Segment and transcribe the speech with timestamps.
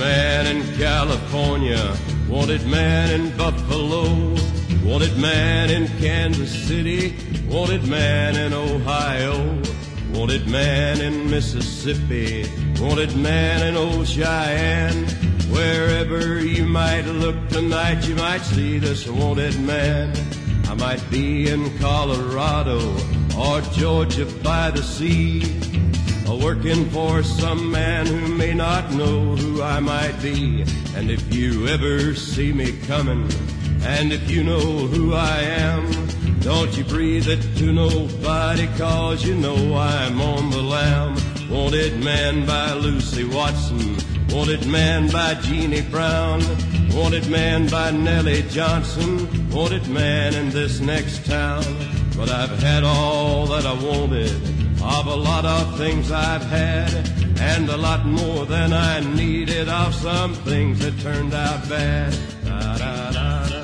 [0.00, 1.94] man in California,
[2.26, 4.34] wanted man in Buffalo,
[4.82, 7.14] wanted man in Kansas City,
[7.46, 9.62] wanted man in Ohio,
[10.14, 12.46] wanted man in Mississippi,
[12.80, 15.04] wanted man in old Cheyenne.
[15.52, 20.16] Wherever you might look tonight, you might see this wanted man.
[20.64, 22.80] I might be in Colorado
[23.36, 25.42] or Georgia by the sea,
[26.36, 30.64] working for some man who may not know who I might be.
[30.94, 33.28] And if you ever see me coming,
[33.82, 35.90] and if you know who I am,
[36.40, 41.16] don't you breathe it to nobody, cause you know I'm on the lam.
[41.50, 43.96] Wanted man by Lucy Watson,
[44.28, 46.42] wanted man by Jeannie Brown,
[46.92, 51.64] wanted man by Nellie Johnson, wanted man in this next town.
[52.16, 57.68] But I've had all that I wanted of a lot of things I've had, and
[57.68, 62.16] a lot more than I needed of some things that turned out bad.
[62.44, 63.59] Da, da, da,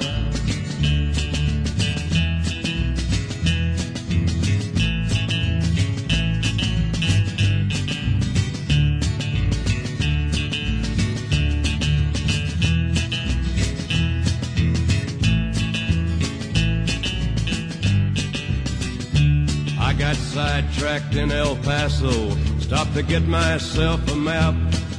[20.57, 24.55] sidetracked in El Paso, stopped to get myself a map.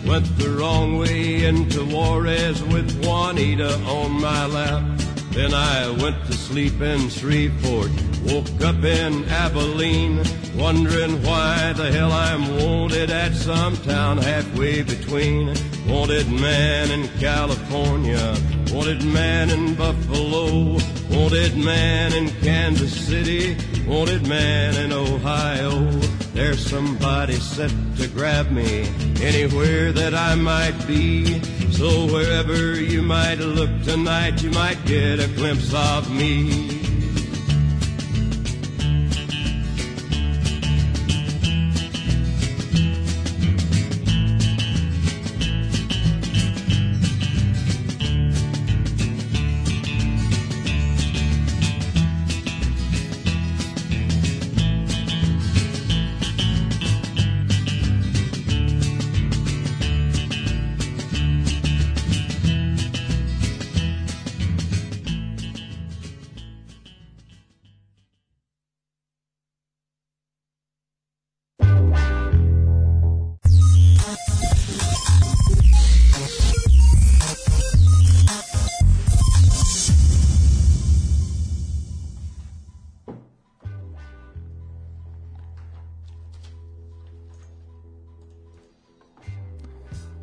[0.06, 4.84] Went the wrong way into Juarez with Juanita on my lap.
[5.32, 7.90] Then I went to sleep in Shreveport,
[8.26, 10.24] woke up in Abilene,
[10.56, 15.56] wondering why the hell I'm wanted at some town halfway between.
[15.88, 18.36] Wanted man in California,
[18.72, 20.78] wanted man in Buffalo,
[21.10, 25.90] wanted man in Kansas City, wanted man in Ohio.
[26.34, 28.90] There's somebody set to grab me
[29.22, 31.42] anywhere that I might be.
[31.72, 36.67] So wherever you might look tonight, you might get a glimpse of me.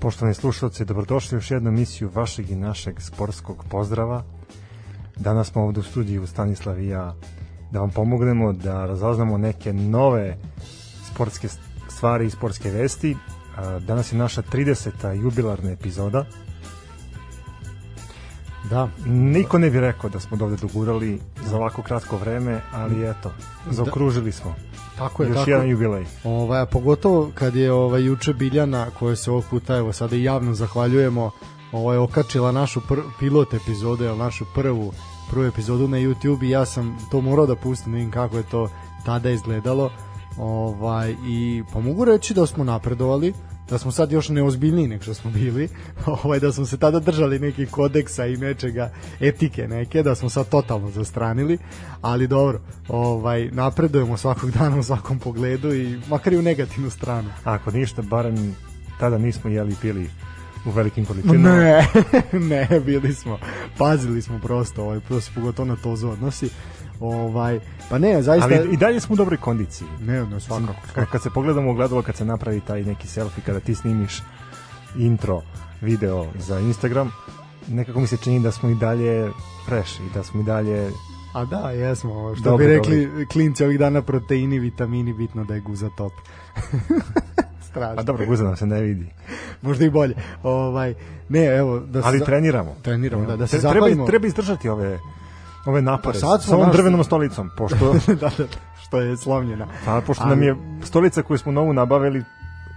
[0.05, 4.23] Poštovani slušalci, dobrodošli u još jednu emisiju vašeg i našeg sportskog pozdrava.
[5.17, 7.15] Danas smo ovde u studiju Stanislav i ja
[7.71, 10.37] da vam pomognemo da razaznamo neke nove
[11.13, 11.49] sportske
[11.89, 13.17] stvari i sportske vesti.
[13.87, 15.23] Danas je naša 30.
[15.23, 16.25] jubilarna epizoda.
[18.75, 23.33] Da, Niko ne bi rekao da smo dovde dogurali za ovako kratko vreme, ali eto,
[23.71, 24.55] zaokružili smo.
[24.99, 25.51] tako je, Još tako.
[25.51, 26.05] jedan jubilej.
[26.25, 30.23] Ovaj, a pogotovo kad je ovaj juče Biljana, koja se ovog puta evo sada i
[30.23, 31.31] javno zahvaljujemo,
[31.73, 34.93] ovaj okačila našu pr pilot epizodu, našu prvu
[35.31, 38.43] prvu epizodu na YouTube i ja sam to morao da pustim, da vidim kako je
[38.43, 38.69] to
[39.05, 39.91] tada izgledalo.
[40.39, 43.33] Ovaj i pa mogu reći da smo napredovali,
[43.71, 45.69] da smo sad još neozbiljniji nego što smo bili,
[46.25, 50.49] ovaj da smo se tada držali nekih kodeksa i nečega etike neke, da smo sad
[50.49, 51.59] totalno zastranili,
[52.01, 57.31] ali dobro, ovaj napredujemo svakog dana u svakom pogledu i makar i u negativnu stranu.
[57.45, 58.57] Ako ništa, barem
[59.01, 60.11] tada nismo jeli i pili
[60.65, 61.51] u velikim količinama.
[61.51, 61.87] Ne,
[62.51, 63.39] ne, bili smo,
[63.79, 66.51] pazili smo prosto, ovaj, prosto pogotovo na to odnosi.
[67.01, 67.61] Ovaj,
[67.91, 68.45] pa ne, zaista...
[68.47, 69.89] Ali i dalje smo u dobroj kondiciji.
[70.01, 70.75] Ne, ne, svakako.
[70.95, 74.23] Kad, kad se pogledamo u gledalo, kad se napravi taj neki selfie, kada ti snimiš
[74.99, 75.43] intro
[75.81, 77.11] video za Instagram,
[77.69, 79.31] nekako mi se čini da smo i dalje
[79.67, 80.91] fresh i da smo i dalje
[81.33, 85.61] A da, jesmo, što Dobro, bi rekli klinci ovih dana proteini, vitamini, bitno da je
[85.61, 86.13] guza top.
[87.71, 88.01] Strašno.
[88.01, 89.07] A dobro, guza nam se ne vidi.
[89.63, 90.15] Možda i bolje.
[90.43, 90.95] Ovaj,
[91.29, 92.75] ne, evo, da se Ali za- treniramo.
[92.83, 94.07] Treniramo, da, da se Tre- treba, zahvalimo.
[94.07, 94.99] treba izdržati ove
[95.67, 98.45] ove napore Pa sa ovom naš- drvenom stolicom, pošto, da, da, da,
[98.83, 99.67] što je slomljena.
[99.87, 102.25] a, pošto Ali- nam je stolica koju smo novu nabavili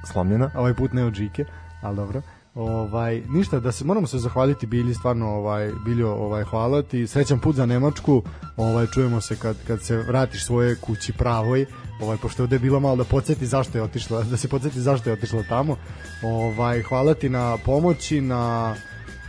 [0.06, 0.52] slomljena.
[0.56, 1.46] Ovaj put ne od žike,
[1.82, 2.22] ali dobro.
[2.56, 7.40] Ovaj ništa da se moramo se zahvaliti Bili stvarno ovaj Biljo ovaj hvala ti srećan
[7.40, 8.24] put za Nemačku
[8.58, 11.66] ovaj čujemo se kad kad se vratiš svoje kući pravoj
[12.02, 15.10] ovaj pošto ovde je bilo malo da podsjeti zašto je otišla da se podsjeti zašto
[15.10, 15.76] je otišla tamo
[16.24, 18.76] ovaj hvala ti na pomoći na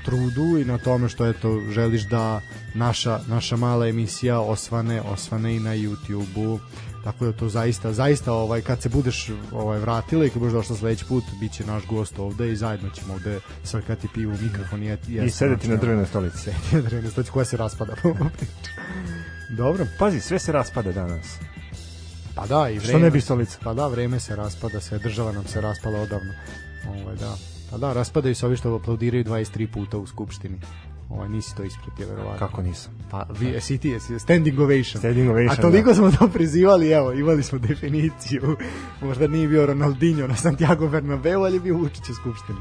[0.05, 2.41] trudu i na tome što eto želiš da
[2.75, 6.59] naša naša mala emisija osvane osvane i na YouTubeu.
[7.05, 10.77] Tako da to zaista zaista ovaj kad se budeš ovaj vratila i kad budeš došla
[10.77, 14.97] sledeći put biće naš gost ovde i zajedno ćemo ovde srkati pivo mikrofon i,
[15.27, 16.39] i sedeti na drvenoj stolici.
[16.39, 17.95] sedeti na drvenoj stolici koja se raspada?
[19.59, 19.87] Dobro.
[19.99, 21.27] Pazi sve se raspada danas.
[22.35, 23.59] Pa da i vreme što ne bi stolica?
[23.65, 26.33] pa da vreme se raspada sve država nam se raspala odavno.
[26.89, 27.37] Ovaj da
[27.71, 30.61] pa da raspadaju se ovi što aplaudiraju 23 puta u skupštini
[31.11, 32.47] Ovaj nisi to ispratio verovatno.
[32.47, 32.93] Kako nisam?
[33.11, 34.99] Pa vi jesi ti jesi standing ovation.
[34.99, 35.59] Standing ovation.
[35.59, 35.95] A toliko da.
[35.95, 38.57] smo to prizivali, evo, imali smo definiciju.
[39.03, 42.59] Možda nije bio Ronaldinho na Santiago Bernabeu, ali je bio Vučić u skupštini.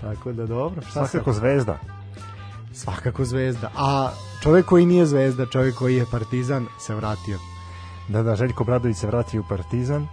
[0.00, 0.82] Tako da dobro.
[0.82, 1.78] Šta Svakako zvezda.
[2.72, 3.70] Svakako zvezda.
[3.76, 4.12] A
[4.42, 7.38] čovjek koji nije zvezda, čovjek koji je partizan, se vratio.
[8.08, 10.08] Da, da, Željko Bradović se vratio u partizan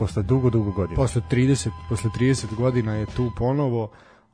[0.00, 0.96] posle dugo, dugo godina.
[0.96, 3.90] Posle 30, posle 30 godina je tu ponovo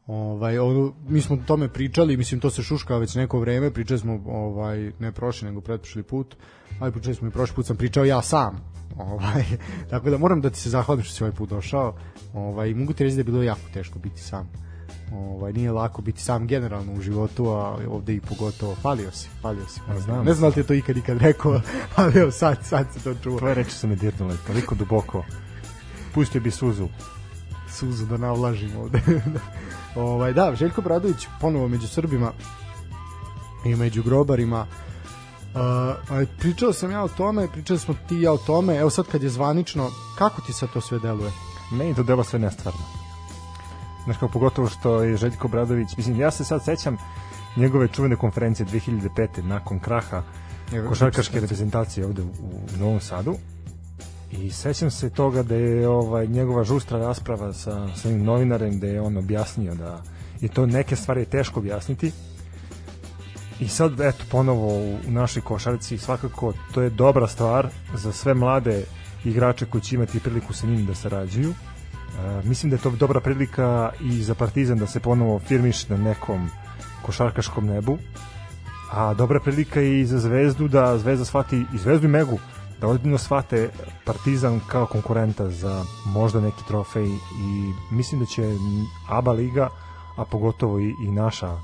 [0.06, 4.00] Ovaj ono mi smo o tome pričali, mislim to se šuška već neko vreme, pričali
[4.00, 6.36] smo ovaj ne prošli nego pretprošli put.
[6.80, 8.60] Aj pričali smo i prošli put sam pričao ja sam.
[8.96, 9.44] Ovaj
[9.90, 11.94] tako da moram da ti se zahvalim što si ovaj put došao.
[12.34, 14.48] Ovaj mogu ti reći da je bilo jako teško biti sam.
[15.12, 19.66] Ovaj nije lako biti sam generalno u životu, a ovde i pogotovo falio si, falio
[19.66, 19.80] si.
[19.88, 20.24] Ne znam.
[20.24, 21.60] Ne znam da li ti to ikad ikad rekao,
[21.96, 23.38] ali evo sad sad se to čuo.
[23.38, 25.24] Tvoje reči su me dirnule toliko duboko.
[26.16, 26.88] Pustio bi suzu.
[27.70, 29.00] Suzu da navlažim ovde.
[29.96, 32.32] Ovaj, da, Željko Bradović ponovo među Srbima
[33.64, 34.66] i među grobarima.
[35.54, 39.22] Uh, pričao sam ja o tome, pričali smo ti ja o tome, evo sad kad
[39.22, 41.32] je zvanično, kako ti sad to sve deluje?
[41.72, 42.80] Meni to delo sve nestvarno.
[44.04, 46.96] Znaš kao pogotovo što je Željko Bradović, mislim, ja se sad sećam
[47.56, 49.42] njegove čuvene konferencije 2005.
[49.42, 50.22] nakon kraha
[50.88, 53.34] košarkaške reprezentacije ovde u, u Novom Sadu
[54.32, 59.00] I sećam se toga da je ovaj njegova žustra rasprava sa sa novinarem da je
[59.00, 60.02] on objasnio da
[60.40, 62.12] je to neke stvari je teško objasniti.
[63.60, 68.34] I sad eto ponovo u, u našoj košarci svakako to je dobra stvar za sve
[68.34, 68.84] mlade
[69.24, 71.50] igrače koji će imati priliku sa njim da sarađuju.
[71.50, 71.54] E,
[72.44, 76.50] mislim da je to dobra prilika i za Partizan da se ponovo firmiš na nekom
[77.02, 77.98] košarkaškom nebu.
[78.92, 82.38] A dobra prilika i za Zvezdu da Zvezda shvati i Zvezdu i Megu
[82.80, 83.70] da ozbiljno shvate
[84.04, 88.42] Partizan kao konkurenta za možda neki trofej i mislim da će
[89.08, 89.68] ABA liga,
[90.16, 91.58] a pogotovo i, i naša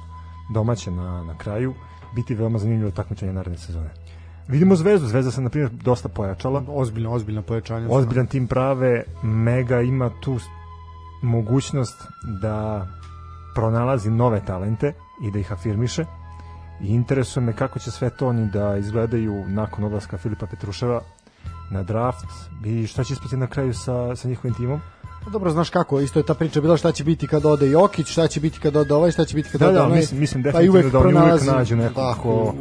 [0.54, 1.74] domaća na, na kraju,
[2.14, 3.90] biti veoma zanimljivo takmičenje naredne sezone.
[4.48, 6.62] Vidimo Zvezdu, Zvezda se na primjer dosta pojačala.
[6.68, 7.86] Ozbiljno, ozbiljno pojačanje.
[7.90, 10.38] Ozbiljan tim prave, Mega ima tu
[11.22, 12.02] mogućnost
[12.42, 12.86] da
[13.54, 14.92] pronalazi nove talente
[15.22, 16.04] i da ih afirmiše
[16.80, 21.00] i interesuje me kako će sve to oni da izgledaju nakon odlaska Filipa Petruševa
[21.70, 22.26] na draft
[22.64, 24.80] i šta će ispati na kraju sa, sa njihovim timom.
[25.24, 28.06] Pa dobro, znaš kako, isto je ta priča bila šta će biti kad ode Jokić,
[28.06, 29.98] šta će biti kad ode ovaj, šta će biti kad da, ode da, onaj.
[29.98, 32.54] Mislim, mislim pa definitivno da oni uvek nađu nekog da, ko,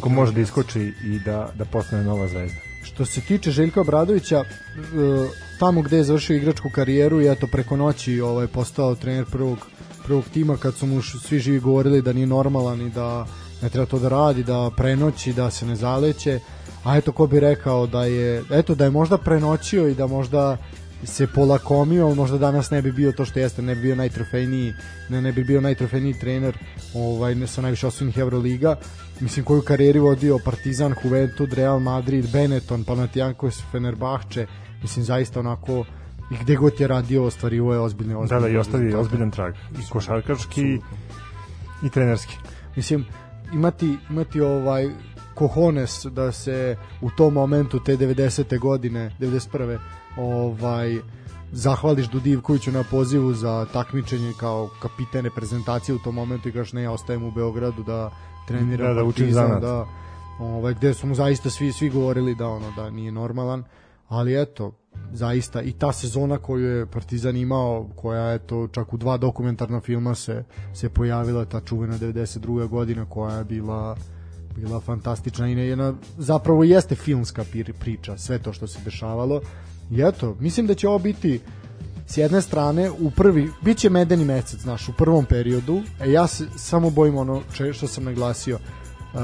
[0.00, 2.58] ko može da iskoči i da, da postane nova zvezda.
[2.82, 4.44] Što se tiče Željka Obradovića, e,
[5.58, 9.58] tamo gde je završio igračku karijeru i eto preko noći ovaj, postao trener prvog,
[10.04, 13.26] prvog tima kad su mu svi živi govorili da nije normalan i da
[13.62, 16.40] ne treba to da radi, da prenoći, da se ne zaleće,
[16.84, 20.56] a eto ko bi rekao da je, eto da je možda prenoćio i da možda
[21.04, 24.72] se polakomio, možda danas ne bi bio to što jeste, ne bi bio najtrofejniji,
[25.08, 26.58] ne, ne bi bio najtrofejniji trener
[26.94, 28.76] ovaj, ne, sa najviše osvojenih Euroliga,
[29.20, 34.46] mislim koju karijeru vodio Partizan, Juventud, Real Madrid, Benetton, Panathinaikos, Fenerbahče,
[34.82, 35.84] mislim zaista onako
[36.30, 38.40] i gde god je radio ostvarivo je ozbiljne ozbiljne.
[38.40, 39.54] Da, da, i ostavi ozbiljan trag.
[39.54, 40.80] I košarkaški
[41.84, 42.36] i trenerski.
[42.76, 43.04] Mislim,
[43.52, 44.90] imati, imati ovaj
[45.34, 48.58] kohones da se u tom momentu te 90.
[48.58, 49.78] godine 91.
[50.16, 50.98] ovaj
[51.52, 56.82] zahvališ Dudivkoviću na pozivu za takmičenje kao kapitan reprezentacije u tom momentu i kažeš ne
[56.82, 58.10] ja ostajem u Beogradu da
[58.48, 59.60] treniram da, da učim zanat.
[59.60, 59.86] da
[60.38, 63.64] ovaj gde su mu zaista svi svi govorili da ono da nije normalan
[64.08, 64.72] ali eto
[65.12, 69.80] zaista i ta sezona koju je Partizan imao, koja je to čak u dva dokumentarna
[69.80, 72.68] filma se, se pojavila, ta čuvena 92.
[72.68, 73.96] godina koja je bila
[74.60, 77.44] bila fantastična i jedna, zapravo jeste filmska
[77.78, 79.40] priča, sve to što se dešavalo.
[79.90, 81.40] I eto, mislim da će ovo biti
[82.06, 86.26] s jedne strane u prvi, bit će medeni mesec, znaš, u prvom periodu, e ja
[86.26, 88.58] se samo bojim ono što sam naglasio,
[89.14, 89.20] uh,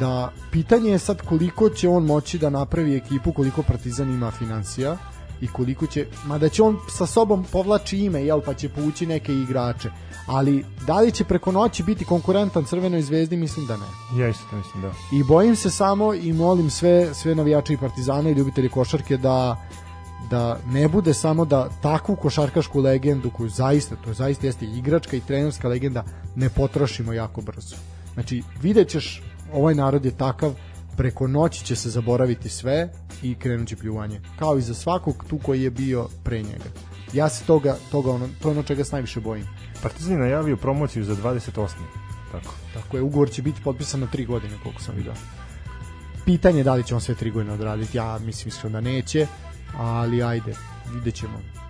[0.00, 4.96] da pitanje je sad koliko će on moći da napravi ekipu, koliko Partizan ima financija
[5.40, 9.34] i koliko će, mada će on sa sobom povlači ime, jel, pa će povući neke
[9.34, 9.90] igrače,
[10.26, 14.20] ali da li će preko noći biti konkurentan Crvenoj zvezdi, mislim da ne.
[14.20, 14.92] Ja isto to mislim, da.
[15.12, 19.56] I bojim se samo i molim sve, sve navijače i partizane i ljubitelji košarke da
[20.30, 25.20] da ne bude samo da takvu košarkašku legendu koju zaista, to zaista jeste igračka i
[25.20, 26.04] trenerska legenda,
[26.36, 27.76] ne potrošimo jako brzo.
[28.14, 29.22] Znači, vidjet ćeš,
[29.54, 30.54] ovaj narod je takav,
[30.96, 32.88] preko noći će se zaboraviti sve
[33.22, 34.20] i krenut će pljuvanje.
[34.38, 36.70] Kao i za svakog tu koji je bio pre njega.
[37.12, 39.46] Ja se toga, toga ono, to je ono čega se najviše bojim.
[39.82, 41.68] Partizan je najavio promociju za 28.
[42.32, 42.54] Tako.
[42.74, 45.12] Tako je, ugovor će biti potpisan na tri godine, koliko sam vidio.
[46.24, 49.26] Pitanje je da li će on sve tri godine odraditi, ja mislim iskreno da neće,
[49.76, 50.54] ali ajde,
[50.94, 51.63] vidjet ćemo.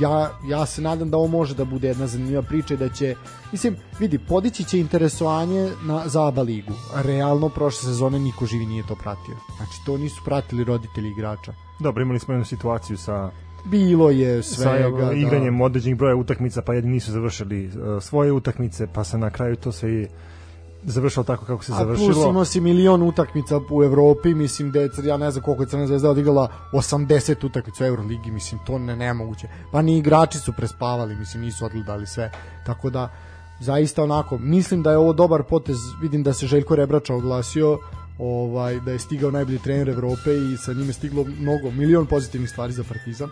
[0.00, 3.14] Ja, ja se nadam da ovo može da bude jedna zanimljiva priča i da će,
[3.52, 6.72] mislim, vidi, podići će interesovanje na, za ABA ligu.
[6.94, 9.36] Realno, prošle sezone niko živi nije to pratio.
[9.56, 11.52] Znači, to nisu pratili roditelji igrača.
[11.80, 13.30] Dobro, imali smo jednu situaciju sa
[13.64, 15.06] Bilo je svega.
[15.06, 15.64] sa igranjem da.
[15.64, 19.72] određenih broja utakmica, pa jedni nisu završili uh, svoje utakmice, pa se na kraju to
[19.72, 20.08] sve
[20.92, 22.10] završilo tako kako se završilo.
[22.10, 25.62] A plus imao si milion utakmica u Evropi, mislim da je, ja ne znam koliko
[25.62, 29.48] je Crna zvezda odigrala 80 utakmica u Euroligi, mislim to ne nemoguće.
[29.72, 32.30] Pa ni igrači su prespavali, mislim nisu odgledali sve.
[32.66, 33.08] Tako da
[33.60, 37.78] zaista onako, mislim da je ovo dobar potez, vidim da se Željko Rebrača oglasio,
[38.18, 42.72] ovaj da je stigao najbolji trener Evrope i sa njime stiglo mnogo milion pozitivnih stvari
[42.72, 43.30] za Partizan.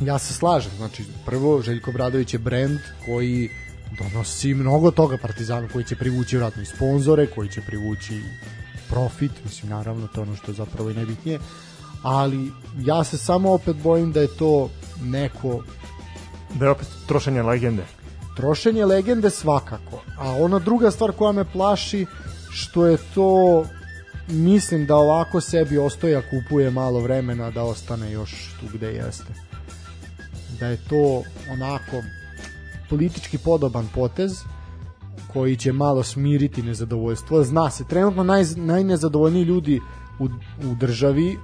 [0.00, 3.50] Ja se slažem, znači prvo Željko Bradović je brend koji
[3.98, 8.22] donosi mnogo toga Partizanu koji će privući vratno i sponzore, koji će privući
[8.88, 11.38] profit, mislim naravno to je ono što je zapravo i najbitnije,
[12.02, 14.70] ali ja se samo opet bojim da je to
[15.02, 15.62] neko
[16.54, 17.84] da je opet trošenje legende.
[18.36, 22.06] Trošenje legende svakako a ona druga stvar koja me plaši
[22.50, 23.64] što je to
[24.28, 29.32] mislim da ovako sebi ostoja kupuje malo vremena da ostane još tu gde jeste.
[30.60, 32.02] Da je to onako
[32.90, 34.32] politički podoban potez
[35.32, 37.44] koji će malo smiriti nezadovoljstvo.
[37.44, 39.80] Zna se, trenutno naj, najnezadovoljniji ljudi
[40.18, 40.24] u,
[40.70, 41.38] u državi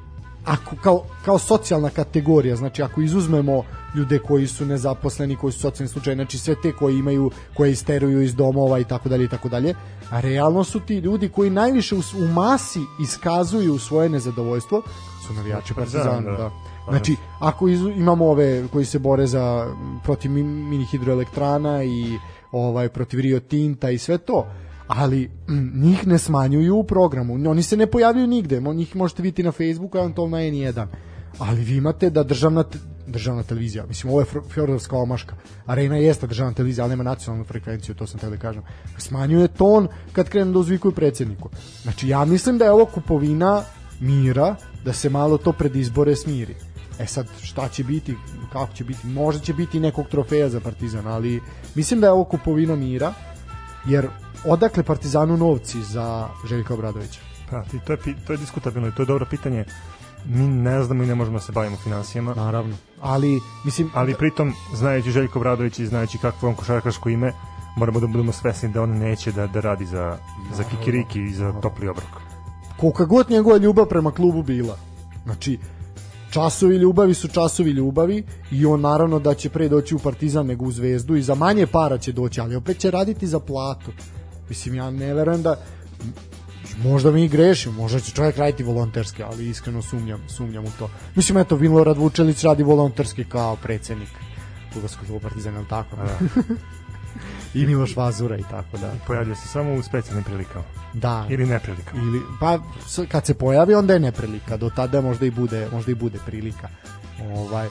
[0.47, 3.63] ako kao, kao socijalna kategorija, znači ako izuzmemo
[3.95, 8.23] ljude koji su nezaposleni, koji su socijalni slučaj, znači sve te koji imaju, koje isteruju
[8.23, 9.75] iz domova i tako dalje i tako dalje,
[10.11, 14.83] a realno su ti ljudi koji najviše u, u masi iskazuju svoje nezadovoljstvo,
[15.27, 16.37] su navijači znači, Partizana, da.
[16.37, 16.51] da.
[16.89, 19.75] Znači, ako iz, imamo ove koji se bore za
[20.05, 22.19] protiv mini hidroelektrana i
[22.53, 24.47] ovaj protiv Rio Tinta i sve to,
[24.87, 27.51] ali m, njih ne smanjuju u programu.
[27.51, 28.61] Oni se ne pojavljuju nigde.
[28.61, 30.87] Njih možete vidjeti na Facebooku, eventualno na N1.
[31.39, 32.65] Ali vi imate da državna
[33.07, 35.35] državna televizija, mislim ovo je Fjordovska omaška,
[35.67, 38.63] Arena jeste državna televizija, ali nema nacionalnu frekvenciju, to sam teo da kažem.
[38.99, 41.49] Smanjuje ton kad krenu da uzvikuju predsjedniku.
[41.83, 43.63] Znači ja mislim da je ovo kupovina
[44.01, 46.55] mira, da se malo to pred izbore smiri.
[46.99, 48.17] E sad, šta će biti,
[48.53, 51.41] kako će biti, možda će biti nekog trofeja za Partizan, ali
[51.75, 53.13] mislim da je ovo kupovina mira,
[53.87, 54.09] jer
[54.45, 57.21] odakle Partizanu novci za Željka Obradovića?
[57.51, 59.65] Pa, ti, to, je, to je diskutabilno i to je dobro pitanje.
[60.25, 62.35] Mi ne znamo i ne možemo da se bavimo finansijama.
[62.35, 62.77] Naravno.
[63.01, 63.91] Ali, mislim...
[63.95, 67.33] Ali pritom, znajući Željko Obradović i znajući kakvo on košarkaško ime,
[67.77, 70.19] moramo da budemo svesni da on neće da, da radi za,
[70.53, 72.11] za kikiriki i za topli obrok.
[72.77, 74.79] Kolika god njegova ljubav prema klubu bila.
[75.25, 75.59] Znači,
[76.31, 80.65] časovi ljubavi su časovi ljubavi i on naravno da će pre doći u Partizan nego
[80.65, 83.91] u Zvezdu i za manje para će doći, ali opet će raditi za platu.
[84.49, 85.57] Mislim, ja ne verujem da
[86.83, 90.91] možda mi grešimo, možda će čovjek raditi volonterski, ali iskreno sumnjam, sumnjam u to.
[91.15, 94.09] Mislim, eto, Vinlorad Vučelić radi volonterski kao predsednik
[94.73, 95.97] Futbolskog kluba Partizan, ali tako?
[95.97, 96.19] Da.
[97.63, 98.93] I Miloš Vazura i tako da.
[99.07, 100.65] Pojavljuje se samo u specijalnim prilikama.
[100.93, 101.27] Da.
[101.31, 101.91] Ili neprilika.
[101.97, 102.59] Ili pa
[103.09, 106.69] kad se pojavi onda je neprilika, do tada možda i bude, možda i bude prilika.
[107.37, 107.69] Ovaj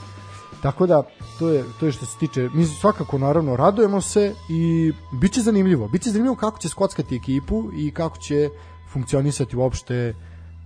[0.62, 1.04] Tako da
[1.40, 5.88] to je to je što se tiče mi svakako naravno radujemo se i biće zanimljivo.
[5.88, 8.50] Biće zanimljivo kako će skockati ekipu i kako će
[8.94, 10.14] funkcionisati uopšte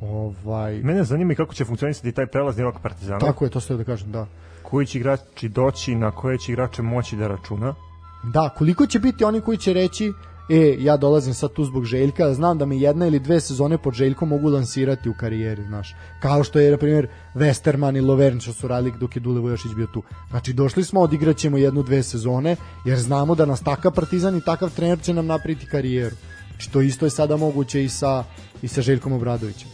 [0.01, 3.19] ovaj Mene zanima kako će funkcionisati taj prelazni rok Partizana.
[3.19, 4.27] Tako je, to ste da kažem, da.
[4.63, 7.75] Koji će igrači doći, na koje će igrače moći da računa?
[8.23, 10.13] Da, koliko će biti oni koji će reći
[10.49, 13.93] e, ja dolazim sad tu zbog Željka, znam da mi jedna ili dve sezone pod
[13.93, 15.95] Željkom mogu lansirati u karijeri, znaš.
[16.21, 19.71] Kao što je, na primjer, Westerman i Lovern što su radili dok je Dule Vojošić
[19.75, 20.03] bio tu.
[20.29, 24.75] Znači, došli smo, odigraćemo jednu, dve sezone, jer znamo da nas takav partizan i takav
[24.75, 26.15] trener će nam napraviti karijeru.
[26.49, 28.23] Znači, to isto je sada moguće i sa,
[28.61, 29.69] i sa Željkom Obradovićem.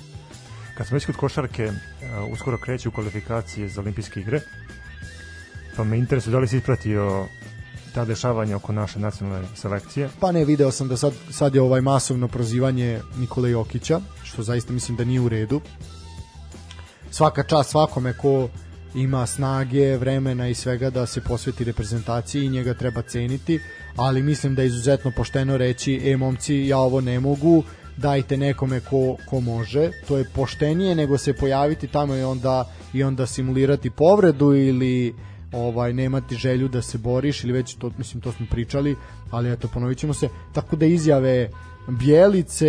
[0.77, 4.41] Kad smo već kod košarke, uh, uskoro kreće u kvalifikacije za olimpijske igre,
[5.75, 7.25] pa me interesuje da li si ispratio
[7.95, 10.09] ta dešavanja oko naše nacionalne selekcije?
[10.19, 14.73] Pa ne, video sam da sad, sad je ovaj masovno prozivanje Nikole Jokića, što zaista
[14.73, 15.61] mislim da nije u redu.
[17.11, 18.49] svaka čast svakome ko
[18.95, 23.59] ima snage, vremena i svega da se posveti reprezentaciji i njega treba ceniti,
[23.95, 27.63] ali mislim da je izuzetno pošteno reći, e momci, ja ovo ne mogu,
[27.97, 33.03] dajte nekome ko, ko može, to je poštenije nego se pojaviti tamo i onda, i
[33.03, 35.15] onda simulirati povredu ili
[35.55, 38.95] ovaj nemati želju da se boriš ili već to mislim to smo pričali,
[39.31, 41.49] ali eto ponovićemo se tako da izjave
[41.87, 42.67] Bjelice,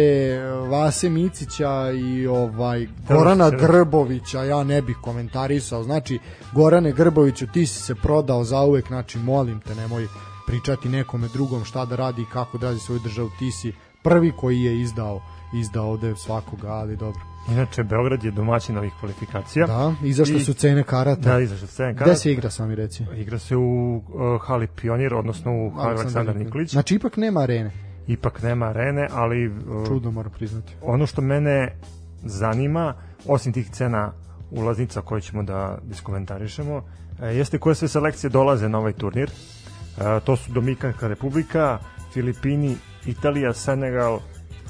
[0.70, 5.82] Vase Micića i ovaj Gorana Grbovića ja ne bih komentarisao.
[5.82, 6.18] Znači
[6.54, 10.06] Gorane Grboviću ti si se prodao za uvek, znači molim te nemoj
[10.46, 13.30] pričati nekome drugom šta da radi i kako da radi svoju državu.
[13.38, 15.20] Ti si prvi koji je izdao
[15.52, 17.35] izdao ovde svakoga, ali dobro.
[17.48, 19.66] Inače, Beograd je domaćin ovih kvalifikacija.
[19.66, 21.20] Da, izašle su cene karata.
[21.20, 22.10] Da, izašle su cene karata.
[22.10, 23.04] Gde se igra, sami reci?
[23.16, 24.02] Igra se u uh,
[24.42, 26.70] hali Pionir, odnosno u hali Aleksandar Nikolić.
[26.72, 27.70] Znači, ipak nema arene.
[28.06, 29.48] Ipak nema arene, ali...
[29.48, 30.74] Uh, Čudno moram priznati.
[30.82, 31.76] Ono što mene
[32.22, 32.94] zanima,
[33.26, 34.12] osim tih cena
[34.50, 36.82] ulaznica koje ćemo da diskomentarišemo,
[37.22, 39.30] e, jeste koje sve selekcije dolaze na ovaj turnir.
[39.30, 41.78] E, to su Dominikanska republika,
[42.12, 42.76] Filipini,
[43.06, 44.20] Italija, Senegal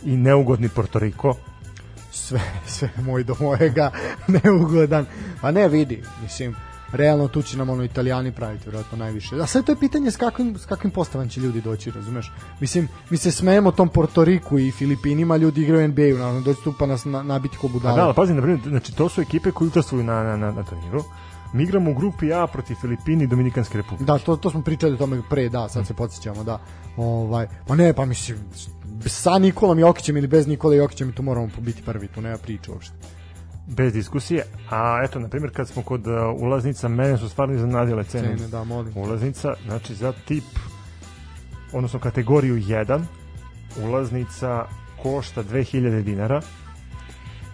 [0.04, 1.36] i neugodni Porto Riko
[2.16, 3.90] sve, sve moj do mojega
[4.42, 5.06] neugodan.
[5.42, 6.56] A ne vidi, mislim,
[6.92, 9.36] realno tu će nam ono italijani praviti vjerojatno najviše.
[9.36, 12.32] A sve to je pitanje s kakvim, s kakvim postavan će ljudi doći, razumeš?
[12.60, 16.86] Mislim, mi se smejemo tom Portoriku i Filipinima, ljudi igraju NBA-u, naravno, doći tu pa
[16.86, 17.96] nas na, nabiti ko budala.
[17.96, 20.62] Da, da, pazi, na primjer, znači to su ekipe koji učestvuju na, na, na, na
[20.62, 21.04] turniru.
[21.52, 24.04] Mi igramo u grupi A protiv Filipini i Dominikanske republike.
[24.04, 26.58] Da, to, to smo pričali o tome pre, da, sad se podsjećamo, da.
[26.96, 28.38] Ovaj, pa ne, pa mislim,
[29.06, 32.94] sa Nikolom Jokićem ili bez Nikola Jokićem tu moramo biti prvi, tu nema priče uopšte.
[33.66, 38.04] Bez diskusije, a eto, na primjer, kad smo kod uh, ulaznica, mene su stvarno iznenadile
[38.04, 38.36] cene.
[38.36, 38.96] Cene, da, molim.
[38.96, 40.44] Ulaznica, znači za tip,
[41.72, 43.02] odnosno kategoriju 1,
[43.82, 44.64] ulaznica
[45.02, 46.40] košta 2000 dinara,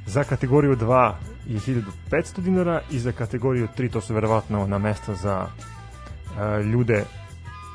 [0.06, 1.12] za kategoriju 2
[1.46, 1.58] je
[2.11, 7.04] 1500 dinara i za kategoriju 3 to su verovatno na mesta za uh, ljude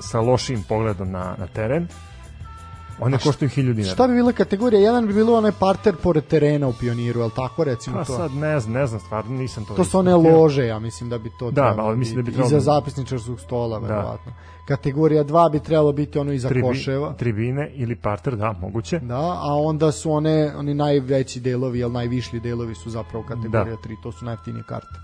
[0.01, 1.87] sa lošim pogledom na, na teren
[2.99, 3.93] One koštaju 1000 dinara.
[3.93, 4.81] Šta bi bila kategorija?
[4.81, 8.17] Jedan bi bilo onaj parter pored terena u Pioniru, al tako recimo pa, to.
[8.17, 9.73] sad ne znam, ne znam stvarno, nisam to.
[9.73, 12.47] To su one lože, ja mislim da bi to Da, ali mislim da bi trebalo
[12.47, 13.87] iza zapisničarskog stola, da.
[13.87, 14.33] verovatno.
[14.67, 17.13] Kategorija 2 bi trebalo biti ono iza Tribi, koševa.
[17.13, 18.99] Tribine ili parter, da, moguće.
[18.99, 23.89] Da, a onda su one oni najveći delovi, al najvišli delovi su zapravo kategorija da.
[23.89, 24.99] 3, to su najjeftinije karte.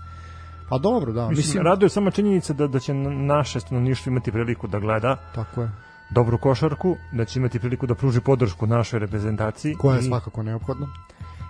[0.68, 1.28] Pa dobro, da.
[1.28, 5.16] Mislim, mislim raduje samo činjenica da da će naše stanovništvo imati priliku da gleda.
[5.34, 5.70] Tako je
[6.10, 9.74] dobru košarku, da će imati priliku da pruži podršku našoj reprezentaciji.
[9.74, 10.86] Koja je i, svakako neophodna.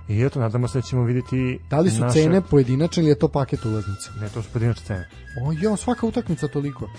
[0.08, 1.58] I eto, nadamo se da ćemo vidjeti...
[1.70, 2.22] Da li su naše...
[2.22, 4.10] cene pojedinačne ili je to paket ulaznica?
[4.20, 5.08] Ne, to su pojedinačne cene.
[5.42, 6.90] O, jo, svaka utakmica toliko.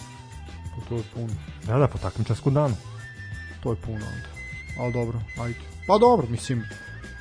[0.76, 1.34] Pa to je puno.
[1.68, 2.76] Da, da, po takmičarsku danu.
[3.64, 4.30] To je puno onda.
[4.80, 5.60] Ali dobro, ajde.
[5.88, 6.64] Pa dobro, mislim,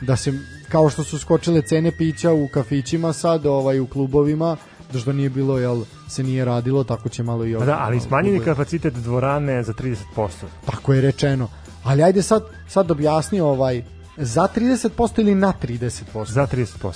[0.00, 0.32] da se,
[0.68, 4.56] kao što su skočile cene pića u kafićima sad, ovaj, u klubovima,
[4.94, 7.60] da što nije bilo, jel, se nije radilo, tako će malo i ovo.
[7.60, 10.28] Pa da, ali smanjeni kapacitet dvorane za 30%.
[10.66, 11.48] Tako je rečeno.
[11.84, 13.82] Ali ajde sad, sad objasni ovaj,
[14.16, 16.30] za 30% ili na 30%?
[16.32, 16.92] Za 30%.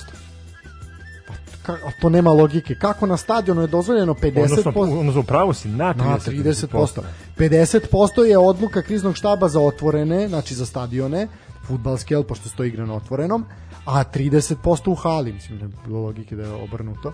[1.65, 2.75] Pa, to nema logike.
[2.75, 4.43] Kako na stadionu je dozvoljeno 50%?
[4.43, 6.05] Odnosno, odnosno pravo si na 30%.
[6.05, 7.01] Na 30%.
[7.37, 11.27] 50% je odluka kriznog štaba za otvorene, znači za stadione,
[11.67, 13.45] futbalske, jel, pošto stoji igra na otvorenom,
[13.85, 17.13] a 30% u hali, mislim da je bilo logike da je obrnuto.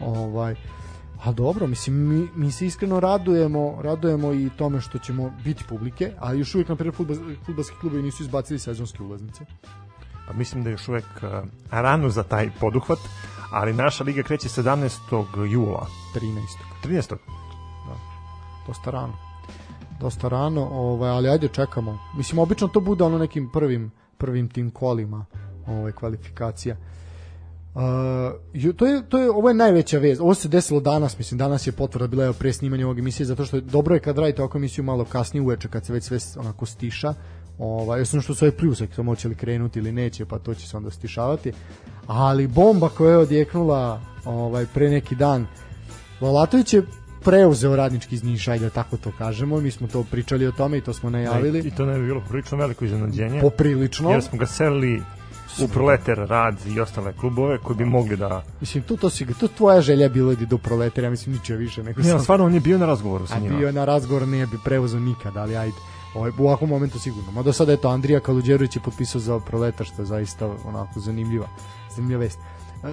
[0.00, 0.54] Ovaj,
[1.24, 6.12] a dobro, mislim, mi, mi se iskreno radujemo, radujemo i tome što ćemo biti publike,
[6.20, 9.44] a još uvijek, na primjer, futbol, futbolski klubovi nisu izbacili sezonske ulaznice.
[10.26, 12.98] Pa mislim da je još uvijek uh, rano za taj poduhvat,
[13.50, 15.46] ali naša liga kreće 17.
[15.50, 15.86] jula.
[16.14, 16.40] 13.
[16.84, 17.08] 13.
[17.08, 17.16] Da,
[18.66, 19.14] dosta rano.
[20.00, 21.98] Dosta rano, ovaj, ali ajde čekamo.
[22.16, 25.26] Mislim, obično to bude ono nekim prvim, prvim tim kolima
[25.66, 26.74] ovaj, kvalifikacija.
[26.74, 27.03] Uh,
[28.76, 30.20] to je, to je, ovo je najveća vez.
[30.20, 33.56] Ovo se desilo danas, mislim, danas je potvrda bila pre snimanja ovog emisije, zato što
[33.56, 36.66] je, dobro je kad radite ovakvu emisiju malo kasnije uveče, kad se već sve onako
[36.66, 37.14] stiša.
[37.58, 40.68] Ovaj, jasno što su ovaj pljusak, to moće li krenuti ili neće, pa to će
[40.68, 41.52] se onda stišavati.
[42.06, 45.46] Ali bomba koja je odjeknula ovaj, pre neki dan,
[46.20, 46.82] Lalatović je
[47.24, 50.78] preuzeo radnički iz Niša, ajde da tako to kažemo, mi smo to pričali o tome
[50.78, 51.58] i to smo najavili.
[51.58, 53.40] I to ne bi bilo prilično veliko iznenađenje.
[53.40, 54.10] Poprilično.
[54.10, 55.02] Jer smo ga selili
[55.62, 59.48] u Proleter rad i ostale klubove koji bi mogli da mislim tu to si tu
[59.48, 62.20] tvoja želja bilo da do Proletera mislim niče više nego ne, sam...
[62.20, 63.54] stvarno on je bio na razgovoru sa njima.
[63.54, 65.76] a bio na razgovor ne bi preuzeo nikad ali ajde.
[66.14, 67.32] Ovaj, u ovakvom momentu sigurno.
[67.32, 71.00] Ma do sada je to Andrija Kaluđerović je potpisao za Proletar što je zaista onako
[71.00, 71.46] zanimljiva
[71.96, 72.38] zanimljiva vest.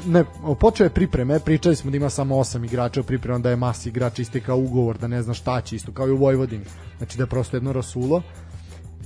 [0.05, 0.23] Ne,
[0.59, 3.89] počeo je pripreme, pričali smo da ima samo osam igrača u pripremu, da je masi
[3.89, 6.65] igrača istekao ugovor, da ne zna šta će, isto kao i u Vojvodini.
[6.97, 8.21] Znači da je prosto jedno rasulo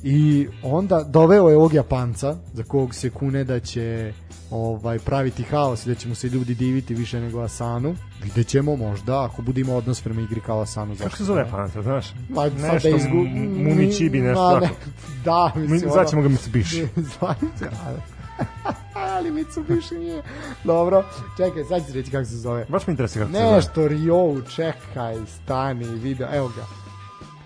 [0.08, 4.14] I onda doveo je ovog Japanca, za kog se kune da će
[4.52, 7.96] ovaj praviti haos i da će mu se ljudi diviti više nego Asanu.
[8.24, 10.96] Vidjet ćemo možda, ako budemo odnos prema igri kao Asanu.
[10.96, 12.14] Kako se zove Japanca, znaš?
[12.30, 13.16] Ma, sad nešto da izgu...
[13.58, 14.76] Mumičibi, nešto Ma, tako.
[15.26, 15.92] Da, mislim.
[15.92, 16.88] Zvaćemo ga Mitsubishi.
[18.94, 19.32] Ali...
[19.32, 20.24] Mitsubishi nije.
[20.64, 21.06] Dobro,
[21.38, 22.66] čekaj, sad ću reći kako se zove.
[22.70, 23.56] Baš me interesuje kako se zove.
[23.56, 26.66] Nešto, Ryo, čekaj, stani, video, evo ga.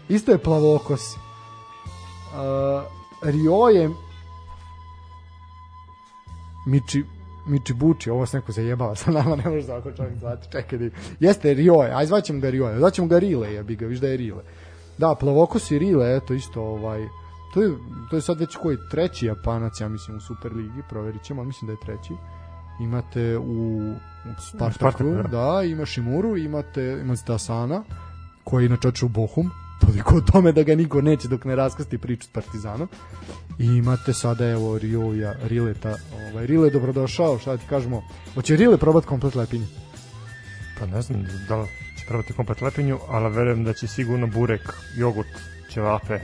[0.09, 1.28] Isto je plavokos.
[2.29, 2.83] Uh,
[3.21, 3.89] Rio je
[6.65, 7.03] Miči,
[7.45, 10.85] Mičibuči, ovo se neko zajebava sa nama, ne može ovako čovjek zvati, čekaj da...
[11.19, 13.99] Jeste, Rio je, aj zvaćemo ga Rio je, zvaćemo ga Rile, ja bi ga, viš
[13.99, 14.43] da je Rile.
[14.97, 17.07] Da, Plavokos i Rile, eto, isto, ovaj,
[17.53, 17.71] to je,
[18.09, 21.73] to je sad već koji treći Japanac, ja mislim, u Superligi, proverit ćemo, mislim da
[21.73, 22.13] je treći.
[22.79, 23.77] Imate u,
[24.25, 25.23] u Spartaku, Spartaku, da.
[25.23, 27.83] da, ima Shimuru, imate, imate Asana,
[28.43, 31.97] koji je inače u Bohum, toliko o tome da ga niko neće dok ne raskasti
[31.97, 32.89] priču s Partizanom.
[33.59, 35.95] I imate sada evo Rioja, Rileta,
[36.31, 38.03] ovaj Rile dobrodošao, šta ti kažemo?
[38.33, 39.67] Hoće Rile probati komplet lepinje?
[40.79, 41.67] Pa ne znam da li
[41.99, 45.35] će probati komplet lepinju, ali verujem da će sigurno burek, jogurt,
[45.69, 46.19] ćevape,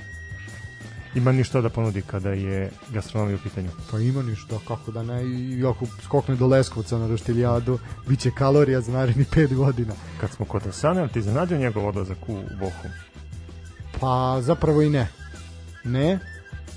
[1.15, 3.69] ima ništa da ponudi kada je gastronomija u pitanju.
[3.91, 8.31] Pa ima ništa, kako da ne, i ako skokne do Leskovca na Roštiljadu, bit će
[8.31, 9.93] kalorija za naredni 5 godina.
[10.21, 12.91] Kad smo kod Asana, ti zanađao njegov odlazak u Bohum?
[13.99, 15.08] Pa zapravo i ne.
[15.84, 16.19] Ne.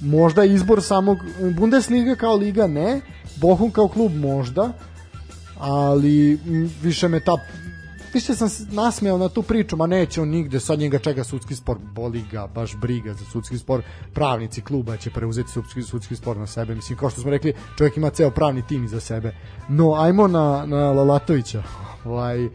[0.00, 1.18] Možda izbor samog
[1.56, 3.00] Bundesliga kao liga ne,
[3.36, 4.72] Bochum kao klub možda,
[5.58, 6.38] ali
[6.82, 7.36] više me ta
[8.14, 11.78] više sam nasmejao na tu priču, ma neće on nigde, sad njega čega sudski spor,
[11.94, 13.82] boli ga, baš briga za sudski spor,
[14.14, 17.96] pravnici kluba će preuzeti sudski, sudski spor na sebe, mislim, kao što smo rekli, čovjek
[17.96, 19.34] ima ceo pravni tim iza sebe.
[19.68, 21.62] No, ajmo na, na Lalatovića,
[22.04, 22.48] ovaj,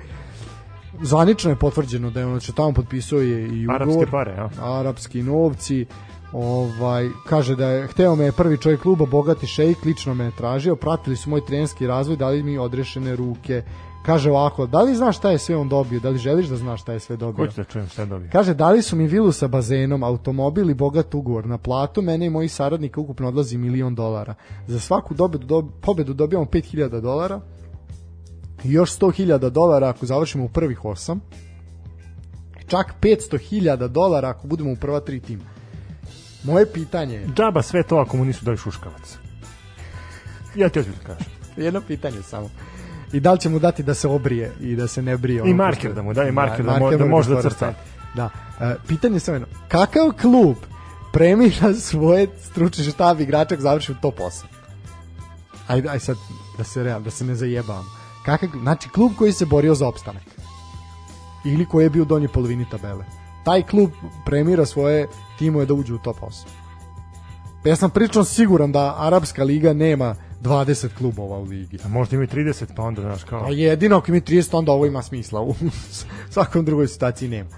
[1.02, 3.82] zvanično je potvrđeno da je on tamo potpisao je i ugovor.
[3.82, 4.50] Arapske pare, ja.
[4.62, 5.86] Arapski novci.
[6.34, 10.32] Ovaj kaže da je hteo me je prvi čovjek kluba bogati šejk lično me je
[10.32, 13.64] tražio pratili su moj trenerski razvoj dali mi odrešene ruke
[14.06, 16.82] kaže ovako da li znaš šta je sve on dobio da li želiš da znaš
[16.82, 18.30] šta je sve dobio Hoću da čujem šta je dobio.
[18.32, 21.46] Kaže, dali su mi vilu sa bazenom, automobil i bogat ugovor.
[21.46, 24.36] Na platu mene i moji saradnika ukupno odlazi milion dolara.
[24.68, 27.42] Za svaku dobedu, do, pobedu dobijamo 5000 dolara
[28.64, 31.22] i još 100.000 dolara ako završimo u prvih osam.
[32.68, 35.44] Čak 500.000 dolara ako budemo u prva tri tima.
[36.44, 39.18] Moje pitanje je, Džaba sve to ako mu nisu dali šuškavac.
[40.56, 41.26] Ja ti ozbiljno kažem.
[41.58, 42.50] jedno pitanje samo.
[43.14, 45.42] I da li će mu dati da se obrije i da se ne brije?
[45.42, 47.74] ono marker što- da mu da, i marker da mo- da može da crta.
[48.16, 48.30] Da.
[48.62, 49.48] E, pitanje je samo jedno.
[49.68, 50.56] Kakav klub
[51.14, 54.46] premira svoje stručni štab igrača ako završi u top 8?
[55.68, 56.18] Ajde, aj sad
[56.58, 57.86] da se real, da se ne zajebam.
[58.26, 60.24] Kakav, znači klub koji se borio za opstanak.
[61.46, 63.06] Ili koji je bio u donjoj polovini tabele.
[63.46, 63.92] Taj klub
[64.26, 65.08] premira svoje
[65.40, 66.46] timove da uđu u top 8.
[67.64, 71.78] Pa ja sam prilično siguran da Arapska liga nema 20 klubova u ligi.
[71.86, 73.46] A možda ima i 30, pa onda, znaš, kao...
[73.46, 75.42] A jedino ako mi 30, onda ovo ima smisla.
[75.42, 75.56] U
[76.34, 77.50] svakom drugoj situaciji nema.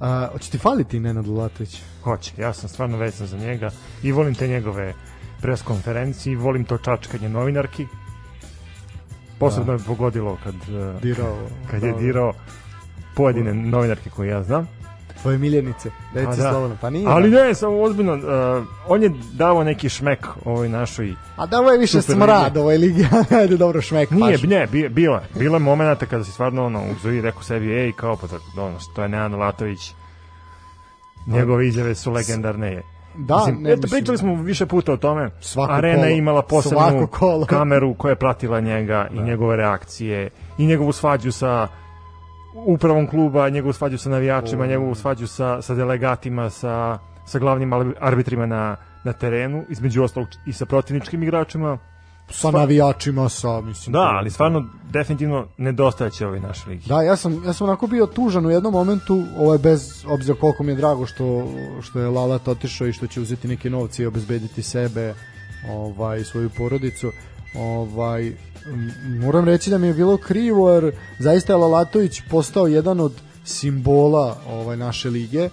[0.00, 1.80] A, hoće ti faliti Nenad Lulatović?
[2.02, 3.70] Hoće, ja sam stvarno vezan za njega
[4.02, 4.94] i volim te njegove
[5.40, 7.86] pres konferencije, volim to čačkanje novinarki.
[9.38, 11.36] Posebno je pogodilo kad, eh, Dirao.
[11.70, 12.32] kad je dirao
[13.16, 14.68] pojedine novinarke koje ja znam.
[15.22, 15.90] Tvoje miljenice.
[16.14, 16.50] Reci A, da.
[16.50, 16.76] slobodno.
[16.80, 17.08] Pa nije.
[17.08, 21.70] Ali ne, samo ozbiljno, uh, on je dao neki šmek ovoj našoj A da ovo
[21.70, 23.06] je više smrad ovoj ligi.
[23.40, 24.10] Ajde, dobro, šmek.
[24.10, 24.42] Nije, paš.
[24.42, 25.20] ne, bi, je.
[25.34, 28.26] Bilo je momenata kada si stvarno ono, uzeo i rekao sebi, ej, kao pa
[28.62, 29.94] ono, što je Nenad Latović.
[31.26, 32.82] Njegove izjave su legendarne.
[33.16, 35.30] Da, Mislim, ne, eto, pričali smo više puta o tome.
[35.40, 36.06] Svako Arena kolo.
[36.06, 37.46] je imala posebnu kolo.
[37.46, 41.68] kameru koja je pratila njega i njegove reakcije i njegovu svađu sa
[42.54, 44.66] upravom kluba, njegovu svađu sa navijačima, O.
[44.66, 50.52] njegovu svađu sa, sa delegatima, sa, sa glavnim arbitrima na, na terenu, između ostalog i
[50.52, 51.78] sa protivničkim igračima.
[52.30, 53.92] Sa navijačima, sa, mislim.
[53.92, 56.88] Da, ali stvarno definitivno nedostaće ovaj naš ligi.
[56.88, 60.38] Da, ja sam, ja sam onako bio tužan u jednom momentu, ovo je bez obzira
[60.40, 61.48] koliko mi je drago što,
[61.82, 65.14] što je Lalat otišao i što će uzeti neke novce i obezbediti sebe
[65.68, 67.12] ovaj, svoju porodicu.
[67.54, 68.32] Ovaj,
[69.20, 73.12] moram reći da mi je bilo krivo jer zaista je Lalatović postao jedan od
[73.44, 75.48] simbola ovaj, naše lige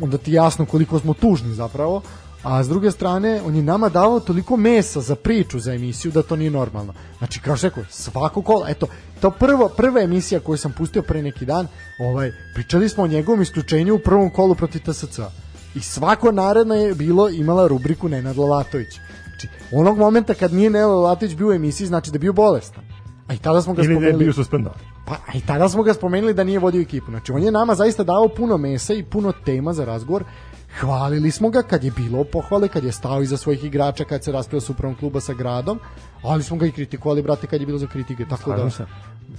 [0.00, 2.02] onda ti jasno koliko smo tužni zapravo
[2.44, 6.22] a s druge strane on je nama davao toliko mesa za priču za emisiju da
[6.22, 8.86] to nije normalno znači kao što rekao svako kola eto
[9.20, 11.66] to prvo prva emisija koju sam pustio pre neki dan
[12.00, 15.18] ovaj pričali smo o njegovom isključenju u prvom kolu protiv TSC
[15.74, 18.94] i svako naredno je bilo imala rubriku Nenad Lalatović
[19.28, 22.84] znači onog momenta kad nije Nenad Lalatović bio u emisiji znači da je bio bolestan
[23.28, 24.78] a i tada smo ga Ili da je spomenuli bio suspendovan.
[25.06, 27.10] Pa a i tada smo ga spomenuli da nije vodio ekipu.
[27.10, 30.24] Znači on je nama zaista dao puno mesa i puno tema za razgovor.
[30.80, 34.32] Hvalili smo ga kad je bilo pohvale, kad je stao iza svojih igrača, kad se
[34.32, 35.78] raspio s upravom kluba sa gradom,
[36.22, 38.24] ali smo ga i kritikovali, brate, kad je bilo za kritike.
[38.24, 38.86] Tako Slažem da, se.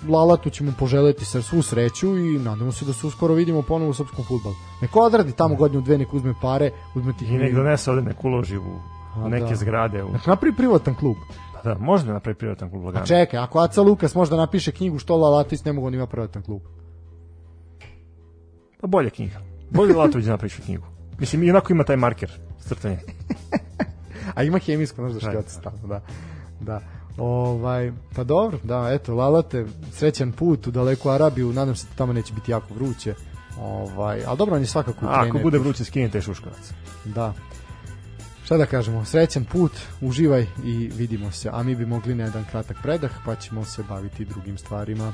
[0.09, 3.93] Lalatu ćemo poželeti sa svu sreću i nadamo se da se uskoro vidimo ponovo u
[3.93, 4.55] srpskom futbalu.
[4.81, 8.27] Neko odradi tamo godinu dve, nek uzme pare, uzme tih I nek donese ovde neku
[8.27, 8.79] uloži u,
[9.15, 9.55] A, neke da.
[9.55, 10.03] zgrade.
[10.03, 11.15] U, Nek napravi privatan klub.
[11.63, 13.05] da, da napravi privatan klub lagano.
[13.05, 16.41] Čekaj, ako Aca Lukas može da napiše knjigu što Lalatis ne mogu da ima privatan
[16.43, 16.61] klub.
[18.81, 19.41] Pa bolja knjiga.
[19.69, 20.94] Bolje da Latović napiše knjigu.
[21.19, 22.99] Mislim, i onako ima taj marker, crtanje.
[24.35, 25.87] A ima hemijsko, znaš da što Da, je da.
[25.87, 26.01] da.
[26.59, 26.81] Da.
[27.17, 32.13] Ovaj, pa dobro, da, eto, Lalate, srećan put u daleku Arabiju, nadam se da tamo
[32.13, 33.13] neće biti jako vruće.
[33.59, 36.73] Ovaj, ali dobro, on je svakako u A ako bude vruće, skinite šuškovac.
[37.05, 37.33] Da.
[38.43, 41.49] Šta da kažemo, srećan put, uživaj i vidimo se.
[41.53, 45.13] A mi bi mogli na jedan kratak predah, pa ćemo se baviti drugim stvarima.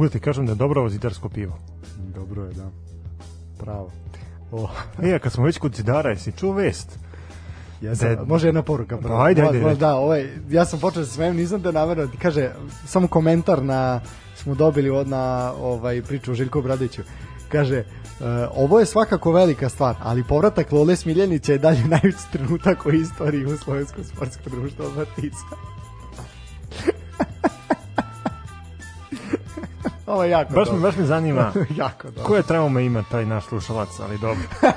[0.00, 1.58] Mogu da ti kažem da je dobro ovo zidarsko pivo.
[2.14, 2.70] Dobro je, da.
[3.58, 3.90] Pravo.
[4.52, 4.68] O,
[5.02, 6.98] E, kad smo već kod zidara, jesi čuo vest?
[7.82, 8.96] ja sam, Da- može jedna poruka.
[8.96, 9.16] prvo.
[9.16, 9.74] Pa, ajde, ajde, ajde.
[9.74, 12.08] Da, ovaj, ja sam počeo da se smijem, nisam da namerno.
[12.22, 12.50] Kaže,
[12.86, 14.00] samo komentar na,
[14.36, 17.02] smo dobili od na ovaj, priču o Željku Obradoviću.
[17.48, 17.84] Kaže, e,
[18.54, 23.44] ovo je svakako velika stvar, ali povratak Lole Smiljanića je dalje najveći trenutak u istoriji
[23.44, 25.44] u Slovensko sportsko društvo Martica.
[30.10, 30.88] Ovo je jako Baš me, dobro.
[30.88, 31.52] baš me zanima
[31.84, 32.24] jako dobro.
[32.24, 34.44] koje traume ima taj naš slušalac, ali dobro.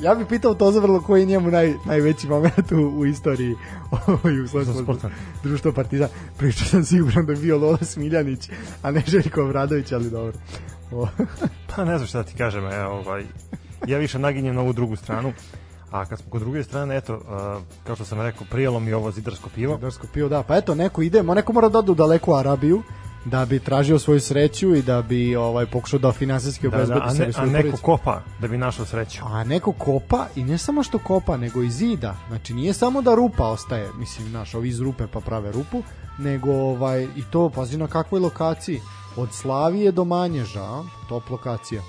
[0.00, 3.54] Ja bih pitao to vrlo koji je njemu naj, najveći moment u, u istoriji
[4.06, 5.10] ovaj, sporta.
[5.42, 6.08] društvo Partizan.
[6.38, 8.50] Pričao sam siguran da je bio Lola Smiljanić,
[8.82, 10.32] a ne Željko Obradović, ali dobro.
[11.76, 13.24] Pa ne znam šta ti kažem, evo, ovaj,
[13.86, 15.32] ja više naginjem na ovu drugu stranu,
[15.90, 17.22] a kad smo kod druge strane, eto, uh,
[17.84, 19.76] kao što sam rekao, prijelo mi ovo zidarsko pivo.
[19.76, 20.42] Darsko pivo, da.
[20.42, 22.82] Pa eto, neko ide, neko mora da ode u daleku Arabiju
[23.24, 27.06] da bi tražio svoju sreću i da bi ovaj pokušao da finansijski Da, obezbedi da,
[27.06, 27.82] a, ne, sebi a svoju neko porodicu.
[27.82, 29.22] kopa da bi našao sreću.
[29.24, 32.16] A neko kopa i ne samo što kopa, nego i zida.
[32.28, 35.82] Znači nije samo da rupa ostaje, mislim, znaš, ovi iz rupe pa prave rupu,
[36.18, 38.80] nego ovaj, i to, pazi na kakvoj lokaciji.
[39.16, 40.84] Od Slavije do Manježa, a?
[41.08, 41.82] top lokacija.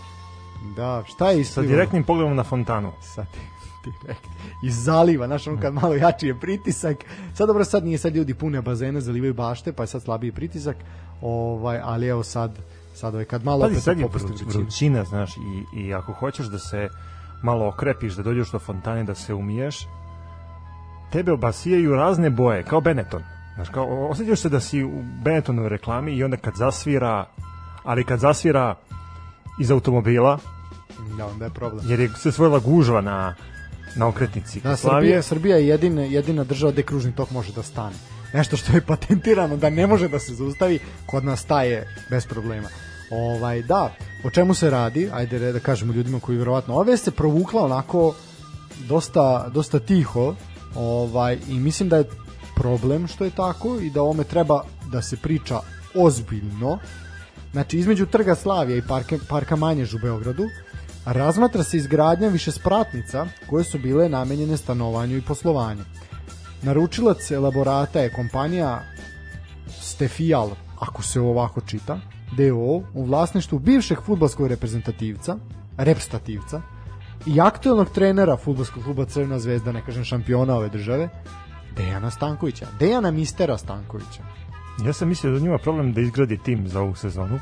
[0.75, 1.71] Da, šta je Sa isplivalo?
[1.71, 2.91] direktnim pogledom na fontanu.
[4.01, 4.27] Direkt.
[4.63, 6.97] Iz zaliva, znaš, ono kad malo jači je pritisak.
[7.33, 10.77] Sad dobro, sad nije sad ljudi pune bazene, zalivaju bašte, pa je sad slabiji pritisak.
[11.21, 12.51] Ovaj, ali evo sad,
[12.95, 14.07] sad ovaj, kad malo Pazi, opet sad je
[14.45, 16.89] vrućina, znaš, i, i ako hoćeš da se
[17.43, 19.87] malo okrepiš, da dođeš do fontane, da se umiješ,
[21.11, 23.21] tebe obasijaju razne boje, kao Benetton.
[23.55, 27.25] Znaš, kao, osjećaš se da si u Benettonovoj reklami i onda kad zasvira,
[27.83, 28.75] ali kad zasvira
[29.59, 30.37] iz automobila,
[31.17, 31.85] Da, onda je problem.
[31.89, 33.35] jer je se svojila gužva na,
[33.97, 34.61] na okretnici.
[34.61, 37.95] Da, Srbija, Srbija je jedina, jedina država gde kružni tok može da stane.
[38.33, 42.67] Nešto što je patentirano da ne može da se zaustavi, kod nas staje bez problema.
[43.11, 47.65] Ovaj, da, o čemu se radi, ajde da kažemo ljudima koji verovatno, ove se provukla
[47.65, 48.15] onako
[48.87, 50.35] dosta, dosta tiho
[50.75, 52.09] ovaj, i mislim da je
[52.55, 55.59] problem što je tako i da ome treba da se priča
[55.95, 56.79] ozbiljno
[57.51, 60.43] Znači, između Trga Slavija i Parka, Parka Manjež u Beogradu
[61.13, 65.83] razmatra se izgradnja više spratnica koje su bile namenjene stanovanju i poslovanju.
[66.61, 68.83] Naručilac elaborata je kompanija
[69.81, 71.99] Stefijal, ako se ovako čita,
[72.37, 75.37] DO, u vlasništvu bivšeg futbolskog reprezentativca,
[75.77, 76.61] repstativca,
[77.25, 81.09] i aktuelnog trenera futbolskog kluba Crvena zvezda, ne kažem šampiona ove države,
[81.77, 82.67] Dejana Stankovića.
[82.79, 84.23] Dejana Mistera Stankovića.
[84.85, 87.39] Ja sam mislio da njima problem da izgradi tim za ovu sezonu,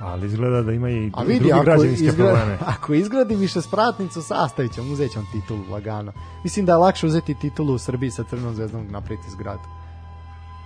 [0.00, 2.58] ali izgleda da ima i A drugi vidi, ako, građevinske izgradi, probleme.
[2.76, 6.12] ako izgradi više spratnicu, sastavit ćemo, uzet ćemo titulu lagano.
[6.44, 9.62] Mislim da je lakše uzeti titulu u Srbiji sa Crvenom zvezdom nego napraviti zgradu.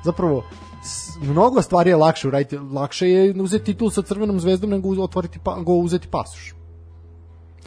[0.04, 0.44] Zapravo,
[1.22, 2.58] mnogo stvari je lakše uraditi.
[2.58, 6.54] Lakše je uzeti titulu sa Crvenom zvezdom nego otvoriti pa, go uzeti pasoš.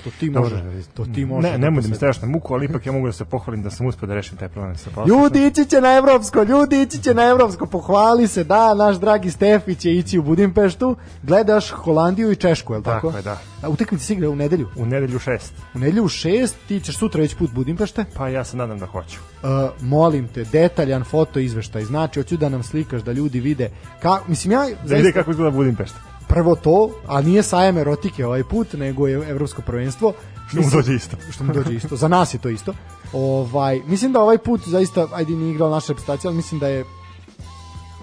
[0.04, 0.64] To ti može.
[0.94, 1.48] To ti može.
[1.48, 3.70] Ne, da ne bude mi strašno muku, ali ipak ja mogu da se pohvalim da
[3.70, 5.08] sam uspio da rešim taj problem sa pasošem.
[5.08, 9.32] Ljudi, ići će na evropsko, ljudi, ići će na evropsko, pohvali se, da, naš dragi
[9.32, 13.08] Stefi će ići u Budimpeštu, gledaš Holandiju i Češku, je li tako?
[13.08, 13.38] Tako je, da.
[13.62, 14.68] A utakmica se igra u nedelju.
[14.76, 15.54] U nedelju šest.
[15.76, 18.06] U nedelju u šest, ti ćeš sutra već put Budimpešte.
[18.14, 19.20] Pa ja se nadam da hoću.
[19.44, 19.50] Uh,
[19.82, 21.84] molim te, detaljan foto izveštaj.
[21.84, 23.70] Znači, hoću da nam slikaš, da ljudi vide.
[24.02, 26.15] Ka, mislim, ja Da vide kako izgleda Budimpešta.
[26.28, 30.14] Prvo to, a nije sajem erotike ovaj put, nego je evropsko prvenstvo.
[30.48, 31.18] Što mu dođe isto.
[31.32, 31.96] što mu dođe isto.
[31.96, 32.74] Za nas je to isto.
[33.14, 36.86] Ovaj, mislim da ovaj put zaista, ajde nije igrao naša reprezentacija, ali mislim da je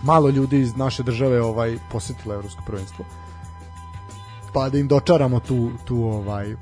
[0.02, 3.04] malo ljudi iz naše države ovaj posetilo evropsko prvenstvo.
[4.54, 6.54] Pa da im dočaramo tu, tu ovaj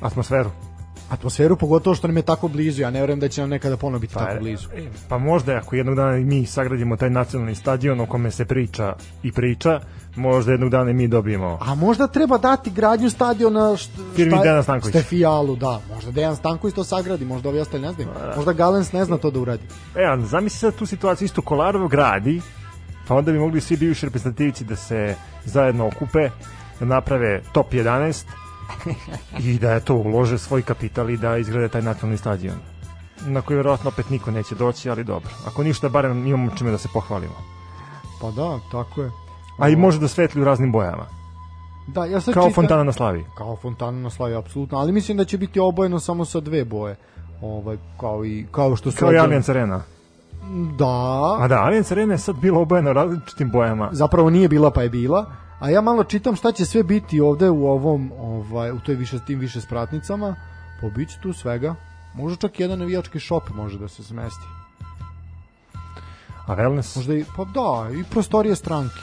[0.00, 0.50] Atmosferu.
[1.10, 2.82] atmosferu, pogotovo što nam je tako blizu.
[2.82, 4.68] Ja ne verujem da će nam nekada ponovo biti tako e, blizu.
[4.74, 8.94] e, Pa možda ako jednog dana mi sagradimo taj nacionalni stadion o kome se priča
[9.22, 9.80] i priča,
[10.16, 11.58] možda jednog dana mi dobijemo.
[11.60, 14.98] A možda treba dati gradnju stadiona št, Firmi Dejana Stankovića.
[14.98, 15.80] Stefijalu, da.
[15.94, 18.08] Možda Dejan Stanković to sagradi, možda ovi ostali ne znaju.
[18.36, 19.62] Možda Galens ne zna to da uradi.
[19.96, 22.42] E, a zamisli sad tu situaciju, isto Kolarov gradi,
[23.08, 26.30] pa onda bi mogli svi bivši reprezentativci da se zajedno okupe,
[26.80, 28.24] da naprave top 11
[29.38, 32.56] i da je to ulože svoj kapital i da izgrade taj nacionalni stadion
[33.26, 35.30] na koji verovatno opet niko neće doći, ali dobro.
[35.46, 37.34] Ako ništa, barem imamo čime da se pohvalimo.
[38.20, 39.10] Pa da, tako je.
[39.58, 41.06] A i može da svetli u raznim bojama.
[41.86, 43.24] Da, ja sad Kao čitam- fontana na slavi.
[43.38, 44.78] Kao fontana na slavi, apsolutno.
[44.78, 46.96] Ali mislim da će biti obojeno samo sa dve boje.
[47.42, 48.96] Ovaj, kao, i, kao što su...
[48.98, 49.82] Kao i Allianz Arena.
[50.78, 53.88] Da, A da, Allianz Arena je sad bila obojena različitim bojama.
[53.92, 55.26] zapravo nije bila pa je bila.
[55.58, 59.18] A ja malo čitam šta će sve biti ovde u ovom, ovaj, u toj više,
[59.26, 60.36] tim više spratnicama.
[60.96, 61.74] Bit će tu svega.
[62.14, 64.44] Možda čak jedan navijački šop može da se smesti.
[66.46, 69.00] A wellness, Možda i, pa da, i prostorije stranke.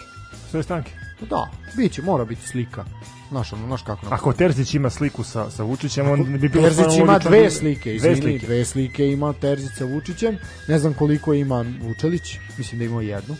[0.54, 0.92] Sve stranke.
[1.20, 2.86] Pa da, bit će, mora biti slika.
[3.30, 4.06] Znaš, ono, znaš kako.
[4.06, 7.50] nam- Ako Terzić ima sliku sa, sa Vučićem, on bi bilo Terzić ima dve da-
[7.50, 8.46] slike, Dve izvini, slike.
[8.46, 10.38] dve slike ima Terzić sa Vučićem.
[10.68, 12.22] Ne znam koliko ima Vučelić,
[12.58, 13.36] mislim da ima jednu.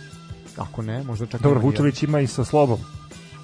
[0.58, 2.80] Ako ne, možda čak Dobro, ima Vučević ima i sa Slobom.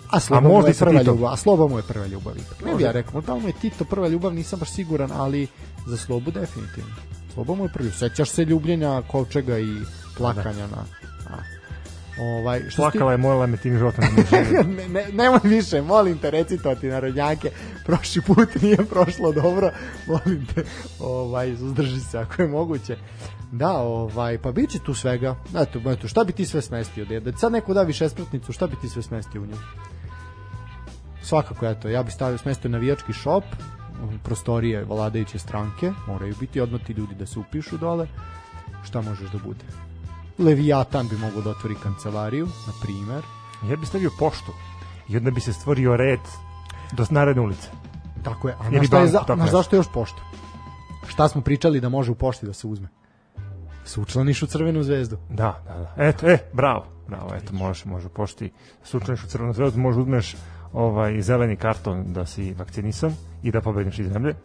[0.10, 1.16] A Sloba A možda je prva Titom.
[1.16, 2.34] ljubav, a Sloba mu je prva ljubav.
[2.38, 2.66] ipak.
[2.66, 5.48] Ne bi ja rekao, da mu je Tito prva ljubav, nisam baš siguran, ali
[5.88, 6.96] za Slobu definitivno.
[7.34, 7.92] Sloba mu je prvi.
[7.92, 9.76] Sećaš se ljubljenja Kovčega i
[10.18, 10.86] plakanja na...
[12.20, 14.42] Ovaj, što se ti- Plakala je, morala me tim životom ne
[14.78, 17.52] ne, ne, nemoj više, molim te, recitovati narodnjake.
[17.86, 19.72] Prošli put nije prošlo dobro,
[20.08, 20.64] molim te,
[21.00, 22.98] ovaj, suzdrži se ako je moguće.
[23.52, 25.36] Da, ovaj, pa bit će tu svega.
[25.58, 27.06] Eto, eto, šta bi ti sve smestio?
[27.06, 28.10] Da, ti sad neko da više
[28.50, 29.56] šta bi ti sve smestio u nju?
[31.22, 33.44] Svakako, eto, ja bi stavio smestio navijački šop,
[34.24, 38.08] prostorije vladajuće stranke, moraju biti odmah ti ljudi da se upišu dole.
[38.84, 39.64] Šta možeš da bude?
[40.40, 43.24] Leviatan bi mogao da otvori kancelariju, na primer.
[43.70, 44.52] Ja bi stavio poštu
[45.10, 46.20] i onda bi se stvorio red
[46.92, 47.70] do naredne ulice.
[48.24, 48.56] Tako je.
[48.60, 50.22] A na šta je za, na zašto još pošta?
[51.08, 52.88] Šta smo pričali da može u pošti da se uzme?
[53.86, 55.18] Se učlaniš u crvenu zvezdu.
[55.30, 56.04] Da, da, da.
[56.04, 56.86] Eto, e, bravo.
[57.08, 58.52] Bravo, eto, može, može u pošti.
[58.84, 60.36] Sučaniš u crvenu zvezdu, može uzmeš
[60.74, 64.36] ovaj zeleni karton da si vakcinisan i da pobediš iz zemlje.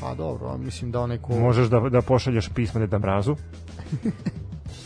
[0.00, 1.32] Pa dobro, mislim da onaj ko...
[1.32, 3.36] Možeš da, da pošalješ pismo Deda Mrazu.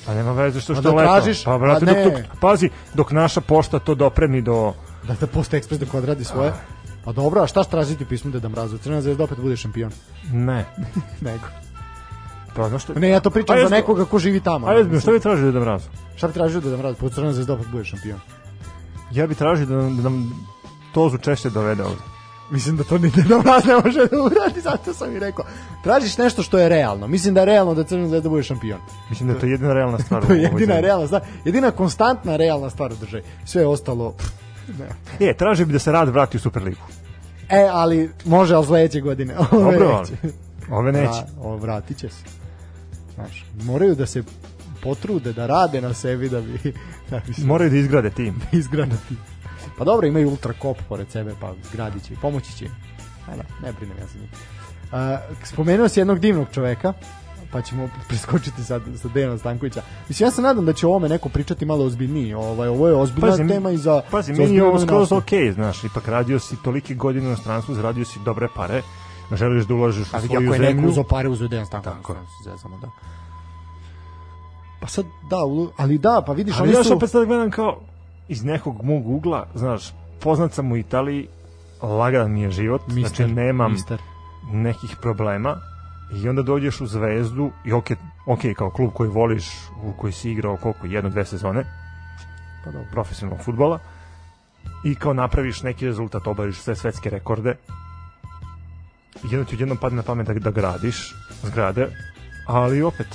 [0.07, 1.13] Pa nema veze što Pa što da leto.
[1.13, 2.05] tražiš, pa brate, dok, ne.
[2.05, 4.73] dok, pazi, dok naša pošta to dopremi do...
[5.09, 6.53] Da, da Post Express dok odradi svoje.
[7.05, 8.79] Pa dobro, a šta tražiti u pismu Deda Mrazu?
[8.79, 9.93] Crvena zvezda opet bude šampion.
[10.33, 10.65] Ne.
[11.27, 11.45] Nego.
[12.57, 12.95] Pa znaš što...
[12.95, 14.67] Ne, ja to pričam za nekoga ko živi tamo.
[14.67, 15.89] A jesmo, šta bi tražio Deda Mrazu?
[16.17, 16.97] Šta bi tražio Deda Mrazu?
[17.01, 18.21] Pa Crvena zvezda opet bude šampion.
[19.13, 20.47] Ja bi tražio da da nam
[20.95, 22.16] Tozu češće dovede ovde.
[22.51, 25.45] Mislim da to ni Deda Mraz ne može da uradi, zato sam i rekao.
[25.83, 27.07] Tražiš nešto što je realno.
[27.07, 28.81] Mislim da je realno da Crvena zvezda bude šampion.
[29.11, 30.23] Mislim da je to jedina realna stvar.
[30.27, 31.23] To je jedina realna stvar.
[31.45, 33.23] Jedina konstantna realna stvar u državi.
[33.45, 34.13] Sve ostalo...
[34.13, 34.29] pff,
[34.79, 35.29] Ne.
[35.29, 36.81] E, tražio bi da se rad vrati u Superligu.
[37.49, 39.35] E, ali može, ali sledeće godine.
[39.53, 40.13] Ove Dobro, neće.
[40.71, 41.09] ove neće.
[41.09, 42.25] Vra, o, vratit će se.
[43.15, 44.23] Znaš, moraju da se
[44.83, 46.75] potrude, da rade na sebi da bi,
[47.11, 48.35] da bi se Moraju da izgrade tim.
[48.53, 49.15] izgradati.
[49.79, 52.65] Pa dobro, imaju Ultra Cop pored sebe, pa zgradit će i pomoći će.
[52.65, 52.71] im.
[53.29, 54.31] A da, ne brinem ja za njih.
[54.93, 56.93] A, spomenuo si jednog divnog čoveka,
[57.53, 59.83] pa ćemo preskočiti sad sa Dejana Stankovića.
[60.09, 62.35] Mislim, ja se nadam da će o ovome neko pričati malo ozbiljniji.
[62.35, 64.03] Ovaj, ovo je ozbiljna Pazi, tema i za...
[64.11, 67.75] Pazi, za meni je ovo skroz ok, znaš, ipak radio si tolike godine u inostranstvu,
[67.75, 68.83] zaradio si dobre pare,
[69.33, 70.89] želiš da ulažeš u svoju ako je neko zemlju.
[70.89, 72.03] uzeo pare, uzeo Dejan Stanković.
[72.03, 72.91] Tako zezamo, da.
[74.81, 75.37] Pa sad, da,
[75.77, 76.95] ali da, pa vidiš, Ali ja su...
[76.95, 77.81] opet sad gledam kao
[78.29, 81.29] iz nekog mog ugla, znaš, poznat sam u Italiji,
[81.83, 83.99] lagan mi je život, Mister, znači nemam mister.
[84.53, 85.57] nekih problema
[86.13, 87.91] i onda dođeš u Zvezdu i ok,
[88.27, 89.47] ok, kao klub koji voliš,
[89.85, 91.65] u koji si igrao koliko, jedno, dve sezone
[92.65, 92.89] Pa dobro.
[92.93, 93.79] profesionalnog futbola
[94.85, 97.57] i kao napraviš neki rezultat, obariš sve svetske rekorde
[99.25, 101.89] i jedno ti odjednom padne na pamet da, da gradiš zgrade,
[102.47, 103.07] ali opet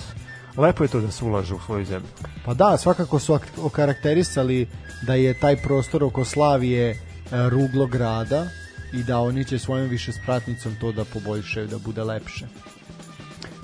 [0.57, 2.07] lepo je to da se ulaže u svoju zemlju.
[2.45, 4.67] Pa da, svakako su ak- okarakterisali
[5.01, 6.95] da je taj prostor oko Slavije e,
[7.49, 8.45] ruglo grada
[8.93, 12.47] i da oni će svojom više spratnicom to da poboljšaju, da bude lepše.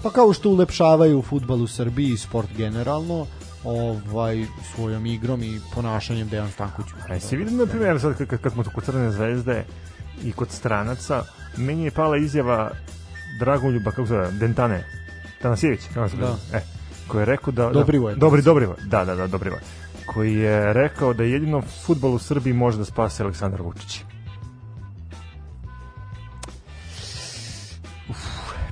[0.04, 3.28] Pa kao što ulepšavaju futbal u Srbiji i sport generalno,
[3.64, 6.90] ovaj svojom igrom i ponašanjem Dejan Stanković.
[7.10, 9.66] A si vidim, na primjer, sad kad, kad smo kod Crne zvezde
[10.24, 11.24] i kod stranaca,
[11.58, 12.72] meni je pala izjava
[13.40, 14.84] Dragoljuba, kako se zove, Dentane,
[15.42, 16.26] Tanasijević, kako se Da.
[16.26, 16.62] zove, e,
[17.08, 17.70] koji je rekao da...
[17.70, 18.16] Dobrivoje.
[18.16, 19.62] Da, dobri, Dobrivoje, da, da, da, Dobrivoje.
[20.06, 24.04] Koji je rekao da jedino futbol u Srbiji može da spase Aleksandar Vučić.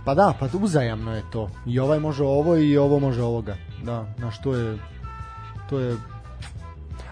[0.06, 1.50] Pa da, pa uzajamno je to.
[1.66, 3.56] I ovaj može ovo i ovo može ovoga.
[3.84, 4.78] Da, na što je
[5.70, 5.98] to je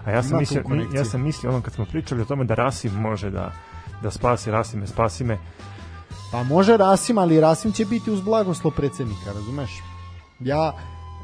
[0.04, 0.62] A ja sam mislio,
[0.94, 3.52] ja sam mislio ono kad smo pričali o tome da Rasim može da
[4.02, 5.38] da spasi Rasime, spasi me.
[6.32, 9.70] Pa može Rasim, ali Rasim će biti uz blagoslov predsednika, razumeš?
[10.40, 10.72] Ja,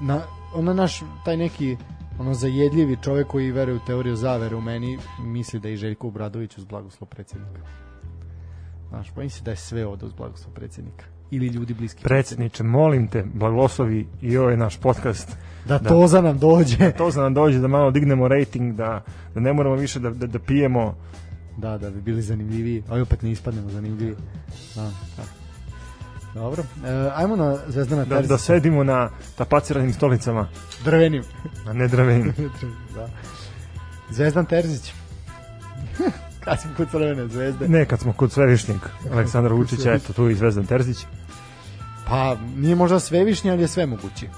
[0.01, 0.23] na,
[0.55, 1.77] ono naš, taj neki
[2.21, 6.09] ono zajedljivi čovek koji veruje u teoriju zavere u meni, misli da je i Željko
[6.09, 7.61] Obradović uz blagoslov predsednika.
[8.89, 11.05] Znaš, pa misli da je sve ovde uz blagoslov predsednika.
[11.31, 12.03] Ili ljudi bliski.
[12.03, 15.37] Predsjedniče, molim te, blagoslovi i ovaj naš podcast.
[15.69, 15.89] Da, da.
[15.89, 16.93] Toza nam dođe.
[16.99, 20.27] To za nam dođe da malo dignemo rating, da, da ne moramo više da, da,
[20.27, 20.95] da pijemo.
[21.57, 22.83] Da, da bi bili zanimljiviji.
[22.89, 24.17] Ali opet ne ispadnemo zanimljivi.
[24.75, 24.83] Da,
[25.17, 25.40] da.
[26.35, 26.63] Dobro.
[26.85, 28.35] E, ajmo na Zvezdana Da, Terzića.
[28.35, 30.49] da sedimo na tapaciranim stolicama,
[30.85, 31.23] Drvenim.
[31.67, 32.35] a ne drvenim.
[32.95, 33.09] da.
[34.11, 34.93] Zvezdan Terzić.
[36.45, 37.69] Kad smo kod crvene zvezde.
[37.69, 38.79] Ne, kad smo kod svevišnjeg
[39.13, 40.99] Aleksandra Vučića, eto tu i Zvezdan Terzić.
[42.09, 44.29] Pa nije možda svevišnji, ali je sve moguće.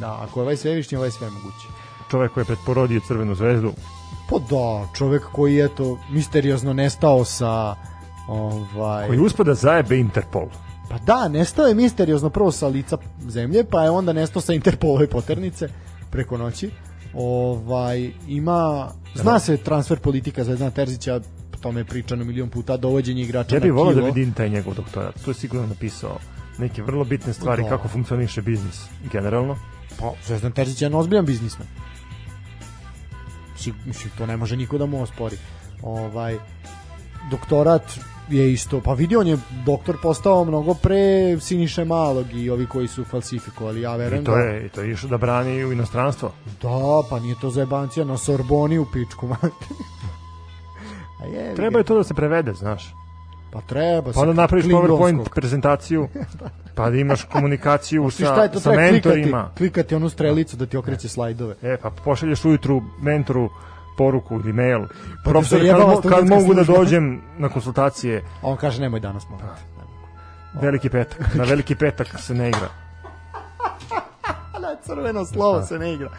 [0.00, 1.66] Da, ako je ovaj svevišnji, ovaj je sve moguće.
[2.10, 3.72] Čovek koji je pretporodio Crvenu zvezdu.
[4.30, 7.74] Pa da, čovek koji je to misteriozno nestao sa
[8.28, 10.46] ovaj Koji uspada da zajebe Interpol.
[10.94, 15.06] Pa da, nestao je misteriozno prvo sa lica zemlje, pa je onda nestao sa Interpolove
[15.06, 15.68] poternice
[16.10, 16.70] preko noći.
[17.14, 21.20] Ovaj ima zna se transfer politika Zvezdana Terzića,
[21.60, 24.12] tome je pričano milion puta, dovođenje igrača Ja bih na volao da kilo.
[24.12, 25.14] vidim taj njegov doktorat.
[25.24, 26.18] Tu je sigurno napisao
[26.58, 27.68] neke vrlo bitne stvari Da.
[27.68, 29.56] kako funkcioniše biznis generalno.
[30.00, 31.68] Pa, Zvezdan Terzić je jedan ozbiljan biznismen.
[33.86, 35.36] Mislim, to ne može niko da mu ospori.
[35.82, 36.38] Ovaj,
[37.30, 37.82] doktorat
[38.28, 42.88] je isto, pa vidi on je doktor postao mnogo pre Siniše Malog i ovi koji
[42.88, 44.40] su falsifikovali, ja verujem I to da...
[44.40, 46.32] je, i to je išao da brani u inostranstvo.
[46.62, 49.28] Da, pa nije to zajebancija na Sorboni u pičku.
[51.22, 52.94] A je, Treba je to da se prevede, znaš.
[53.52, 54.66] Pa treba Pa onda sa napraviš.
[54.66, 56.08] PowerPoint prezentaciju,
[56.74, 59.50] pa da imaš komunikaciju Ti šta je sa, to sa treba klikati, mentorima.
[59.58, 61.54] klikati onu strelicu da ti okreće slajdove.
[61.62, 63.50] E, pa pošalješ ujutru mentoru
[63.96, 64.86] poruku ili mail.
[65.24, 69.28] Pa Profesor, da kad, kad mogu da dođem na konsultacije, A on kaže nemoj danas
[69.30, 69.46] molim.
[69.46, 70.60] te.
[70.66, 71.34] veliki petak.
[71.34, 72.68] Na veliki petak se ne igra.
[74.62, 76.10] na crveno slovo se ne igra.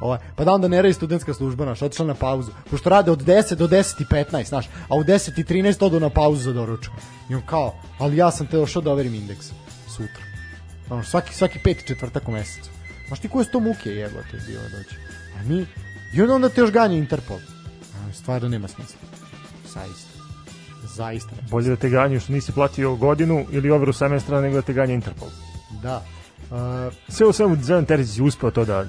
[0.00, 2.52] Ovaj, pa da onda ne radi studentska služba, naš, otišla na pauzu.
[2.70, 6.00] Pošto rade od 10 do 10 i 15, znaš, a u 10 i 13 odu
[6.00, 6.92] na pauzu za doručak.
[7.28, 9.46] I on kao, ali ja sam te došao da overim indeks
[9.88, 10.22] sutra.
[10.86, 12.70] Znaš, svaki, svaki peti četvrtak u mesecu.
[13.06, 14.96] Znaš ti koje su to muke jebote bilo doći.
[15.40, 15.66] A mi,
[16.14, 17.36] i onda, onda te još ganja Interpol.
[17.94, 18.98] A, stvarno nema smisla.
[19.64, 20.10] Zaista.
[20.96, 21.30] Zaista.
[21.36, 24.72] nema Bolje da te ganju što nisi platio godinu ili overu semestra nego da te
[24.72, 25.28] ganja Interpol.
[25.82, 26.04] Da.
[26.50, 28.84] Uh, Sve u svemu Zvedan Terzić je uspeo to da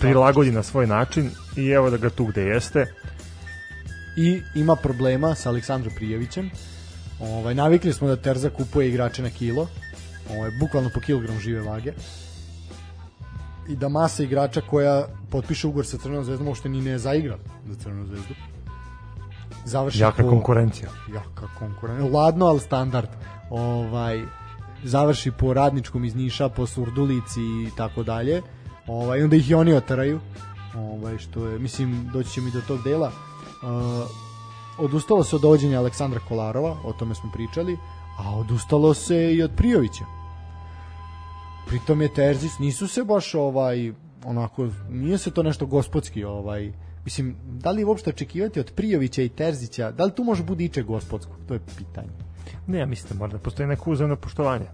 [0.00, 2.86] prilagodi na svoj način i evo da ga tu gde jeste.
[4.16, 6.50] i ima problema sa Aleksandrom Prijevićem.
[7.20, 9.68] Ovaj navikli smo da Terza kupuje igrače na kilo.
[10.30, 11.92] Ovaj bukvalno po kilogram žive vage.
[13.68, 17.74] I da masa igrača koja potpiše ugovor sa Crvenom zvezdom uopšte ni ne zaigra za
[17.74, 18.34] Crvenu zvezdu.
[19.64, 20.88] Završi Jaka po konkurencija.
[21.14, 22.12] jaka konkurencija.
[22.12, 23.08] Ladno, ali standard.
[23.50, 24.22] Ovaj
[24.84, 28.42] završi po radničkom iz Niša, po Surdulici i tako dalje.
[28.86, 30.20] Ovaj onda ih i oni otaraju.
[30.76, 33.12] Ovaj što je mislim doći ćemo i do tog dela.
[33.62, 34.10] Uh,
[34.78, 37.78] odustalo se od dovođenja Aleksandra Kolarova, o tome smo pričali,
[38.18, 40.04] a odustalo se i od Prijovića.
[41.66, 43.92] Pritom je Terzić, nisu se baš ovaj
[44.24, 46.72] onako, nije se to nešto gospodski ovaj
[47.04, 50.82] Mislim, da li uopšte očekivati od Prijovića i Terzića, da li tu može bude iče
[50.82, 51.32] gospodsko?
[51.48, 52.08] To je pitanje.
[52.66, 54.66] Ne, ja mislim da mora da postoji neko uzemno poštovanje.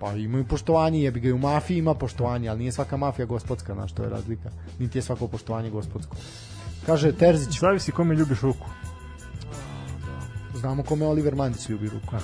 [0.00, 3.74] Pa imaju poštovanje, jebi ga i u mafiji ima poštovanje, ali nije svaka mafija gospodska,
[3.74, 4.50] na što je razlika.
[4.78, 6.16] Niti je svako poštovanje gospodsko.
[6.86, 8.66] Kaže Terzić, Zavisi kome ljubiš ruku.
[10.54, 12.16] znamo kome Oliver Mandić ljubi ruku.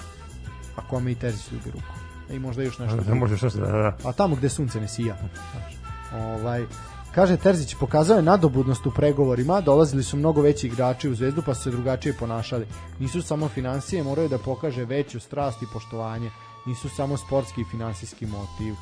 [0.76, 2.05] A kome i Terzić ljubi ruku.
[2.30, 2.96] I možda još nešto.
[3.08, 3.96] Ne možeš nešto da, da.
[4.04, 5.16] A tamo gde sunce ne sija.
[6.14, 6.64] Ovaj,
[7.14, 11.54] kaže Terzić, pokazao je nadobudnost u pregovorima, dolazili su mnogo veći igrači u zvezdu pa
[11.54, 12.66] su se drugačije ponašali.
[12.98, 16.30] Nisu samo financije, moraju da pokaže veću strast i poštovanje.
[16.66, 18.74] Nisu samo sportski i finansijski motiv.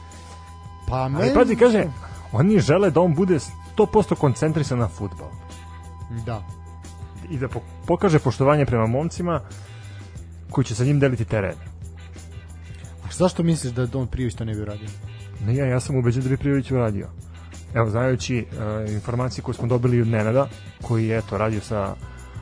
[0.89, 1.35] Pa Ali meni...
[1.35, 1.85] pazi, kaže,
[2.33, 3.39] oni žele da on bude
[3.77, 5.29] 100% koncentrisan na futbol.
[6.27, 6.43] Da.
[7.31, 9.41] I da po- pokaže poštovanje prema momcima
[10.51, 11.55] koji će sa njim deliti teren.
[13.17, 14.89] Zašto misliš da Don Prijović to ne bi uradio?
[15.47, 17.09] Ne, ja, ja sam ubeđen da bi Prijović uradio.
[17.75, 20.49] Evo, znajući uh, informacije koje smo dobili od Nenada,
[20.83, 21.95] koji je eto, radio sa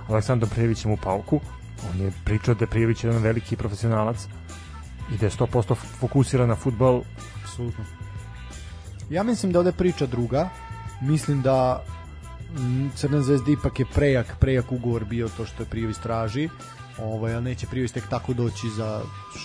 [0.09, 1.41] Aleksandrom Prijevićem u Pauku,
[1.91, 4.17] on je pričao da je Prijević jedan veliki profesionalac
[5.15, 7.03] i da je 100% fokusiran na futbol.
[7.43, 7.85] Apsolutno.
[9.11, 10.49] Ja mislim da ovde priča druga.
[11.01, 11.85] Mislim da
[12.59, 16.49] mm, Crna zvezda ipak je prejak, prejak ugovor bio to što je Prijović traži.
[17.05, 19.01] Ovaj, ali neće Prijović tek tako doći za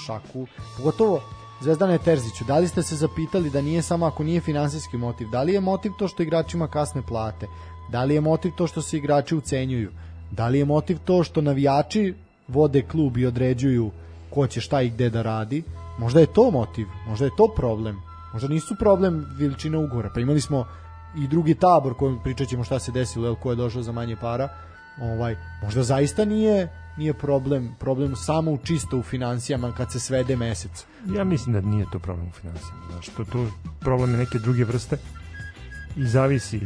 [0.05, 0.47] šaku.
[0.77, 1.21] Pogotovo
[1.61, 5.43] Zvezdane Terziću, da li ste se zapitali da nije samo ako nije finansijski motiv, da
[5.43, 7.47] li je motiv to što igračima kasne plate,
[7.91, 9.91] da li je motiv to što se igrači ucenjuju,
[10.31, 12.13] da li je motiv to što navijači
[12.47, 13.91] vode klub i određuju
[14.29, 15.63] ko će šta i gde da radi,
[15.97, 18.01] možda je to motiv, možda je to problem,
[18.33, 20.65] možda nisu problem veličina ugovora, pa imali smo
[21.17, 24.49] i drugi tabor kojem pričat ćemo šta se desilo, ko je došao za manje para,
[25.01, 30.35] ovaj, možda zaista nije nije problem, problem samo u čisto u financijama kad se svede
[30.35, 30.85] mesec.
[31.15, 32.81] Ja mislim da nije to problem u finansijama.
[32.91, 33.47] Znači, to, to
[33.79, 34.97] problem je neke druge vrste
[35.95, 36.61] i zavisi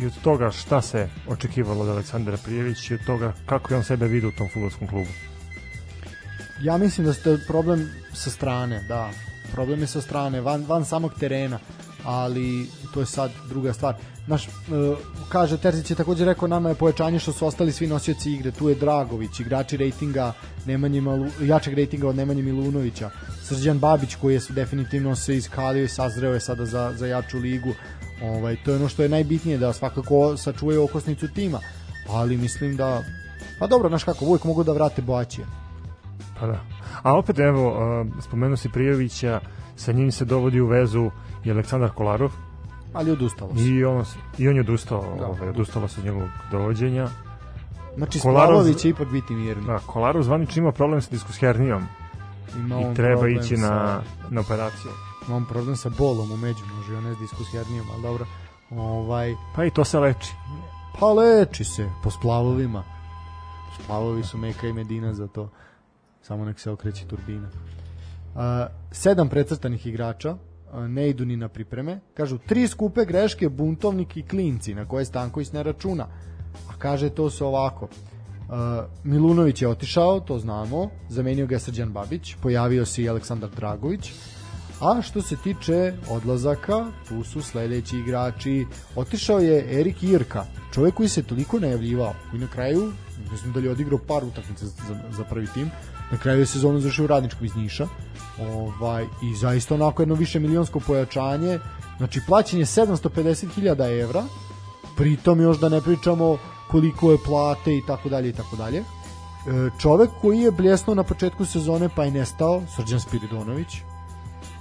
[0.00, 3.84] i od toga šta se očekivalo od Aleksandra Prijevića i od toga kako je on
[3.84, 5.10] sebe vidio u tom futbolskom klubu.
[6.62, 9.10] Ja mislim da ste problem sa strane, da.
[9.52, 11.58] Problem je sa strane, van, van samog terena,
[12.04, 13.94] ali to je sad druga stvar.
[14.26, 14.50] Naš, e,
[15.28, 18.68] kaže, Terzić je takođe rekao nama je pojačanje što su ostali svi nosioci igre, tu
[18.68, 20.32] je Dragović, igrači rejtinga
[20.66, 23.10] Nemanje Malu, jačeg rejtinga od Nemanje Milunovića,
[23.42, 27.74] Srđan Babić koji je definitivno se iskalio i sazreo je sada za, za jaču ligu.
[28.22, 31.58] Ovaj, to je ono što je najbitnije, da svakako sačuvaju okosnicu tima,
[32.08, 33.02] ali mislim da
[33.62, 35.46] Pa dobro, znaš kako, uvijek mogu da vrate Boaćija.
[36.40, 36.60] Pa da.
[37.02, 39.40] A opet, evo, spomenuo si Prijovića,
[39.76, 41.10] sa njim se dovodi u vezu
[41.44, 42.32] i Aleksandar Kolarov
[42.92, 43.62] ali odustalo se.
[43.62, 44.04] i on,
[44.38, 45.26] i on je odustao, Da.
[45.26, 47.08] ovaj, odustalo se od njegovog dovođenja.
[47.96, 49.66] Znači, Splavović će ipak biti mirni.
[49.66, 51.82] Da, Kolarov zvanično ima problem sa diskushernijom
[52.56, 54.90] Ima i treba ići sa, na, na operaciju.
[55.26, 58.26] Ima on problem sa bolom u među, može on ne s diskus hernijom, ali dobro.
[58.70, 60.32] Ovaj, Pa i to se leči.
[61.00, 62.82] pa leči se po splavovima.
[63.82, 65.48] Splavovi su Meka i Medina za to.
[66.22, 67.48] Samo nek se okreće turbina.
[68.34, 68.40] Uh,
[68.90, 70.36] sedam precrtanih igrača
[70.72, 72.00] ne idu ni na pripreme.
[72.14, 76.06] Kažu, tri skupe greške, buntovnik i klinci, na koje Stanković ne računa.
[76.68, 77.88] A kaže to se ovako.
[79.04, 84.12] Milunović je otišao, to znamo, zamenio ga je Srđan Babić, pojavio se i Aleksandar Dragović,
[84.80, 88.66] a što se tiče odlazaka, tu su sledeći igrači,
[88.96, 90.44] otišao je Erik Irka,
[90.74, 92.92] čovjek koji se toliko najavljivao i na kraju,
[93.42, 95.70] znam da li je odigrao par utakmica za, za prvi tim,
[96.12, 97.86] na kraju je sezonu završio u radničkom iz Niša,
[98.40, 101.58] ovaj, i zaista onako jedno više milionsko pojačanje,
[101.98, 104.24] znači plaćen je 750.000 evra,
[104.96, 106.38] pritom još da ne pričamo
[106.70, 108.78] koliko je plate i tako dalje i tako dalje.
[108.78, 108.84] E,
[109.80, 113.80] čovek koji je bljesnuo na početku sezone pa je nestao, Srđan Spiridonović,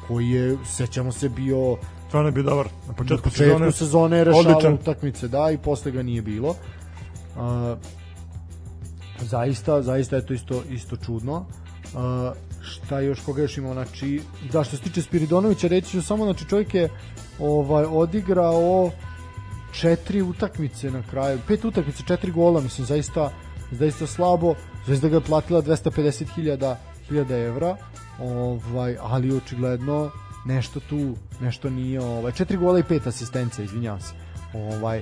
[0.08, 1.78] koji je, sećamo se, bio
[2.08, 2.68] Stvarno je bio dobar.
[2.88, 6.50] Na početku, na početku sezone, sezone je rešavao utakmice, da, i posle ga nije bilo.
[6.50, 7.78] Uh,
[9.22, 11.46] zaista, zaista je to isto, isto čudno.
[11.94, 12.02] Uh,
[12.62, 16.46] šta još, koga još imao, znači, da, što se tiče Spiridonovića, reći ću samo, znači,
[16.50, 16.90] čovjek je
[17.40, 18.92] ovaj, odigrao
[19.72, 23.32] četiri utakmice na kraju, pet utakmice, četiri gola, mislim, zaista,
[23.72, 24.56] zaista slabo,
[24.86, 26.76] Zvezda ga je platila 250.000
[27.08, 27.78] hiljada evra,
[28.20, 30.12] ovaj, ali očigledno
[30.46, 34.14] nešto tu, nešto nije, ovaj, četiri gola i pet asistencija, izvinjavam se.
[34.54, 35.02] Ovaj,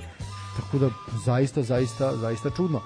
[0.56, 0.90] tako da
[1.24, 2.80] zaista, zaista, zaista čudno.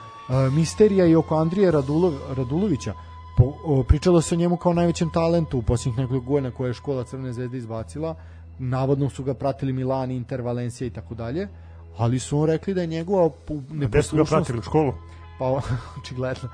[0.52, 2.94] Misterija i oko Andrije Radulov, Radulovića,
[3.36, 6.74] po, o, pričalo se o njemu kao najvećem talentu u posljednjih nekoliko godina koje je
[6.74, 8.14] škola Crvene zvezde izbacila.
[8.58, 11.48] Navodno su ga pratili Milan, Inter, Valencija i tako dalje.
[11.96, 14.30] Ali su on rekli da je njegova pu- Gde su ga neposlušnost...
[14.30, 14.92] pratili u školu?
[15.38, 15.44] Pa
[16.00, 16.48] očigledno,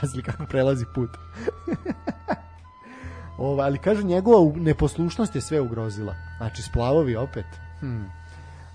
[0.00, 1.10] pazili kako prelazi put.
[3.38, 6.14] Ova, ali kažu njegova neposlušnost je sve ugrozila.
[6.36, 7.46] Znači splavovi opet.
[7.80, 8.06] Hmm.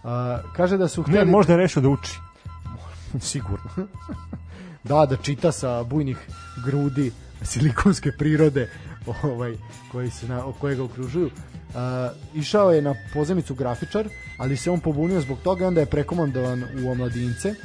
[0.03, 1.31] A, kaže da su Ne, hteli...
[1.31, 2.19] možda je rešio da uči.
[3.31, 3.87] Sigurno.
[4.83, 6.17] da, da čita sa bujnih
[6.65, 7.11] grudi
[7.41, 8.69] silikonske prirode
[9.23, 9.57] ovaj,
[9.91, 11.25] koji se na, koje ga okružuju.
[11.25, 11.79] Uh,
[12.35, 16.63] išao je na pozemicu grafičar, ali se on pobunio zbog toga i onda je prekomandovan
[16.63, 17.55] u omladince.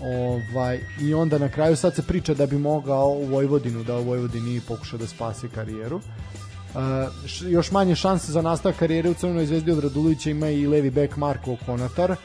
[0.00, 4.02] Ovaj, I onda na kraju sad se priča da bi mogao u Vojvodinu, da u
[4.02, 5.96] Vojvodini pokuša da spasi karijeru.
[5.96, 6.82] Uh,
[7.26, 10.90] š, još manje šanse za nastavak karijere u Crvenoj zvezdi od Radulovića ima i levi
[10.90, 12.16] bek Marko Konatar.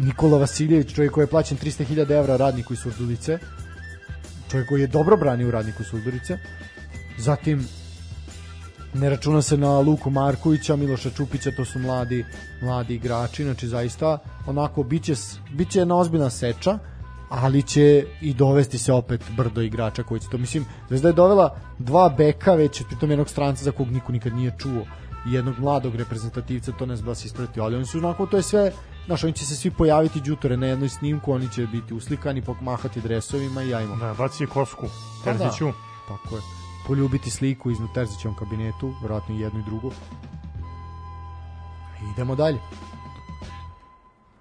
[0.00, 3.38] Nikola Vasiljević, čovjek koji je plaćen 300.000 evra radniku iz Surdulice.
[4.50, 6.38] Čovjek koji je dobro branio radniku iz Surdulice.
[7.18, 7.66] Zatim
[8.94, 12.24] ne računa se na Luku Markovića, Miloša Čupića, to su mladi,
[12.62, 15.14] mladi igrači, znači zaista onako biće,
[15.52, 16.78] biće jedna ozbiljna seča,
[17.28, 21.56] ali će i dovesti se opet brdo igrača koji će to, mislim, Zvezda je dovela
[21.78, 24.84] dva beka već, pritom jednog stranca za kog niko nikad nije čuo
[25.26, 28.42] jednog mladog reprezentativca, to ne znam da se isprati, ali oni su onako, to je
[28.42, 28.72] sve,
[29.06, 33.00] znaš, oni će se svi pojaviti đutore na jednoj snimku, oni će biti uslikani, pomahati
[33.00, 33.96] dresovima i ajmo.
[33.96, 34.86] Da, baci kosku.
[35.24, 35.38] Pa da.
[35.38, 35.72] Terziću.
[36.08, 36.42] Tako je.
[36.86, 39.92] Poljubiti sliku iznu Terzićevom kabinetu, vjerojatno i jednu i drugu.
[42.12, 42.58] Idemo dalje.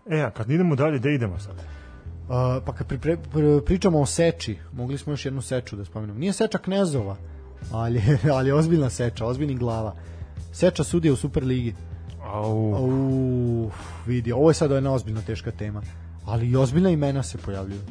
[0.09, 1.55] E, a kad idemo dalje, gde idemo sad?
[1.55, 2.35] Uh,
[2.65, 3.17] pa kad pri, pri,
[3.65, 6.19] pričamo o seči, mogli smo još jednu seču da spomenemo.
[6.19, 7.15] Nije seča Knezova,
[7.71, 8.01] ali,
[8.35, 9.95] ali je ozbiljna seča, ozbiljnih glava.
[10.51, 11.75] Seča sudija u Superligi.
[12.33, 13.65] Au.
[13.65, 13.73] Uf,
[14.07, 15.81] vidi, ovo je sad jedna ozbiljno teška tema.
[16.25, 17.81] Ali i ozbiljna imena se pojavljuju.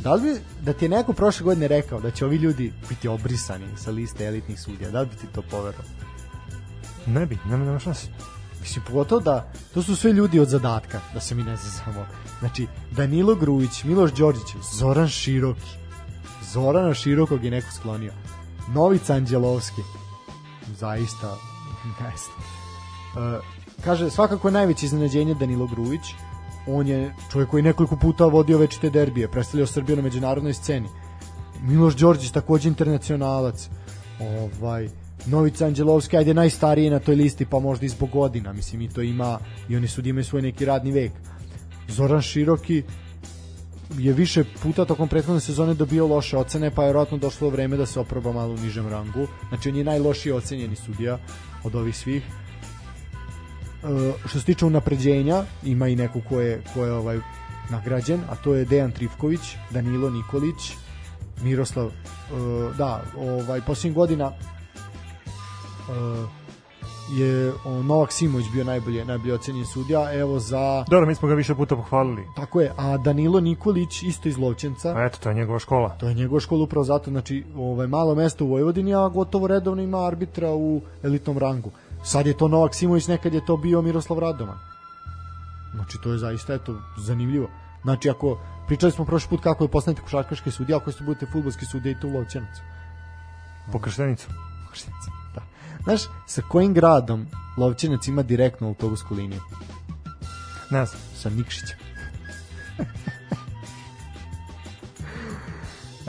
[0.00, 3.08] Da li bi, da ti je neko prošle godine rekao da će ovi ljudi biti
[3.08, 5.84] obrisani sa liste elitnih sudija, da li bi ti to poverovao?
[7.06, 8.06] Ne bi, nema, nema šanse.
[8.60, 12.06] Mislim, pogotovo da to su sve ljudi od zadatka, da se mi ne zazamo.
[12.38, 15.70] Znači, Danilo Grujić, Miloš Đorđić, Zoran Široki.
[16.52, 18.12] Zorana Širokog je neko sklonio.
[18.74, 19.82] Novica Anđelovski.
[20.78, 21.36] Zaista,
[22.00, 22.61] ne znam.
[23.16, 23.40] E,
[23.84, 26.14] kaže, svakako najveće iznenađenje Danilo Grujić.
[26.66, 30.88] On je čovjek koji nekoliko puta vodio večite derbije, predstavljao Srbiju na međunarodnoj sceni.
[31.62, 33.68] Miloš Đorđić takođe internacionalac.
[34.20, 34.88] Ovaj
[35.26, 39.02] Novica Anđelovski, ajde najstariji na toj listi, pa možda i zbog godina, mislim i to
[39.02, 39.38] ima
[39.68, 41.12] i oni su imaju svoj neki radni vek.
[41.88, 42.82] Zoran Široki
[43.98, 47.86] je više puta tokom prethodne sezone dobio loše ocene, pa je vjerojatno došlo vreme da
[47.86, 49.26] se oproba malo u nižem rangu.
[49.48, 51.18] Znači on je najlošiji ocenjeni sudija
[51.64, 52.22] od ovih svih.
[53.84, 53.88] E,
[54.28, 57.18] što se tiče unapređenja, ima i neko ko je, ko je ovaj,
[57.70, 60.72] nagrađen, a to je Dejan Trifković, Danilo Nikolić,
[61.42, 61.90] Miroslav, e,
[62.78, 64.34] da, ovaj, posljednjih godina e,
[67.12, 71.34] je o, Novak Simović bio najbolje, najbolje ocenjen sudija, evo za Dobro, mi smo ga
[71.34, 72.22] više puta pohvalili.
[72.36, 75.88] tako je, a Danilo Nikolić isto iz Lovćenca, A eto, to je njegova škola.
[75.88, 79.82] to je njegova škola upravo zato, znači ovaj, malo mesto u Vojvodini, a gotovo redovno
[79.82, 81.70] ima arbitra u elitnom rangu.
[82.04, 84.58] Sad je to Novak Simović, nekad je to bio Miroslav Radoman.
[85.74, 87.48] Znači to je zaista eto, zanimljivo.
[87.82, 91.66] Znači ako pričali smo prošli put kako je postanete košarkaški sudija, ako ste budete fudbalski
[91.66, 92.62] sudija i to u Lovćenacu.
[93.72, 93.78] Po
[94.70, 95.10] krštenicu.
[95.34, 95.42] Da.
[95.84, 97.26] Znaš, sa kojim gradom
[97.56, 99.40] Lovćenac ima direktnu autobusku liniju?
[100.70, 101.02] Ne znam.
[101.14, 101.78] sa Nikšićem.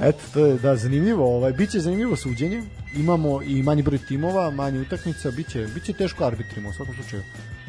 [0.08, 2.64] Eto, to je da zanimljivo, ovaj biće zanimljivo suđenje.
[2.96, 7.24] Imamo i manji broj timova, manje utakmica, biće biće teško arbitrima u svakom slučaju.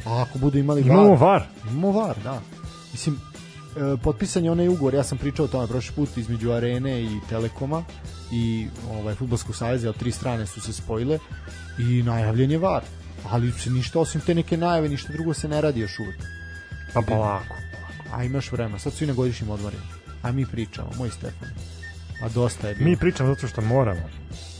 [0.07, 1.47] A ako budu imali Imamo VAR, var.
[1.71, 2.41] imamo VAR, da.
[2.93, 3.21] Mislim
[4.03, 7.85] potpisan je onaj ugovor, ja sam pričao o tome prošli put između Arene i Telekoma
[8.33, 11.19] i ovaj fudbalskog saveza, tri strane su se spojile
[11.79, 12.83] i najavljen je VAR.
[13.31, 16.17] Ali se ništa osim te neke najave, ništa drugo se ne radi još uvek.
[16.95, 17.57] Pa polako.
[18.13, 19.83] A imaš vremena, sad su i na godišnjim odmorima.
[20.23, 21.49] A mi pričamo, moj Stefan.
[22.23, 22.91] A dosta je bilo.
[22.91, 24.01] Mi pričamo zato što moramo.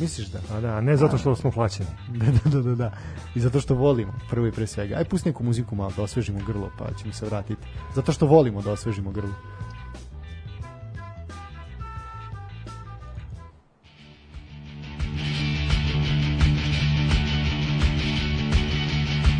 [0.01, 0.39] Misliš da?
[0.57, 1.89] A da, a ne zato što smo plaćeni.
[2.21, 2.93] Da, da, da, da, da.
[3.35, 4.97] I zato što volimo, prvo i pre svega.
[4.97, 7.63] Aj pusti neku muziku malo da osvežimo grlo, pa ćemo se vratiti.
[7.95, 9.35] Zato što volimo da osvežimo grlo.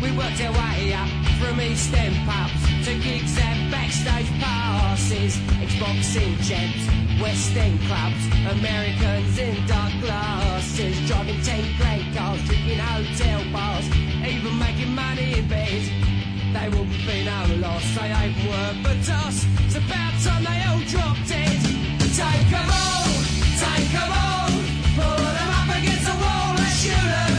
[0.01, 1.14] We worked our way up
[1.45, 6.83] from East End pubs to gigs and backstage passes, Xboxing champs,
[7.21, 8.23] West End clubs,
[8.57, 13.85] Americans in dark glasses, driving 10 grand cars, drinking hotel bars,
[14.25, 15.83] even making money in bed.
[16.55, 19.45] They wouldn't be no loss, they ain't worth a toss.
[19.65, 21.59] It's about time they all dropped dead.
[22.21, 23.07] Take 'em all,
[23.63, 24.51] take 'em all,
[24.97, 27.34] pull 'em up against the wall and shoot 'em,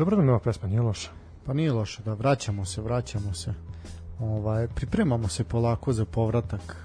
[0.00, 1.10] Dobro da mi ova pesma nije loša.
[1.46, 3.54] Pa nije loše, da vraćamo se, vraćamo se.
[4.18, 6.76] Ovaj, pripremamo se polako za povratak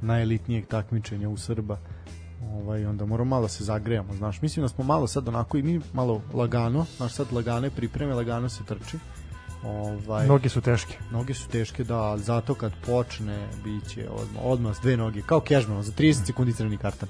[0.00, 1.78] najelitnijeg takmičenja u Srba.
[2.52, 4.42] Ovaj, onda moramo malo se zagrejamo, znaš.
[4.42, 8.48] Mislim da smo malo sad onako i mi malo lagano, znaš sad lagane pripreme, lagano
[8.48, 8.98] se trči.
[9.64, 10.98] Ovaj, Noge su teške.
[11.10, 15.40] Noge su teške, da, zato kad počne, bit će odmah, odmah s dve noge, kao
[15.40, 17.08] Kežman, za 30 sekundi crveni kartan.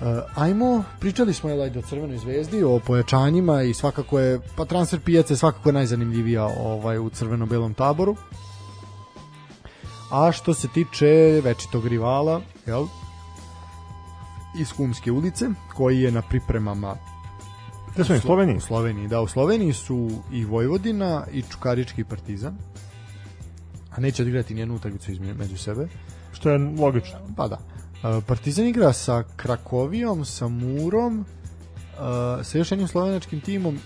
[0.00, 4.64] Uh, ajmo, pričali smo jel, ajde, o Crvenoj zvezdi, o pojačanjima i svakako je, pa
[4.64, 8.16] transfer pijace je svakako najzanimljivija ovaj, u crveno-belom taboru.
[10.10, 12.86] A što se tiče večitog rivala, jel,
[14.58, 16.96] iz Kumske ulice, koji je na pripremama
[17.94, 18.56] Gde smo u Sloveniji?
[18.56, 22.56] u Sloveniji, da, u Sloveniji su i Vojvodina i Čukarički partizan.
[23.96, 25.88] A neće odigrati nijednu utakmicu izme- među sebe.
[26.32, 27.18] Što je logično.
[27.36, 27.58] Pa da.
[28.26, 31.24] Partizan igra sa Krakovijom, sa Murom,
[32.42, 33.78] sa još jednim slovenačkim timom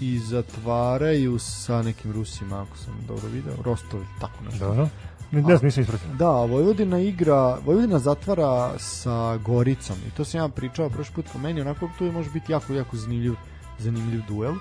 [0.00, 4.66] i zatvaraju sa nekim Rusima, ako sam dobro video, Rostov, tako nešto.
[4.66, 4.88] Dobro.
[5.30, 6.14] Ne, ne nisam ispratio.
[6.18, 11.38] Da, Vojvodina igra, Vojvodina zatvara sa Goricom i to sam ja pričao prošli put po
[11.38, 13.34] meni, onako to je može biti jako, jako zanimljiv,
[13.78, 14.54] zanimljiv duel.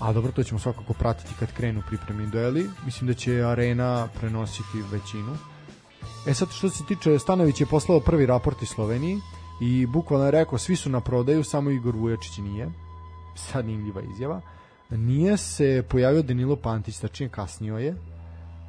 [0.00, 2.70] A dobro, to ćemo svakako pratiti kad krenu pripremni dueli.
[2.84, 5.36] Mislim da će Arena prenositi većinu.
[6.26, 9.20] E sad što se tiče, Stanović je poslao prvi raport iz Sloveniji
[9.60, 12.70] i bukvalno je rekao svi su na prodaju, samo Igor Vujačić nije.
[13.52, 14.40] Zanimljiva izjava.
[14.90, 17.96] Nije se pojavio Danilo Pantić, tačnije kasnio je.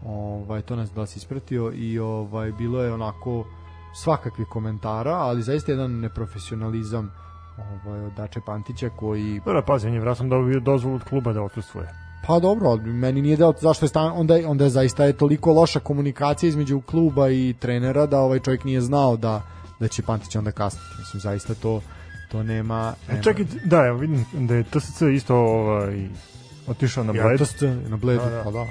[0.05, 3.45] Ovaj to nas da se ispratio i ovaj bilo je onako
[3.95, 7.11] svakakvih komentara, ali zaista jedan neprofesionalizam
[7.85, 11.41] ovaj od Dače Pantića koji Dobro, pazi, on je vratno dobio dozvolu od kluba da
[11.41, 12.00] odsustvuje.
[12.27, 15.13] Pa dobro, ali meni nije deo zašto je stan, onda je, onda je zaista je
[15.13, 19.41] toliko loša komunikacija između kluba i trenera da ovaj čovjek nije znao da
[19.79, 20.85] da će Pantić onda kasniti.
[20.99, 21.81] Mislim zaista to
[22.31, 22.93] to nema.
[23.07, 23.21] Nema.
[23.23, 26.07] čekaj, da, evo vidim da je TSC isto ovaj,
[26.67, 28.43] otišao na ja, Bled, to ste na bledu, Da, da.
[28.43, 28.67] pa da.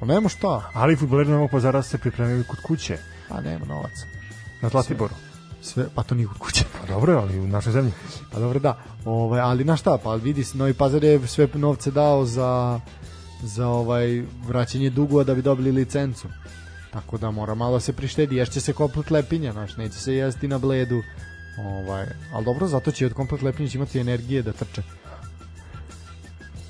[0.00, 4.06] Pa nema šta, ali futboleri Novog pazara se pripremili kod kuće, pa nema novaca.
[4.62, 5.14] na Zlatiboru.
[5.62, 6.64] Sve, pa to nije kod kuće.
[6.80, 7.92] Pa dobro, ali u našoj zemlji.
[8.32, 8.78] Pa dobro da.
[9.04, 9.98] Ovaj ali na šta?
[10.04, 12.80] Pa vidi se Novi Pazar je sve novce dao za
[13.42, 16.28] za ovaj vraćanje dugova da bi dobili licencu.
[16.92, 20.58] Tako da mora malo se prištedi, ješće se komplet lepinja, znaš, neće se jesti na
[20.58, 21.02] bledu.
[21.58, 24.82] Ovaj, ali dobro, zato će od komplet lepinja imati energije da trče.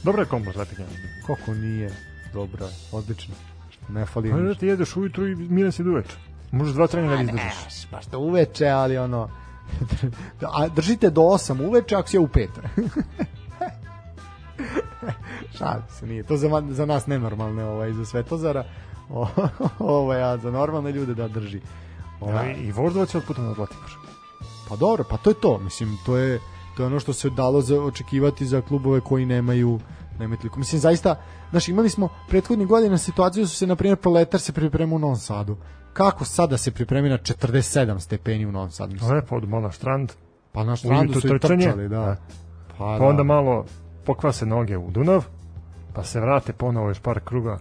[0.02, 0.86] Dobro je komplet letenja.
[1.26, 1.90] Kako nije?
[2.32, 3.34] Dobro, je, odlično.
[3.88, 6.29] Ne fali Pa da ti jedeš ujutru i miran si do uveče.
[6.52, 7.84] Možeš dva treninga da izdržiš.
[7.84, 9.28] Ne, baš da uveče, ali ono...
[10.56, 12.48] A držite do 8 uveče ako si je u 5.
[15.58, 16.22] Šalim se, nije.
[16.22, 18.64] To za, za nas nenormalne, ovaj, za Svetozara.
[19.12, 19.28] O,
[19.78, 21.60] ovaj, a za normalne ljude da drži.
[22.20, 23.90] Ovaj, I Voždovac je otputan na Zlatibor.
[24.68, 25.58] Pa dobro, pa to je to.
[25.58, 26.40] Mislim, to je,
[26.76, 29.80] to je ono što se dalo za očekivati za klubove koji nemaju
[30.20, 30.58] nemaju toliko.
[30.58, 31.16] Mislim, zaista,
[31.50, 35.16] znaš, imali smo prethodnih godina situaciju su se, na primjer, Proletar se priprema u Novom
[35.16, 35.56] Sadu.
[35.92, 38.92] Kako sada se pripremi na 47 stepeni u Novom Sadu?
[38.92, 40.12] Mislim, Lepo, od malo na štrand,
[40.52, 41.98] Pa na ujutru su i trčanje, trčali, da.
[41.98, 42.16] da.
[42.78, 43.64] Pa, pa onda malo
[44.04, 45.24] pokvase noge u Dunav,
[45.94, 47.58] pa se vrate ponovo još par kruga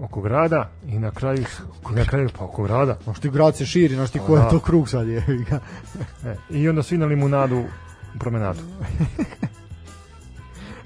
[0.00, 1.44] oko grada i na kraju,
[1.92, 2.98] i na kraju pa oko grada.
[3.04, 4.48] Znaš ti grad se širi, ti Pa ko je da.
[4.48, 5.24] to krug sad je.
[6.24, 7.64] E, I onda svi na limunadu
[8.14, 8.60] u promenadu.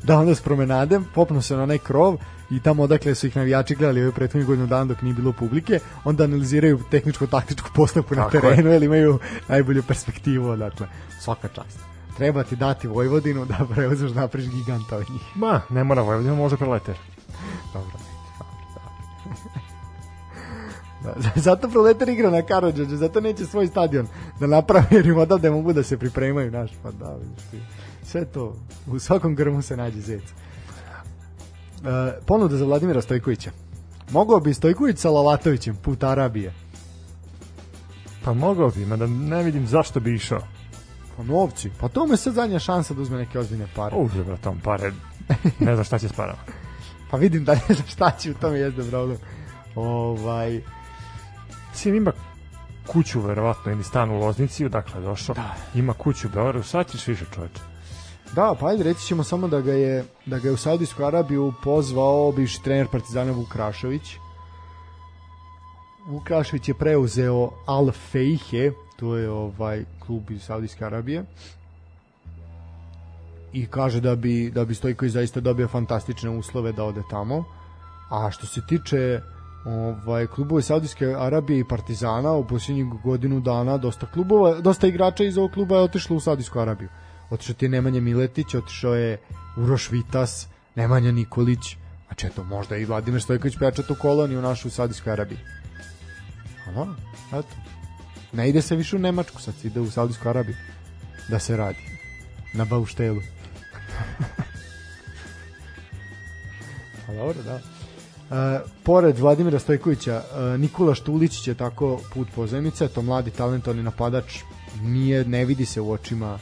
[0.07, 2.17] da onda s promenadem popnu se na onaj krov
[2.51, 5.81] i tamo odakle su ih navijači gledali ove prethodnih godinu dana dok nije bilo publike,
[6.05, 10.87] onda analiziraju tehničko-taktičku postavku na terenu, jer imaju najbolju perspektivu odatle.
[11.21, 11.79] Svaka čast.
[12.17, 15.23] Treba ti dati Vojvodinu da preuzeš napriš giganta od njih.
[15.35, 16.97] Ma, ne mora Vojvodina, može preleter.
[17.73, 17.99] Dobro.
[21.05, 24.07] Da, zato proletar igra na Karadžođe, zato neće svoj stadion
[24.41, 27.61] da napravi jer im odavde mogu da se pripremaju, naš, pa da, vidiš ti.
[28.07, 30.23] Sve to, u svakom grmu se nađe zec.
[30.23, 30.33] E,
[32.27, 33.51] ponuda za Vladimira Stojkovića.
[34.11, 36.55] Mogao bi Stojković sa Lalatovićem put Arabije.
[38.25, 40.41] Pa mogao bi, mada ne vidim zašto bi išao.
[41.17, 41.71] Pa novci.
[41.81, 43.97] Pa to mu je sad zadnja šansa da uzme neke ozbiljne pare.
[43.97, 44.93] Uđe, bratom, pare.
[45.61, 46.39] Ne znam šta će s parama.
[47.11, 49.19] Pa vidim da ne znam šta će u tome jezde problem.
[49.75, 50.63] Ovaj,
[51.75, 52.13] Sin ima
[52.87, 55.35] kuću, verovatno, ili stan u Loznici, odakle je došao.
[55.35, 55.55] Da.
[55.75, 57.76] Ima kuću u Beogradu, sad ćeš više čoveče.
[58.35, 61.53] Da, pa ajde reći ćemo samo da ga je da ga je u Saudijsku Arabiju
[61.63, 64.17] pozvao bivši trener Partizana Vukrašović.
[66.09, 71.25] Vukrašović je preuzeo Al Feihe, to je ovaj klub iz Saudijske Arabije.
[73.53, 77.45] I kaže da bi da bi Stojković zaista dobio fantastične uslove da ode tamo.
[78.11, 79.21] A što se tiče
[80.07, 85.25] ovaj klubova iz Saudijske Arabije i Partizana u posljednjih godinu dana dosta klubova, dosta igrača
[85.25, 86.89] iz ovog kluba je otišlo u Saudijsku Arabiju.
[87.31, 89.19] Otišao ti je Nemanja Miletić, otišao je
[89.57, 94.71] Uroš Vitas, Nemanja Nikolić, znači eto, možda i Vladimir Stojković pojača tu koloniju našu u
[94.71, 95.39] Saudijskoj Arabiji.
[96.69, 96.87] Aha,
[97.29, 97.57] eto.
[98.33, 100.57] Ne ide se više u Nemačku, sad se ide u Saudijsku Arabiju
[101.29, 101.79] da se radi.
[102.55, 103.21] Na bauštelu.
[107.07, 107.61] Pa dobro, da.
[108.31, 114.39] E, pored Vladimira Stojkovića, e, Nikola Štulić će tako put pozemice, to mladi talentovani napadač
[114.83, 116.39] nije, ne vidi se u očima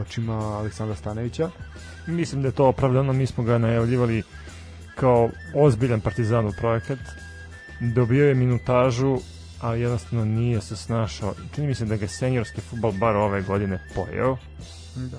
[0.00, 1.50] očima Aleksandra Stanevića.
[2.06, 4.22] Mislim da je to opravdano, mi smo ga najavljivali
[4.94, 6.98] kao ozbiljan partizanov projekat.
[7.80, 9.18] Dobio je minutažu,
[9.60, 11.34] ali jednostavno nije se snašao.
[11.54, 14.36] Čini mi se da ga je senjorski futbal bar ove godine pojeo.
[14.94, 15.18] Da.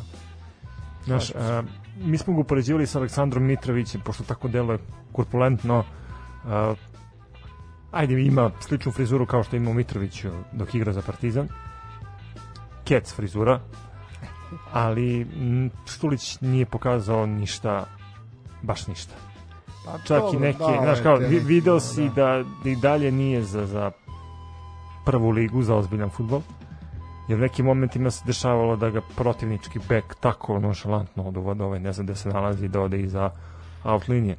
[1.05, 1.63] Znaš, a,
[1.99, 4.79] mi smo ga upoređivali sa Aleksandrom Mitrovićem, pošto tako deluje
[5.11, 5.83] korpulentno.
[6.45, 6.73] A,
[7.91, 11.47] ajde, ima sličnu frizuru kao što ima u Mitroviću dok igra za Partizan.
[12.83, 13.59] Kec frizura.
[14.73, 17.85] Ali m, Štulić nije pokazao ništa,
[18.61, 19.13] baš ništa.
[19.85, 23.43] Pa, Čak i dobro, neke, da, znaš kao, te video si da i dalje nije
[23.43, 23.91] za, za
[25.05, 26.41] prvu ligu, za ozbiljan futbol.
[27.27, 31.79] Jer u nekim momentima se dešavalo da ga protivnički bek tako nonšalantno od uvod ovaj,
[31.79, 33.29] ne znam gde se nalazi, da ode iza
[33.83, 34.37] out linije.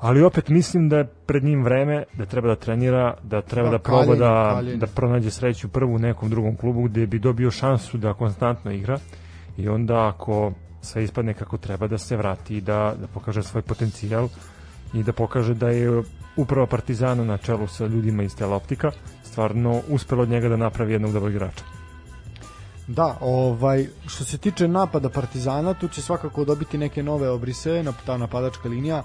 [0.00, 3.76] Ali opet mislim da je pred njim vreme da treba da trenira, da treba Da,
[3.76, 7.98] da, proba da, da pronađe sreću prvu u nekom drugom klubu gde bi dobio šansu
[7.98, 8.98] da konstantno igra
[9.56, 13.62] i onda ako sve ispadne kako treba da se vrati i da, da pokaže svoj
[13.62, 14.28] potencijal
[14.94, 16.02] i da pokaže da je
[16.36, 18.90] upravo Partizanu na čelu sa ljudima iz Teleoptika
[19.24, 21.64] stvarno uspelo od njega da napravi jednog dobrog igrača.
[22.86, 28.16] Da, ovaj, što se tiče napada Partizana, tu će svakako dobiti neke nove obrise, ta
[28.16, 29.02] napadačka linija.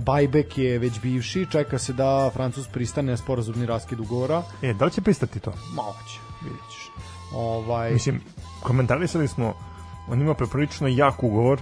[0.00, 4.42] Bajbek je već bivši, čeka se da Francus pristane na sporazumni raskid ugovora.
[4.62, 5.52] E, da li će pristati to?
[5.74, 6.90] Malo će, vidjet ćeš.
[7.34, 8.20] Ovaj, Mislim,
[8.62, 9.54] komentarisali smo,
[10.08, 11.60] on ima preprilično jak ugovor,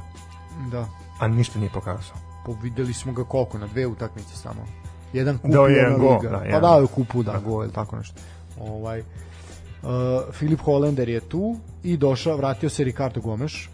[0.71, 0.89] da,
[1.21, 2.17] a ništa nije pokazao.
[2.47, 4.67] po, videli smo ga koliko, na dve utakmice samo.
[5.13, 6.31] Jedan kup jedna jedan liga.
[6.31, 6.63] da, pa jedan.
[6.63, 8.15] dao je kupu, da, gol ili tako nešto.
[8.61, 9.89] Ovaj, uh,
[10.33, 13.71] Filip Holender je tu i došao, vratio se Ricardo Gomeš.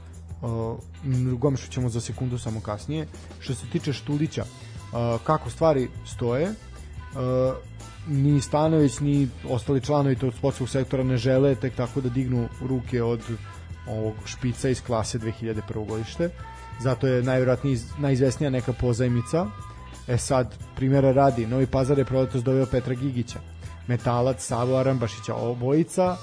[1.39, 3.07] Gomešu ćemo za sekundu samo kasnije.
[3.41, 4.45] Što se tiče Štulića,
[5.25, 6.55] kako stvari stoje,
[8.07, 13.03] ni Stanović ni ostali članovi tog sportskog sektora ne žele tek tako da dignu ruke
[13.03, 13.21] od
[13.89, 15.87] ovog špica iz klase 2001.
[15.89, 16.31] godište.
[16.81, 19.47] Zato je najvjerojatnije iz- najizvesnija neka pozajmica.
[20.09, 23.39] E sad, primjera radi, Novi Pazar je proletos doveo Petra Gigića.
[23.87, 26.17] Metalac, Savo Arambašića, obojica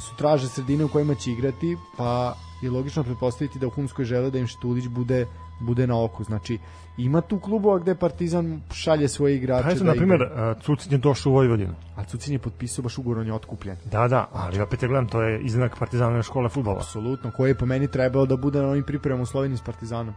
[0.00, 4.30] su traže sredine u kojima će igrati, pa je logično pretpostaviti da u Humskoj žele
[4.30, 5.26] da im Štulić bude
[5.60, 6.24] bude na oku.
[6.24, 6.58] Znači,
[6.96, 10.20] ima tu klubova gde Partizan šalje svoje igrače Pa eto, da na primjer,
[10.62, 11.74] Cucin je došao u Vojvodinu.
[11.96, 13.76] A Cucin je potpisao baš ugovor, on je otkupljen.
[13.84, 16.76] Da, da, ali opet je gledam, to je iznak Partizanove škole futbola.
[16.76, 20.14] Apsolutno, koji je po meni trebao da bude na ovim pripremama u Sloveniji s Partizanom.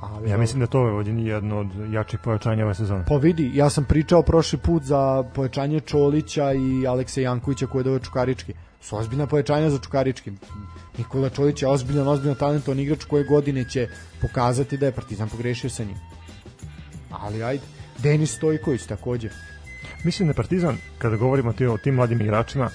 [0.00, 3.04] Ali, Ja mislim da je to u Vojvodini jedno od jačih pojačanja ove sezone.
[3.08, 7.84] Pa vidi, ja sam pričao prošli put za pojačanje Čolića i Aleksa Jankovića koji je
[7.84, 8.54] doveo Čukarički.
[8.84, 10.32] Su ozbiljna pojačanja za Čukarički.
[10.98, 13.88] Nikola Čolić je ozbiljan, ozbiljan talentovan igrač koje godine će
[14.20, 15.96] pokazati da je Partizan pogrešio sa njim.
[17.10, 17.62] Ali ajde.
[17.98, 19.30] Denis Stojković takođe.
[20.04, 22.70] Mislim da Partizan, kada govorimo o tim, o tim mladim igračima,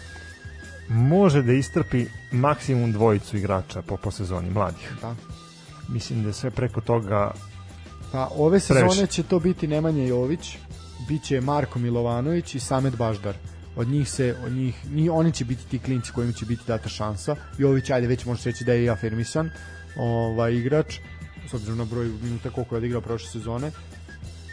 [0.89, 4.93] može da istrpi maksimum dvojicu igrača po, po sezoni, mladih.
[5.01, 5.15] Da.
[5.89, 7.31] Mislim da je sve preko toga
[8.11, 9.07] Pa ove sezone Previše.
[9.07, 10.57] će to biti Nemanja Jović,
[11.07, 13.35] biće Marko Milovanović i Samet Baždar.
[13.75, 16.89] Od njih se, od njih, ni, oni će biti ti klinci kojima će biti data
[16.89, 17.35] šansa.
[17.57, 19.49] Jović, ajde, već možeš reći da je i afirmisan
[19.97, 20.99] ovaj, igrač,
[21.49, 23.71] s obzirom na broj minuta koliko je odigrao prošle sezone.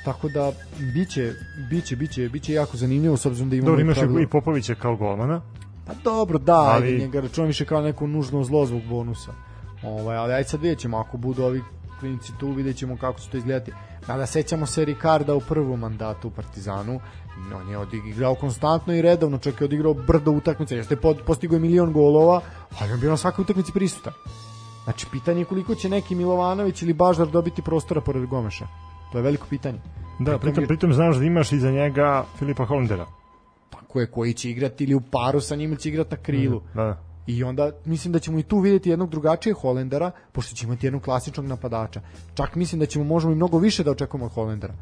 [0.04, 0.52] Tako da
[0.94, 1.32] biće,
[1.70, 4.96] biće, biće, biće jako zanimljivo s obzirom da imamo Dobro, imaš pravilo- i Popovića kao
[4.96, 5.40] golmana.
[5.86, 6.98] Pa dobro, da, ali...
[6.98, 9.32] Njega računam više kao neko nužno zlo zbog bonusa.
[9.82, 11.62] Ovaj, ali ajde sad vidjet ćemo, ako budu ovi
[12.00, 13.72] klinici tu, vidjet ćemo kako će to izgledati.
[14.08, 17.00] Nada, sećamo se Ricarda u prvom mandatu u Partizanu,
[17.54, 20.96] on je odigrao konstantno i redovno, čak je odigrao brdo utakmice, jeste
[21.26, 22.40] postigao je milion golova,
[22.80, 24.12] ali on bio na svakoj utakmici prisutan.
[24.84, 28.66] Znači, pitanje je koliko će neki Milovanović ili Baždar dobiti prostora pored Gomeša.
[29.12, 29.78] To je veliko pitanje.
[30.18, 33.06] Da, pritom, pritom znaš da imaš iza njega Filipa Holendera.
[33.70, 36.62] Tako je, koji će igrati ili u paru sa njim ili će igrati na krilu.
[36.74, 37.02] Da, da.
[37.26, 41.02] I onda mislim da ćemo i tu vidjeti jednog drugačijeg Holendera, pošto ćemo imati jednog
[41.02, 42.00] klasičnog napadača.
[42.34, 44.74] Čak mislim da ćemo možemo i mnogo više da očekujemo od Holendera.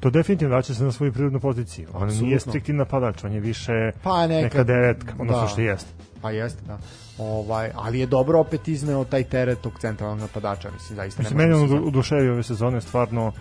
[0.00, 1.88] To definitivno vraća se na svoju prirodnu poziciju.
[1.88, 2.26] On Apsolutno.
[2.26, 5.48] nije striktivni napadač, on je više Pa neka, neka devetka, odnosno da.
[5.48, 5.90] što jeste.
[6.22, 6.78] Pa jeste, da.
[7.18, 11.52] Ovaj, ali je dobro opet izneo taj teret tog centralnog napadača, mislim, zaista Mislim, meni
[11.52, 13.32] on oduševio ove sezone stvarno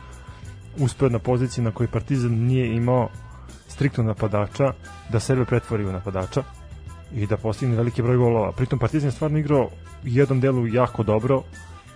[0.80, 3.10] uspeo na poziciji na kojoj Partizan nije imao
[3.68, 4.74] striktno napadača,
[5.10, 6.44] da sebe pretvori u napadača
[7.16, 8.52] i da postigne veliki broj golova.
[8.52, 11.44] Pritom Partizan je stvarno igrao u jednom delu jako dobro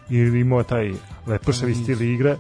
[0.10, 0.94] i imao je taj
[1.28, 1.84] lepršavi Niz.
[1.84, 2.38] stil igre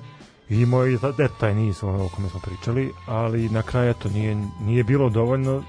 [0.49, 4.37] i imao je taj, taj niz o kome smo pričali, ali na kraju eto nije,
[4.61, 5.63] nije bilo dovoljno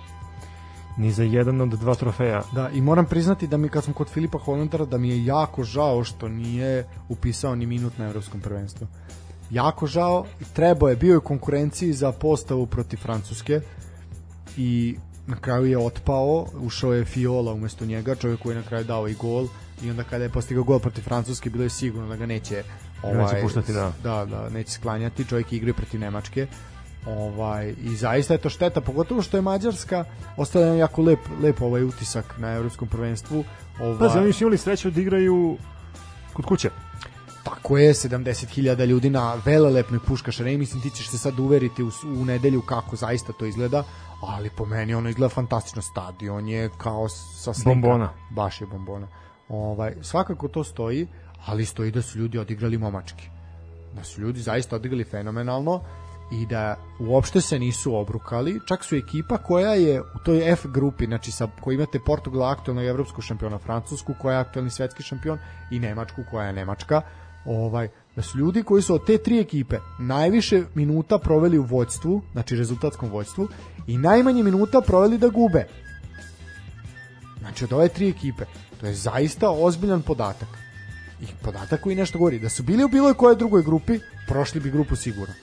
[0.97, 2.43] ni za jedan od dva trofeja.
[2.53, 5.65] Da, i moram priznati da mi kad sam kod Filipa Holendera da mi je jako
[5.65, 8.87] žao što nije upisao ni minut na evropskom prvenstvu.
[9.51, 13.61] Jako žao, trebao je, bio je u konkurenciji za postavu protiv Francuske
[14.57, 14.97] i
[15.27, 19.09] na kraju je otpao, ušao je Fiola umesto njega, čovjek koji je na kraju dao
[19.09, 19.49] i gol
[19.83, 22.63] i onda kada je postigao gol protiv Francuske bilo je sigurno da ga neće
[23.03, 23.93] ovaj, Neće puštati, da.
[24.03, 26.47] da, da, neće sklanjati, čovjek igra i protiv Nemačke.
[27.07, 30.05] Ovaj i zaista je to šteta pogotovo što je Mađarska
[30.37, 33.45] ostavlja jedan jako lep lep ovaj utisak na evropskom prvenstvu.
[33.81, 35.57] Ovaj Pazi, oni su imali sreću da igraju
[36.33, 36.71] kod kuće.
[37.45, 41.91] tako je 70.000 ljudi na velelepnoj puškaš areni mislim ti ćeš se sad uveriti u,
[42.21, 43.85] u nedelju kako zaista to izgleda
[44.21, 45.83] ali po meni ono izgleda fantastično.
[45.83, 47.71] Stadion je kao sa slika.
[47.71, 48.11] Bombona.
[48.31, 49.09] baš je bombona.
[49.49, 51.07] Ovaj svakako to stoji
[51.47, 53.29] ali stoji da su ljudi odigrali momački.
[53.95, 55.81] Da su ljudi zaista odigrali fenomenalno
[56.33, 61.07] i da uopšte se nisu obrukali, čak su ekipa koja je u toj F grupi,
[61.07, 65.39] znači sa koji imate Portugal aktualnog evropskog šampiona, Francusku koja je aktualni svetski šampion
[65.71, 67.03] i Nemačku koja je Nemačka,
[67.45, 72.23] ovaj da su ljudi koji su od te tri ekipe najviše minuta proveli u vođstvu,
[72.33, 73.49] znači rezultatskom vođstvu
[73.87, 75.67] i najmanje minuta proveli da gube.
[77.41, 78.45] Znači od ove tri ekipe.
[78.81, 80.49] To je zaista ozbiljan podatak.
[81.21, 82.39] I podatak koji nešto govori.
[82.39, 85.35] Da su bili u bilo kojoj drugoj grupi, prošli bi grupu sigurno.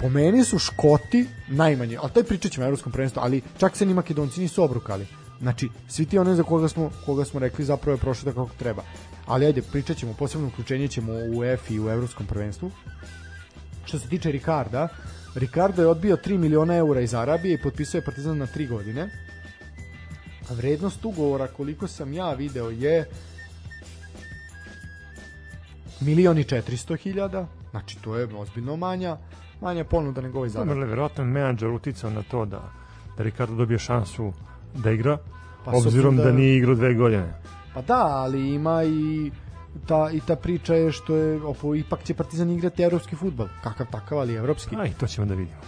[0.00, 3.86] Po meni su Škoti najmanje, ali to je pričat ćemo evropskom prvenstvu, ali čak se
[3.86, 5.06] ni Makedonci nisu obrukali.
[5.40, 8.54] Znači, svi ti oni za koga smo, koga smo rekli zapravo je prošlo da kako
[8.58, 8.82] treba.
[9.26, 12.70] Ali ajde, pričat ćemo, posebno uključenje ćemo u EFI i u Evropskom prvenstvu.
[13.84, 14.88] Što se tiče Ricarda,
[15.34, 19.10] Ricardo je odbio 3 miliona eura iz Arabije i potpisao je Partizan na 3 godine.
[20.50, 23.08] A vrednost ugovora, koliko sam ja video, je
[26.00, 29.16] milion i 400 hiljada, znači to je ozbiljno manja,
[29.60, 30.78] manja ponuda nego ovaj Dobro, zarad.
[30.78, 32.72] ali verovatno menadžer uticao na to da,
[33.16, 34.32] da Ricardo dobije šansu
[34.74, 35.18] da igra,
[35.64, 36.22] Pa, obzirom da...
[36.24, 37.32] da- nije igrao dve godine.
[37.74, 39.30] Pa da, ali ima i
[39.86, 43.48] ta, i ta priča je što je opo, ipak će Partizan igrati evropski futbal.
[43.62, 44.76] Kakav takav, ali evropski.
[44.76, 45.60] Aj, to ćemo da vidimo.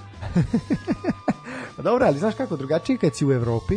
[1.77, 3.75] Pa dobro, ali znaš kako, drugačije kad si u Evropi,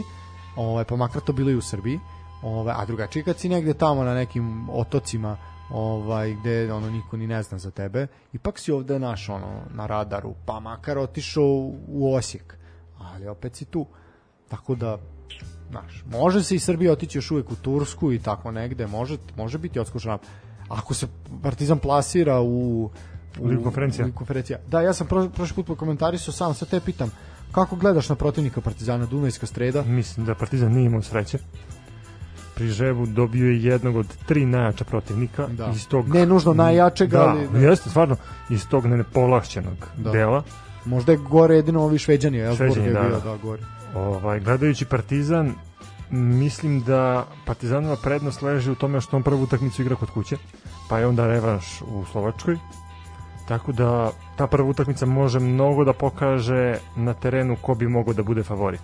[0.55, 1.99] ovaj, pa makar to bilo i u Srbiji,
[2.43, 5.37] ovaj, a drugačije kad si negde tamo na nekim otocima,
[5.69, 9.85] ovaj gde ono niko ni ne zna za tebe ipak si ovde naš ono na
[9.85, 12.57] radaru pa makar otišao u Osijek
[12.99, 13.85] ali opet si tu
[14.47, 14.97] tako da
[15.69, 19.57] znaš, može se i Srbija otići još uvek u Tursku i tako negde, može, može
[19.57, 20.17] biti odskušana.
[20.69, 21.07] Ako se
[21.43, 22.89] Partizan plasira u,
[23.39, 24.05] u Ligu konferencija.
[24.05, 24.59] Ligu konferencija.
[24.67, 27.11] Da, ja sam pro, prošli put po komentarisao sam, sad te pitam,
[27.51, 29.83] kako gledaš na protivnika Partizana Dunajska streda?
[29.83, 31.37] Mislim da Partizan nije imao sreće.
[32.55, 35.47] Pri Žebu dobio je jednog od tri najjača protivnika.
[35.47, 35.71] Da.
[35.75, 38.15] Iz tog, Ne nužno najjačeg, da, ali- Da, jeste, stvarno,
[38.49, 40.11] iz tog nepovlašćenog Da.
[40.11, 40.43] dela.
[40.85, 43.19] Možda je gore jedino ovi Šveđani, Elsborg Šveđani, je da, bio da.
[43.19, 43.61] da, gore.
[43.95, 45.53] Ovaj, gledajući Partizan,
[46.11, 50.37] mislim da Partizanova prednost leži u tome što on prvu utakmicu igra kod kuće,
[50.89, 52.57] pa je onda revanš u Slovačkoj.
[53.47, 58.23] Tako da ta prva utakmica može mnogo da pokaže na terenu ko bi mogao da
[58.23, 58.81] bude favorit.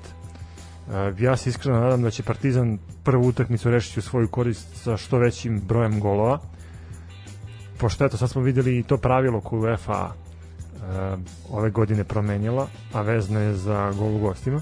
[0.91, 4.97] E, Ja se iskreno nadam da će Partizan prvu utakmicu rešiti u svoju korist sa
[4.97, 6.39] što većim brojem golova.
[7.77, 11.17] Pošto eto, sad smo videli i to pravilo koju UEFA e,
[11.51, 14.61] ove godine promenila, a vezno je za gol u gostima.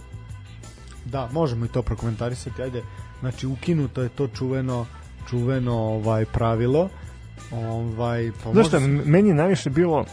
[1.06, 2.62] Da, možemo i to prokomentarisati.
[2.62, 2.84] Ajde,
[3.20, 4.86] znači ukinuto je to čuveno
[5.30, 6.90] čuveno ovaj pravilo.
[7.52, 10.06] Ovaj pa Znaš šta, može se- m- meni je najviše bilo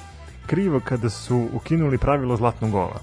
[0.46, 3.00] krivo kada su ukinuli pravilo zlatnog gola.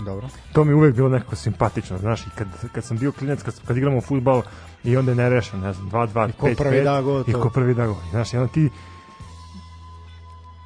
[0.00, 0.28] Dobro.
[0.52, 3.60] To mi je uvek bilo nekako simpatično, znaš, i kad, kad sam bio klinac, kad,
[3.60, 4.42] kad igramo fudbal
[4.84, 7.40] i onda je nerešen, ne znam, 2-2, 5-5, I ko prvi da gol, i to-
[7.40, 7.96] ko prvi da gol.
[8.10, 8.70] Znaš, i onda ti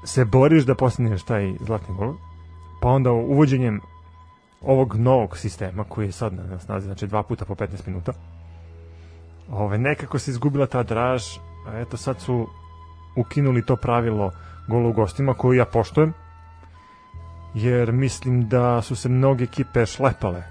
[0.04, 2.14] se boriš da postigneš taj zlatni gol,
[2.80, 3.80] pa onda uvođenjem
[4.66, 8.12] ovog novog sistema koji je sad na snazi, znači dva puta po 15 minuta,
[9.50, 11.22] ove, nekako se izgubila ta draž,
[11.66, 12.46] a eto sad su
[13.16, 14.30] ukinuli to pravilo
[14.68, 16.12] gola u gostima koju ja poštojem,
[17.54, 20.42] jer mislim da su se mnoge ekipe šlepale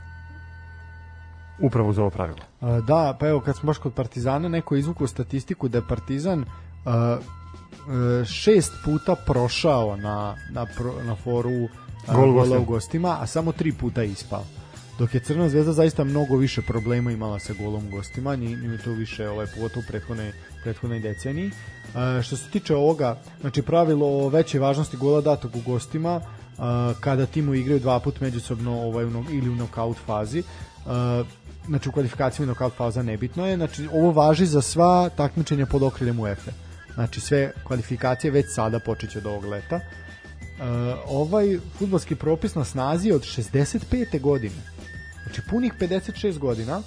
[1.59, 2.39] upravo uz ovo pravilo.
[2.61, 6.41] Da, pa evo kad smo baš kod Partizana, neko je izvukao statistiku da je Partizan
[6.41, 6.45] e,
[8.25, 11.67] šest puta prošao na, na, pro, na foru
[12.07, 12.61] Gol u gola gostima.
[12.61, 14.43] u gostima, a samo tri puta ispao.
[14.99, 18.77] Dok je Crna zvezda zaista mnogo više problema imala sa golom u gostima, nije, nije
[18.77, 20.31] to više ovaj, pogotovo u prethodnoj,
[20.63, 21.47] prethodnoj deceniji.
[21.47, 26.61] E, što se tiče ovoga, znači pravilo o većoj važnosti gola datog u gostima, e,
[26.99, 30.43] kada timu igraju dva put međusobno ovaj, u ili u knockout fazi, e,
[31.67, 36.19] znači u kvalifikaciji knockout faza nebitno je, znači ovo važi za sva takmičenja pod okriljem
[36.19, 36.51] UEFA.
[36.93, 39.79] Znači sve kvalifikacije već sada počeće od ovog leta.
[40.63, 40.65] E,
[41.07, 44.21] ovaj futbolski propis na snazi od 65.
[44.21, 44.55] godine.
[45.23, 46.81] Znači punih 56 godina,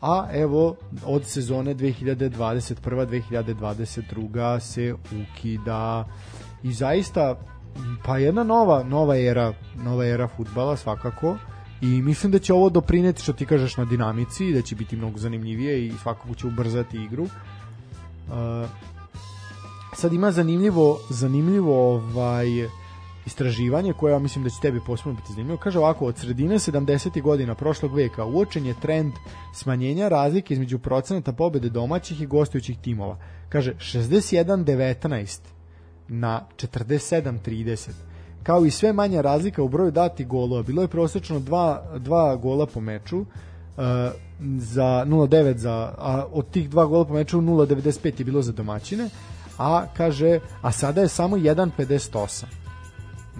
[0.00, 6.08] a evo od sezone 2021-2022 se ukida
[6.62, 7.40] i zaista
[8.04, 11.36] pa jedna nova nova era nova era fudbala svakako
[11.80, 15.18] i mislim da će ovo doprineti što ti kažeš na dinamici da će biti mnogo
[15.18, 17.28] zanimljivije i svakako će ubrzati igru
[18.30, 18.36] Uh,
[19.96, 22.46] sad ima zanimljivo zanimljivo ovaj
[23.30, 25.58] istraživanje koje ja mislim da će tebi posebno biti zanimljivo.
[25.58, 27.22] Kaže ovako, od sredine 70.
[27.22, 29.12] godina prošlog veka uočen je trend
[29.54, 33.16] smanjenja razlike između procenata pobede domaćih i gostujućih timova.
[33.48, 35.40] Kaže 61-19
[36.08, 37.90] na 47-30
[38.42, 40.62] kao i sve manja razlika u broju datih golova.
[40.62, 43.26] Bilo je prosečno dva, dva gola po meču, uh,
[44.58, 49.08] za 0.9 za a od tih dva gola po meču 0.95 je bilo za domaćine
[49.58, 52.59] a kaže a sada je samo 1.58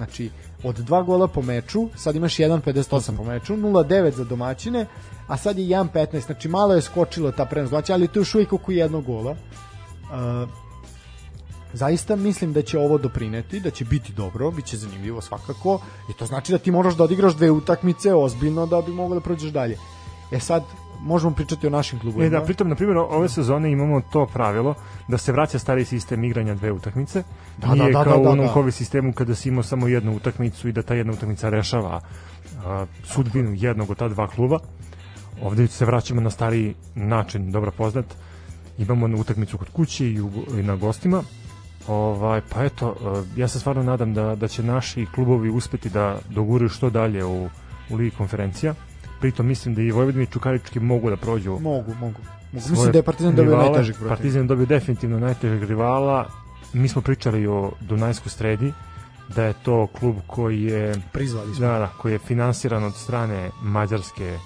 [0.01, 0.31] znači
[0.63, 4.87] od dva gola po meču sad imaš 1.58 po meču 0.9 za domaćine
[5.27, 8.35] a sad je 1.15 znači malo je skočilo ta prenos domaćina ali to je još
[8.35, 10.49] uvijek oko jednog gola uh,
[11.73, 16.13] zaista mislim da će ovo doprineti, da će biti dobro, bit će zanimljivo svakako i
[16.13, 19.51] to znači da ti moraš da odigraš dve utakmice ozbiljno da bi mogao da prođeš
[19.51, 19.79] dalje.
[20.33, 20.63] E sad,
[21.03, 22.27] možemo pričati o našim klubovima.
[22.27, 24.75] E da, pritom, na primjer, ove sezone imamo to pravilo
[25.09, 27.23] da se vraća stari sistem igranja dve utakmice.
[27.59, 28.53] Da, Nije da, da, kao da, da, u onom da.
[28.53, 32.01] COVID sistemu kada si imao samo jednu utakmicu i da ta jedna utakmica rešava
[32.65, 34.59] a, sudbinu jednog od ta dva kluba.
[35.43, 38.07] ovde se vraćamo na stariji način, dobro poznat.
[38.79, 41.23] Imamo utakmicu kod kuće i, u, i na gostima.
[41.89, 42.97] Ovaj, pa eto,
[43.37, 47.49] ja se stvarno nadam da, da će naši klubovi uspeti da doguraju što dalje u,
[47.91, 48.75] u Ligi konferencija.
[49.21, 51.95] Pritom mislim da i Vojvodini i Čukarički mogu da prođu Mogu, mogu.
[52.01, 52.19] mogu.
[52.53, 54.09] Mislim da je Partizan dobio najtežeg protiv.
[54.09, 56.27] Partizan dobio definitivno najtežeg rivala.
[56.73, 58.73] Mi smo pričali o Dunajsku stredi,
[59.29, 61.67] da je to klub koji je Prizvali smo.
[61.67, 64.39] da, da, koji je finansiran od strane mađarske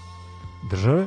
[0.70, 1.06] države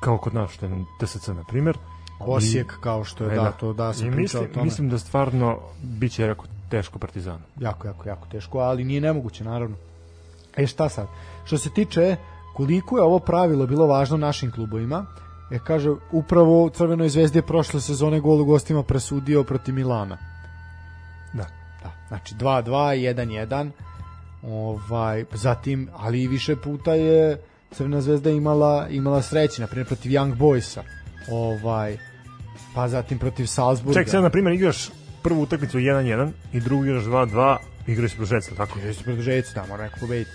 [0.00, 1.78] kao kod nas što je TSC na primjer
[2.18, 3.50] Osijek kao što je E, da, da.
[3.50, 4.64] to da se I priča o tome.
[4.64, 9.76] mislim da stvarno biće jako teško Partizanu jako, jako, jako teško, ali nije nemoguće, naravno.
[10.56, 11.06] E šta sad?
[11.44, 12.16] Što se tiče
[12.56, 15.06] koliko je ovo pravilo bilo važno našim klubovima,
[15.50, 20.18] e kaže, upravo Crvenoj zvezdi je prošle sezone gol u gostima presudio protiv Milana.
[21.34, 21.46] da
[21.82, 22.70] Da, znači 2-2,
[23.14, 23.70] 1-1,
[24.42, 27.40] ovaj, zatim, ali više puta je
[27.70, 30.80] Crvena zvezda imala, imala sreće, na primjer protiv Young Boysa,
[31.30, 31.98] ovaj,
[32.74, 34.00] pa zatim protiv Salzburga.
[34.00, 34.90] Ček, sad na primjer igraš
[35.22, 37.56] prvu utakmicu 1-1 i drugu igraš 2-2
[37.86, 38.86] igraš produžeca, tako je.
[38.86, 40.30] Jesu produžeci da, mora neko pobediti.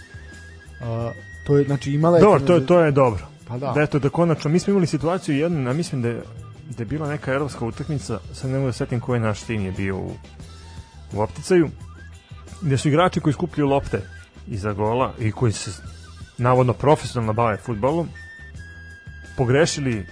[0.80, 1.14] Uh,
[1.46, 2.22] to je, znači imala je...
[2.22, 3.28] Dobro, to, je- to je dobro.
[3.48, 3.72] Pa da.
[3.72, 6.22] Da eto, da konačno, mi smo imali situaciju jednu, ja mislim da je,
[6.70, 9.72] da je bila neka evropska utakmica, sad ne mogu da setim koji naš tim je
[9.72, 10.12] bio u,
[11.14, 11.70] u opticaju,
[12.62, 14.02] gde su igrači koji skupljaju lopte
[14.48, 15.72] iza gola i koji se
[16.38, 18.10] navodno profesionalno bave futbolom,
[19.38, 20.06] pogrešili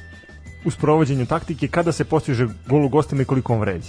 [0.65, 3.88] u sprovođenju taktike kada se postiže gol u gostima i koliko on vredi.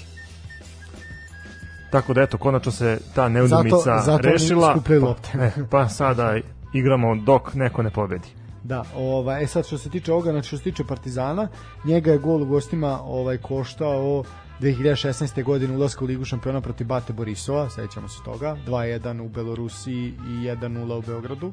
[1.94, 4.76] Tako da eto, konačno se ta neudomica Zato- zato rešila.
[4.86, 5.30] pa- lopte.
[5.38, 6.36] e, pa sada
[6.72, 8.28] igramo dok neko ne pobedi.
[8.62, 11.48] Da, ovaj, e sad što se tiče ovoga, znači što se tiče Partizana,
[11.84, 14.24] njega je gol u gostima ovaj, koštao
[14.60, 15.42] 2016.
[15.44, 20.48] godine ulaska u Ligu šampiona protiv Bate Borisova, sećamo se toga, 2-1 u Belorusiji i
[20.48, 21.52] 1-0 u Beogradu.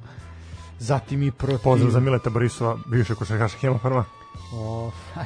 [0.80, 1.64] Zatim i protiv...
[1.64, 4.04] Pozdrav za Mileta Borisova, bivše košarkaša Hema prva.
[4.54, 5.26] Ovaj.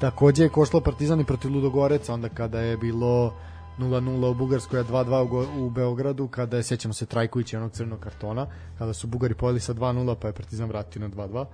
[0.00, 3.32] Takođe je koštalo Partizan i protiv Ludogoreca, onda kada je bilo
[3.80, 7.72] 0-0 u Bugarskoj, a 2-2 u, u Beogradu, kada je, sjećamo se, Trajković i onog
[7.72, 8.46] crnog kartona,
[8.78, 11.46] kada su Bugari pojeli sa 2-0, pa je Partizan vratio na 2-2.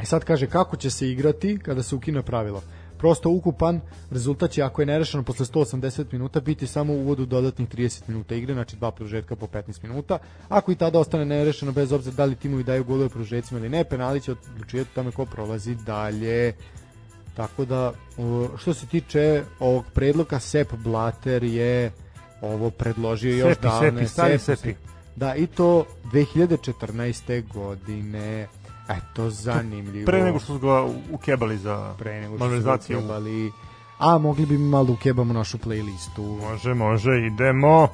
[0.00, 2.62] E sad kaže, kako će se igrati kada se ukine pravilo?
[2.98, 3.80] Prosto ukupan
[4.10, 8.34] rezultat će, ako je nerešeno posle 180 minuta, biti samo u uvodu dodatnih 30 minuta
[8.34, 10.18] igre, znači dva produžetka po 15 minuta.
[10.48, 13.84] Ako i tada ostane nerešeno, bez obzira da li timovi daju golove produžecima ili ne,
[13.84, 16.54] penali će odlučivati tome ko prolazi dalje.
[17.36, 17.92] Tako da,
[18.58, 21.92] što se tiče ovog predloga, Sepp Blatter je
[22.40, 23.90] ovo predložio još Sepi, davne.
[23.90, 24.74] Sepi, stari Sepp- Sepi.
[25.16, 27.42] Da, i to 2014.
[27.54, 28.48] godine.
[28.88, 30.06] Eto, zanimljivo.
[30.06, 33.52] Pre nego što su ga ukebali za pre nego što su ukebali.
[33.98, 36.40] A mogli bi mi malo da ukebamo našu playlistu.
[36.40, 37.88] Može, može, idemo.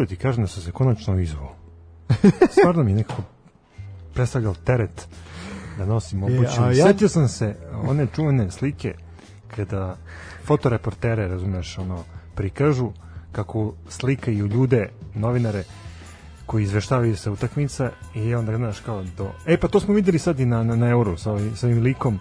[0.00, 1.54] Mogu da ti kažem da sam se konačno izvao.
[2.58, 3.22] Stvarno mi je nekako
[4.14, 5.08] predstavljao teret
[5.78, 6.62] da nosim obuću.
[6.62, 6.86] a Ja...
[6.86, 7.56] Setio sam se
[7.88, 8.94] one čuvene slike
[9.56, 9.96] kada
[10.44, 12.04] fotoreportere, razumeš, ono,
[12.34, 12.90] prikažu
[13.32, 15.64] kako slikaju ljude, novinare,
[16.46, 19.30] koji izveštavaju sa utakmica i onda znaš kao do...
[19.46, 21.82] E pa to smo videli sad i na, na, na Euro sa ovim, sa ovim
[21.82, 22.18] likom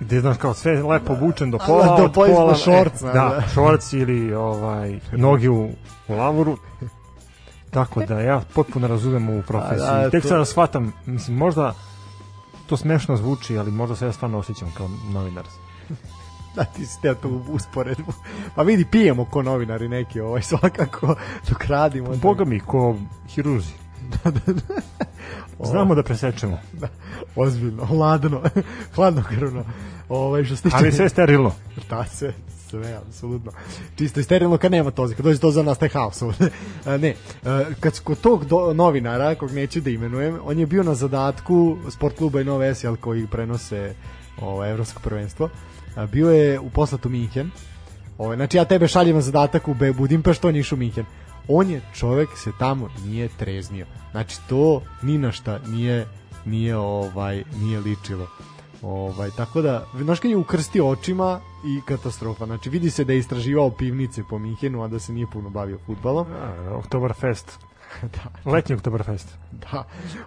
[0.00, 3.12] gde znaš kao sve lepo obučen do pola, do od pola pola, šorca, e, da.
[3.12, 5.70] da, šorc ili ovaj, noge u,
[6.08, 6.56] u lavuru.
[7.70, 9.86] Tako da ja potpuno razumem ovu profesiju.
[9.88, 11.74] A, da, Tek to- sada shvatam, mislim, možda
[12.66, 15.44] to smešno zvuči, ali možda se ja stvarno osjećam kao novinar.
[16.54, 18.12] Da, ti si teo tu usporedbu.
[18.54, 21.14] Pa vidi, pijemo ko novinari neki, ovaj, svakako,
[21.48, 22.16] dok radimo.
[22.16, 22.96] Boga mi, ko
[23.28, 23.72] hirurzi.
[25.64, 26.88] Znamo da presečemo, Da,
[27.42, 28.42] ozbiljno, hladno,
[28.94, 29.64] hladnokrvno.
[30.08, 30.76] Ovaj, što se tiče...
[30.76, 31.52] ali sve sterilno.
[31.90, 32.32] Da, sve,
[32.70, 33.52] sve, apsolutno.
[33.96, 36.22] Čisto i sterilno kad nema tozi, kad dođe to za nas taj haos
[37.02, 37.14] ne,
[37.80, 42.16] kad kod tog do, novinara, kog neću da imenujem, on je bio na zadatku sport
[42.16, 43.94] kluba i Nove SL koji prenose
[44.40, 45.48] ovo, evropsko prvenstvo.
[46.12, 47.50] Bio je u poslatu Minhen.
[48.18, 51.04] Ovo, znači ja tebe šaljem na zadatak u Budimpeštu, on je išao u Minhen.
[51.48, 53.86] On je čovek se tamo nije treznio.
[54.10, 56.06] Znači to ni na šta nije
[56.44, 58.26] nije ovaj nije ličilo.
[58.82, 62.46] Ovaj tako da znaš kad je ukrstio očima i katastrofa.
[62.46, 65.78] Znači vidi se da je istraživao pivnice po Minhenu, a da se nije puno bavio
[65.86, 66.26] fudbalom.
[66.72, 67.58] Oktoberfest.
[68.14, 68.50] da.
[68.50, 69.28] Letnji Oktoberfest.
[69.52, 69.84] Da.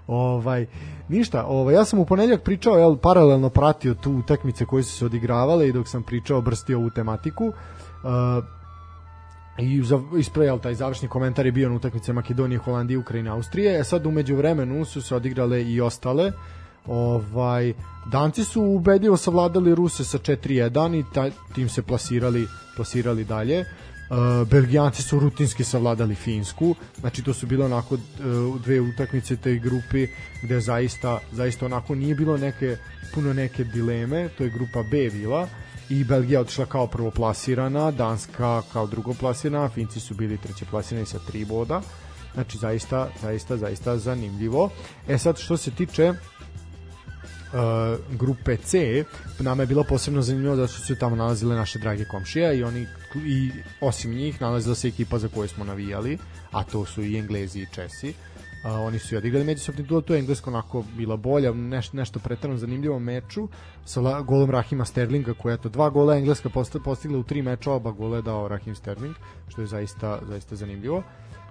[0.07, 0.65] Ovaj
[1.07, 5.06] ništa, ovaj ja sam u ponedeljak pričao, jel paralelno pratio tu utakmice koje su se
[5.06, 7.45] odigravale i dok sam pričao brstio ovu tematiku.
[7.45, 7.53] Uh,
[9.62, 9.84] i
[10.20, 13.80] isprejal taj završni komentar je bio na utakmice Makedonije, Holandije, Ukrajine, Austrije.
[13.80, 16.32] E sad umeđu vremenu su se odigrale i ostale.
[16.88, 17.74] Ovaj
[18.12, 23.60] Danci su ubedljivo savladali Ruse sa 4:1 i ta, tim se plasirali plasirali dalje.
[23.60, 26.76] Uh, Belgijanci su rutinski savladali Finsku.
[27.00, 30.08] Znači to su bile onako uh, dve utakmice te grupi
[30.44, 32.78] gde zaista zaista onako nije bilo neke
[33.14, 34.30] puno neke dileme.
[34.38, 35.48] To je grupa B bila
[35.91, 41.45] i Belgija otišla kao prvoplasirana, Danska kao drugoplasirana, Finci su bili treće plasirani sa tri
[41.45, 41.81] boda.
[42.34, 44.69] Znači zaista, zaista, zaista zanimljivo.
[45.07, 46.18] E sad što se tiče uh,
[48.18, 49.03] grupe C,
[49.39, 52.88] nama je bilo posebno zanimljivo da su se tamo nalazile naše drage komšije i oni
[53.26, 53.51] i
[53.81, 56.18] osim njih nalazila se ekipa za koju smo navijali,
[56.51, 58.13] a to su i Englezi i Česi.
[58.64, 62.20] A, oni su i odigrali međusobni duel, to je englesko onako bila bolja, neš, nešto
[62.20, 63.48] pretarano zanimljivo meču
[63.86, 66.50] sa la, golom Rahima Sterlinga koja je to dva gola engleska
[66.84, 69.16] postigla u tri meča, oba gola je dao Rahim Sterling,
[69.48, 71.04] što je zaista, zaista zanimljivo.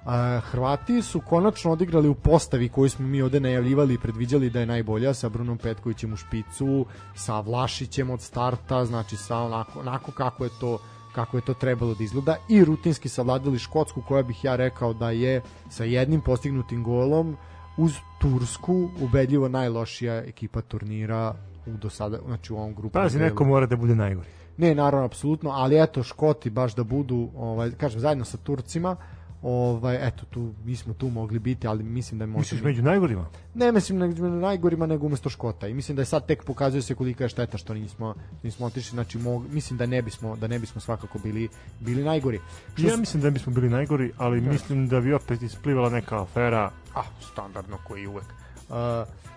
[0.05, 4.61] A, Hrvati su konačno odigrali u postavi koju smo mi ovde najavljivali i predviđali da
[4.61, 10.13] je najbolja sa Brunom Petkovićem u špicu, sa Vlašićem od starta, znači sa onako, onako
[10.13, 10.79] kako je to
[11.15, 15.11] kako je to trebalo da izgleda i rutinski savladali Škotsku koja bih ja rekao da
[15.11, 17.37] je sa jednim postignutim golom
[17.77, 21.35] uz Tursku ubedljivo najlošija ekipa turnira
[21.67, 22.93] u do sada, znači u ovom grupu.
[22.93, 24.29] Pazi, neko mora da bude najgori.
[24.57, 28.97] Ne, naravno, apsolutno, ali eto, Škoti baš da budu, ovaj, kažem, zajedno sa Turcima,
[29.43, 32.41] ovaj, eto, tu, mi smo tu mogli biti, ali mislim da je možda...
[32.41, 33.27] Misliš među najgorima?
[33.55, 36.95] Ne mislim među najgorima nego umesto Škota i mislim da je sad tek pokazuje se
[36.95, 40.59] kolika je šteta što nismo nismo otišli znači mog, mislim da ne bismo da ne
[40.59, 41.49] bismo svakako bili
[41.81, 42.41] bili najgori.
[42.75, 46.71] Što Ja mislim da bismo bili najgori, ali mislim da bi opet isplivala neka afera.
[46.95, 47.03] a
[47.33, 48.25] standardno koji uvek.
[48.69, 48.77] Uh,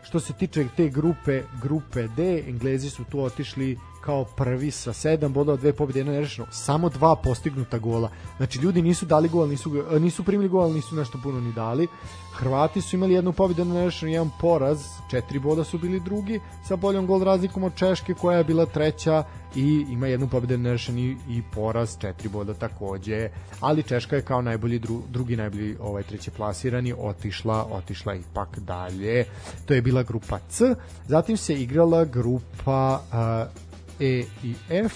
[0.03, 5.27] što se tiče te grupe grupe D, Englezi su tu otišli kao prvi sa 7
[5.27, 8.09] bodova, dve pobjede, jedno nerešeno, samo dva postignuta gola.
[8.37, 11.87] Znači ljudi nisu dali gol, nisu nisu primili gol, nisu nešto puno ni dali.
[12.33, 16.75] Hrvati su imali jednu pobjedu, jedno nerešeno, jedan poraz, četiri boda su bili drugi sa
[16.75, 19.23] boljom gol razlikom od Češke koja je bila treća
[19.55, 23.29] i ima jednu pobjedu nerešen i, i poraz četiri boda takođe.
[23.59, 29.25] Ali Češka je kao najbolji dru, drugi najbolji ovaj treći plasirani otišla otišla ipak dalje.
[29.65, 30.75] To je bila grupa C.
[31.07, 33.63] Zatim se igrala grupa uh,
[33.99, 34.93] E i F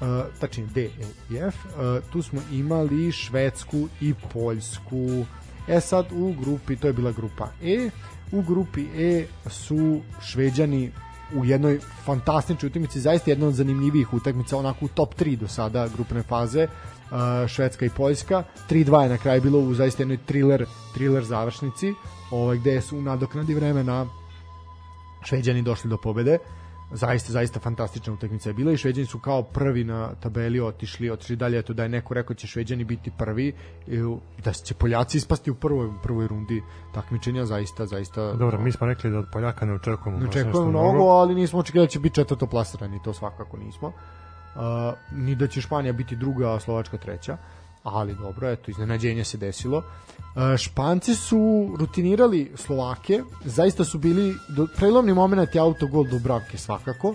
[0.00, 0.08] uh,
[0.40, 1.72] tačnije D, E i F uh,
[2.12, 5.24] tu smo imali Švedsku i Poljsku
[5.68, 7.90] e sad u grupi to je bila grupa E
[8.32, 10.92] u grupi E su Šveđani
[11.34, 15.88] u jednoj fantastičnoj utakmici, zaista jedna od zanimljivijih utakmica, onako u top 3 do sada
[15.96, 18.44] grupne faze, uh, Švedska i Poljska.
[18.70, 21.92] 3-2 je na kraju bilo u zaista jednoj thriller, thriller završnici,
[22.30, 24.06] ovaj, gde su u nadoknadi vremena
[25.24, 26.38] Šveđani došli do pobede.
[26.90, 31.36] Zaista, zaista fantastična utakmica je bila i Šveđani su kao prvi na tabeli otišli, otišli
[31.36, 33.52] dalje, eto da je neko rekao da će Šveđani biti prvi
[33.86, 33.98] i
[34.44, 36.62] da će Poljaci ispasti u prvoj, prvoj rundi
[36.94, 41.04] takmičenja, zaista, zaista Dobro, mi smo rekli da od Poljaka ne očekujemo ne očekujemo mnogo,
[41.04, 43.88] ali nismo očekivali da će biti četvrto plasirani, to svakako nismo.
[43.88, 44.62] Uh,
[45.12, 47.36] ni da će Španija biti druga, a Slovačka treća,
[47.92, 49.78] ali dobro, eto, iznenađenje se desilo.
[49.78, 57.14] Uh, Španci su rutinirali Slovake, zaista su bili do, prelomni moment je autogol Dubravke svakako,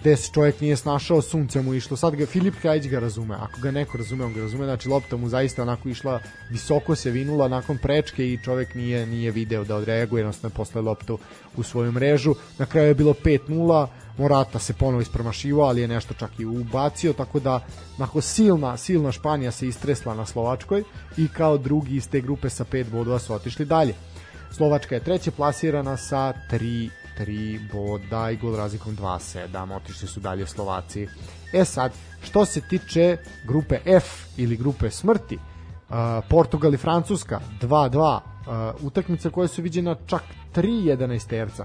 [0.00, 3.60] gde se čovjek nije snašao, sunce mu išlo, sad ga Filip Krajić ga razume, ako
[3.60, 7.48] ga neko razume, on ga razume, znači lopta mu zaista onako išla, visoko se vinula
[7.48, 11.18] nakon prečke i čovjek nije nije video da odreaguje, jednostavno je posle loptu
[11.56, 13.86] u svoju mrežu, na kraju je bilo 5-0,
[14.18, 17.60] Morata se ponovo ispromašivao, ali je nešto čak i ubacio, tako da
[17.98, 20.84] nakon silna, silna Španija se istresla na Slovačkoj
[21.16, 23.94] i kao drugi iz te grupe sa pet bodova su otišli dalje.
[24.52, 30.46] Slovačka je treće plasirana sa 3 3 boda i gol razlikom 2-7, otišli su dalje
[30.46, 31.08] Slovaci.
[31.52, 31.92] E sad,
[32.22, 33.16] što se tiče
[33.46, 34.04] grupe F
[34.36, 35.38] ili grupe smrti,
[36.30, 40.22] Portugal i Francuska 2-2, uh, utakmica koja su viđena čak
[40.54, 41.64] 3 11 terca.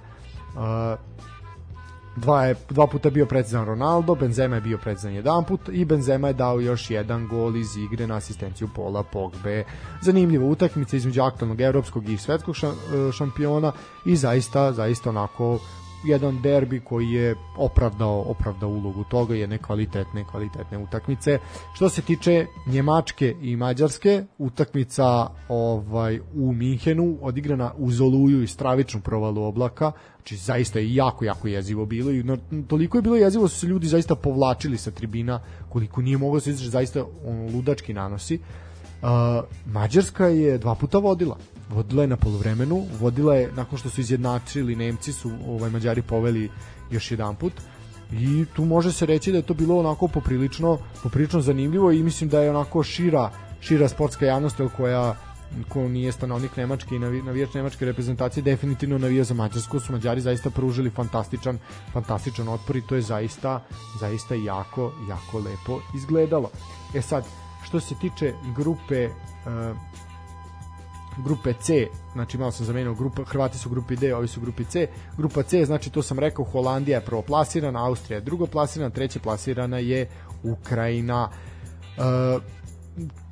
[2.16, 6.28] Dva, je, dva puta bio precizan Ronaldo, Benzema je bio precizan jedan put i Benzema
[6.28, 9.64] je dao još jedan gol iz igre na asistenciju Pola Pogbe.
[10.02, 13.72] Zanimljiva utakmica između aktualnog evropskog i svetskog ša- šampiona
[14.06, 15.60] i zaista, zaista onako
[16.04, 21.40] jedan derbi koji je opravdao opravdao ulogu toga jedne kvalitetne kvalitetne utakmice.
[21.74, 29.02] Što se tiče Njemačke i Mađarske, utakmica ovaj u Minhenu odigrana uz oluju i stravičnu
[29.02, 32.24] provalu oblaka, znači zaista je jako jako jezivo bilo i
[32.68, 36.38] toliko je bilo jezivo da su se ljudi zaista povlačili sa tribina koliko nije moglo
[36.38, 38.40] da se izdržati zaista on ludački nanosi.
[39.02, 39.10] Uh,
[39.66, 41.38] Mađarska je dva puta vodila
[41.70, 46.50] vodila je na poluvremenu, vodila je nakon što su izjednačili Nemci su ovaj Mađari poveli
[46.92, 47.54] još jedan put
[48.12, 52.30] i tu može se reći da je to bilo onako poprilično poprilično zanimljivo i mislim
[52.30, 53.32] da je onako šira
[53.62, 55.16] šira sportska javnost koja
[55.70, 60.22] ko nije stanovnik Nemačke i navi, navijač Nemačke reprezentacije definitivno navija za Mađarsku su Mađari
[60.22, 61.60] zaista pružili fantastičan
[61.94, 63.64] fantastičan otpor i to je zaista
[64.00, 66.50] zaista jako jako lepo izgledalo.
[66.96, 67.26] E sad
[67.64, 69.78] što se tiče grupe uh,
[71.24, 74.44] grupe C, znači malo sam zamenio, grupa, Hrvati su u grupi D, ovi su u
[74.44, 74.88] grupi C.
[75.18, 79.20] Grupa C, znači to sam rekao, Holandija je prvo plasirana, Austrija je drugo plasirana, treće
[79.20, 80.10] plasirana je
[80.44, 81.30] Ukrajina.
[81.98, 82.40] E,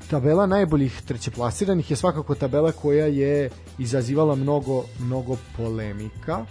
[0.09, 6.45] tabela najboljih trećeplasiranih je svakako tabela koja je izazivala mnogo, mnogo polemika,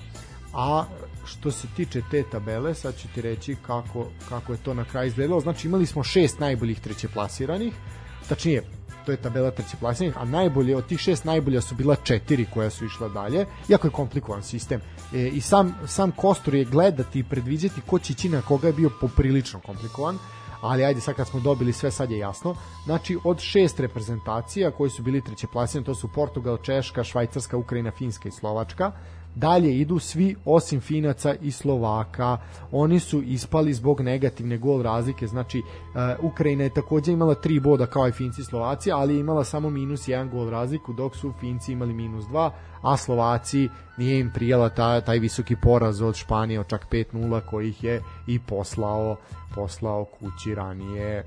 [0.53, 0.85] a
[1.25, 5.09] što se tiče te tabele, sad ću ti reći kako, kako je to na kraju
[5.09, 5.41] izgledalo.
[5.41, 7.75] Znači imali smo šest najboljih trećeplasiranih,
[8.29, 8.63] tačnije
[9.07, 12.85] to je tabela trećeplasiranih, a najbolje od tih šest najbolja su bila četiri koja su
[12.85, 14.81] išla dalje, jako je komplikovan sistem.
[15.15, 18.73] E, I sam, sam kostur je gledati i predviđati ko će ići na koga je
[18.73, 20.19] bio poprilično komplikovan,
[20.61, 22.57] ali ajde sad kad smo dobili sve sad je jasno.
[22.85, 27.91] Znači od šest reprezentacija koji su bili treće plasirani, to su Portugal, Češka, Švajcarska, Ukrajina,
[27.91, 28.93] Finska i Slovačka
[29.37, 32.39] dalje idu svi osim Finaca i Slovaka.
[32.73, 37.87] Oni su ispali zbog negativne gol razlike, znači uh, Ukrajina je takođe imala 3 boda
[37.87, 41.33] kao i Finci i Slovaci, ali je imala samo minus 1 gol razliku, dok su
[41.41, 42.51] Finci imali minus 2,
[42.83, 47.69] a Slovaci nije im prijela taj, taj visoki poraz od Španije od čak 5-0 koji
[47.69, 49.17] ih je i poslao
[49.55, 51.25] poslao kući ranije.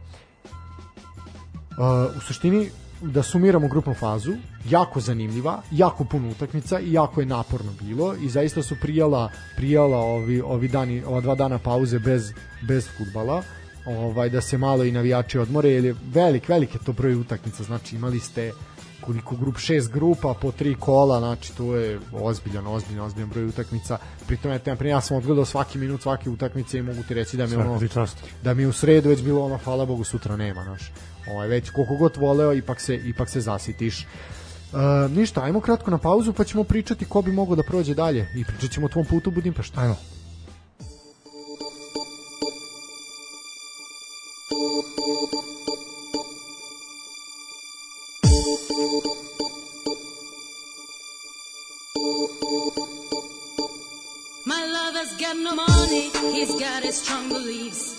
[1.77, 2.69] Uh, u suštini
[3.01, 4.34] da sumiramo grupnu fazu,
[4.69, 9.97] jako zanimljiva, jako puno utakmica i jako je naporno bilo i zaista su prijala prijala
[9.97, 12.34] ovi ovi dani, ova dva dana pauze bez
[12.67, 13.43] bez fudbala
[13.85, 17.63] ovaj da se malo i navijači odmore jer je velik velike to broj utakmica.
[17.63, 18.51] Znači imali ste
[19.01, 23.97] koliko grup šest grupa po tri kola znači to je ozbiljan ozbiljan ozbiljan broj utakmica.
[24.27, 27.47] Pritom je ja, ja sam odgledao svaki minut svake utakmice i mogu ti reći da
[27.47, 27.80] mi ono
[28.43, 30.91] da mi u sredu već bilo ono hvala Bogu sutra nema naš
[31.31, 34.06] ovaj već koliko god voleo ipak se ipak se zasitiš
[34.73, 38.27] Uh, ništa, ajmo kratko na pauzu pa ćemo pričati ko bi mogao da prođe dalje
[38.35, 39.80] i pričat ćemo o tvom putu u Budimpeštu.
[39.80, 39.95] Ajmo.
[54.45, 57.98] My lover's got no money, he's got his strong beliefs.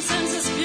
[0.00, 0.59] nonsense is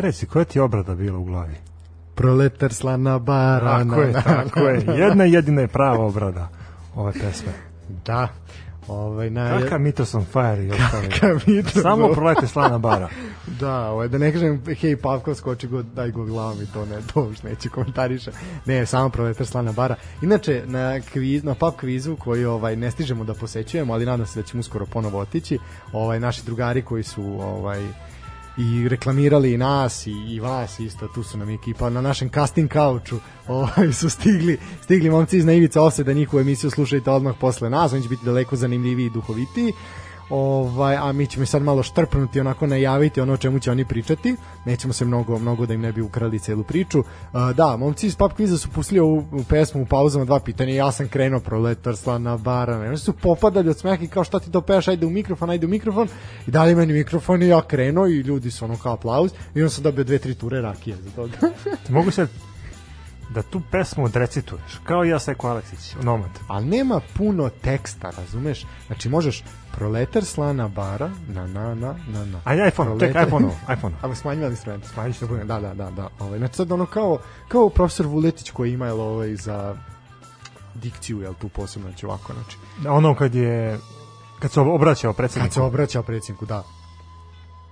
[0.00, 1.54] Aj reci, koja ti je obrada bila u glavi?
[2.14, 3.84] Proletar slana barana.
[3.84, 4.84] Tako je, tako je.
[4.98, 6.48] Jedna jedina je prava obrada
[6.94, 7.52] ove pesme.
[8.06, 8.28] Da.
[8.88, 11.08] Ovaj, na, Kakav Mitos on Fire i ostali.
[11.46, 13.08] Mitos Samo prolete slana bara.
[13.60, 16.96] Da, ovaj, da ne kažem, hej, Pavko, skoči go, daj go glavom i to ne,
[17.14, 18.30] to už neće komentariše.
[18.66, 19.96] Ne, samo proletar slana bara.
[20.22, 24.40] Inače, na, kviz, na pub kvizu koji ovaj, ne stižemo da posećujemo, ali nadam se
[24.40, 25.58] da ćemo uskoro ponovo otići,
[25.92, 27.80] ovaj, naši drugari koji su ovaj,
[28.60, 32.70] i reklamirali i nas i, i vas isto, tu su nam ekipa na našem casting
[32.70, 33.18] kauču
[33.48, 37.92] ovaj, su stigli, stigli momci iz Naivica Ose da njihovu emisiju slušajte odmah posle nas,
[37.92, 39.72] oni će biti daleko zanimljiviji i duhovitiji
[40.30, 44.36] ovaj, a mi ćemo sad malo štrpnuti onako najaviti ono o čemu će oni pričati.
[44.64, 47.02] Nećemo se mnogo, mnogo da im ne bi ukrali celu priču.
[47.32, 50.74] A, da, momci iz Pub Quiza su pustili ovu pesmu u pauzama dva pitanja.
[50.74, 54.50] Ja sam krenuo proletar slana bara oni su popadali od smeha i kao šta ti
[54.50, 54.88] to peš?
[54.88, 56.08] Ajde u mikrofon, ajde u mikrofon.
[56.46, 59.32] I dalje meni mikrofon i ja krenuo i ljudi su ono kao aplauz.
[59.54, 61.32] I on sam dobio dve, tri ture rakije za toga.
[61.88, 62.28] Mogu sad
[63.30, 66.30] da tu pesmu odrecituješ, kao ja Seko Aleksić, Nomad.
[66.48, 68.66] ali nema puno teksta, razumeš?
[68.86, 72.40] Znači možeš proletar slana bara, na na na na na.
[72.44, 73.46] Ajde iPhone, Proletar- iPhone,
[73.76, 73.94] iPhone.
[74.02, 74.84] Ako smanjivali instrument.
[74.86, 75.46] Smanjit ću da budem.
[75.46, 76.08] Da, da, da, da.
[76.18, 79.76] Ovaj, znači sad ono kao, kao profesor Vuletić koji ima jel, ovaj, za
[80.74, 82.56] dikciju, jel tu posebno, znači ovako, znači.
[82.88, 83.78] Ono kad je
[84.38, 85.54] kad se obraćao Kad predsjedniku.
[85.54, 86.62] se obraća predsjedniku, da.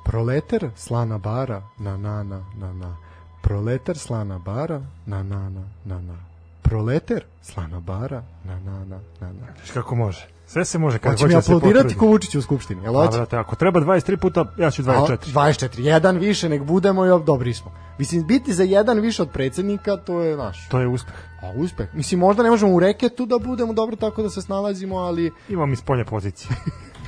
[0.05, 2.97] Proletar slana bara, na na na na na.
[3.43, 6.15] Proletar slana bara, na na na na na.
[6.62, 9.47] Proletar slana bara, na na na na na.
[9.56, 10.28] Znaš kako može.
[10.47, 11.98] Sve se može kad Hoće hoće mi da se aplaudirati potrudi.
[11.98, 13.19] ko Vučić u skupštini, jel A, hoće?
[13.19, 15.16] brate, ako treba 23 puta, ja ću 24.
[15.32, 17.73] 24, jedan više nek budemo i dobri smo.
[17.98, 20.69] Mislim, biti za jedan više od predsjednika, to je naš.
[20.69, 21.15] To je uspeh.
[21.43, 21.94] A uspeh.
[21.94, 25.73] Mislim, možda ne možemo u reketu da budemo dobro tako da se snalazimo, ali Imam
[25.73, 26.51] iz polje pozicije.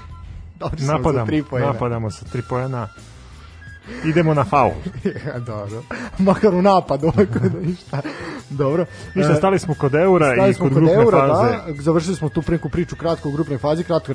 [0.61, 2.89] dobri Napadamo, tri napadamo sa 3 poena.
[4.05, 4.73] Idemo na faul.
[5.47, 5.83] dobro.
[6.19, 8.01] Makar u napadu, ovako da ništa.
[8.51, 8.87] Dobro.
[9.15, 11.73] Ništa, E, stali smo kod eura Stali i smo kod kod grupne eura, faze.
[11.73, 14.13] da, završili smo tu preku priču kratko u grupnoj fazi, kratko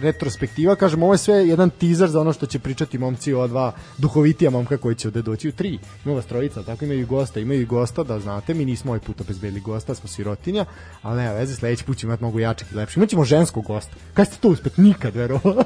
[0.00, 3.72] retrospektiva, kažem, ovo je sve jedan teaser za ono što će pričati momci ova dva
[3.98, 5.78] duhovitija momka koji će ovde doći u tri.
[6.04, 9.00] Ima vas trojica, tako imaju i gosta, imaju i gosta, da znate, mi nismo ovaj
[9.00, 10.64] put obezbedili gosta, smo sirotinja,
[11.02, 12.96] ali nema veze, sledeći put ćemo imati mnogo jačih i lepših.
[12.96, 13.92] Imaćemo ženskog gosta.
[14.14, 14.76] Kad ste to uspet?
[14.76, 15.62] Nikad, verovatno.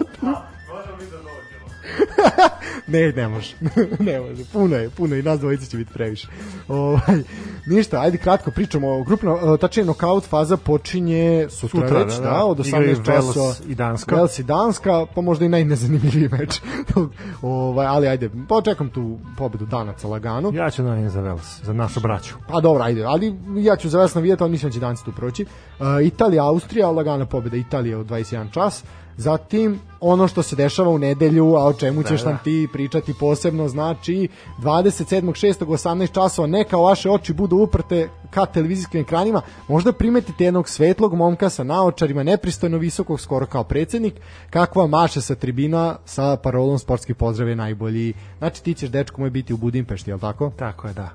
[2.93, 3.55] ne, ne može.
[4.11, 4.45] ne može.
[4.53, 6.29] Puno je, puno je i nas dvojica će biti previše.
[6.69, 7.23] Ovaj
[7.67, 12.31] ništa, ajde kratko pričamo o grupno, tačnije nokaut faza počinje sutra, Sutra, već, da, da,
[12.31, 12.45] da.
[12.45, 13.55] od Igraju 18 Wales časova.
[13.69, 14.17] i Danska.
[14.17, 16.61] Wales i Danska, pa možda i najnezanimljiviji meč.
[17.43, 20.51] ovaj, ali ajde, počekam tu pobedu Danaca lagano.
[20.55, 22.35] Ja ću navijam za Vels, za našu braću.
[22.49, 25.13] Pa dobro, ajde, ali ja ću za vas navijati, ali mislim da će danci tu
[25.13, 25.45] proći.
[25.79, 28.85] Uh, Italija, Austrija, lagana pobeda Italije u 21 čas.
[29.17, 32.43] Zatim, ono što se dešava u nedelju, a o čemu ćeš Da, nam da.
[32.43, 34.29] ti pričati posebno, znači
[34.59, 35.67] 27.6.
[35.67, 41.51] 18 časova, neka vaše oči budu uprte ka televizijskim ekranima, možda primetite jednog svetlog momka
[41.51, 44.15] sa naočarima, nepristojno visokog, skoro kao predsednik,
[44.51, 48.15] kakva maše sa tribina sa parolom sportski pozdrav je najbolji.
[48.39, 50.53] Znači ti ćeš, dečko moj, biti u Budimpešti, jel tako?
[50.57, 51.11] Tako je, da.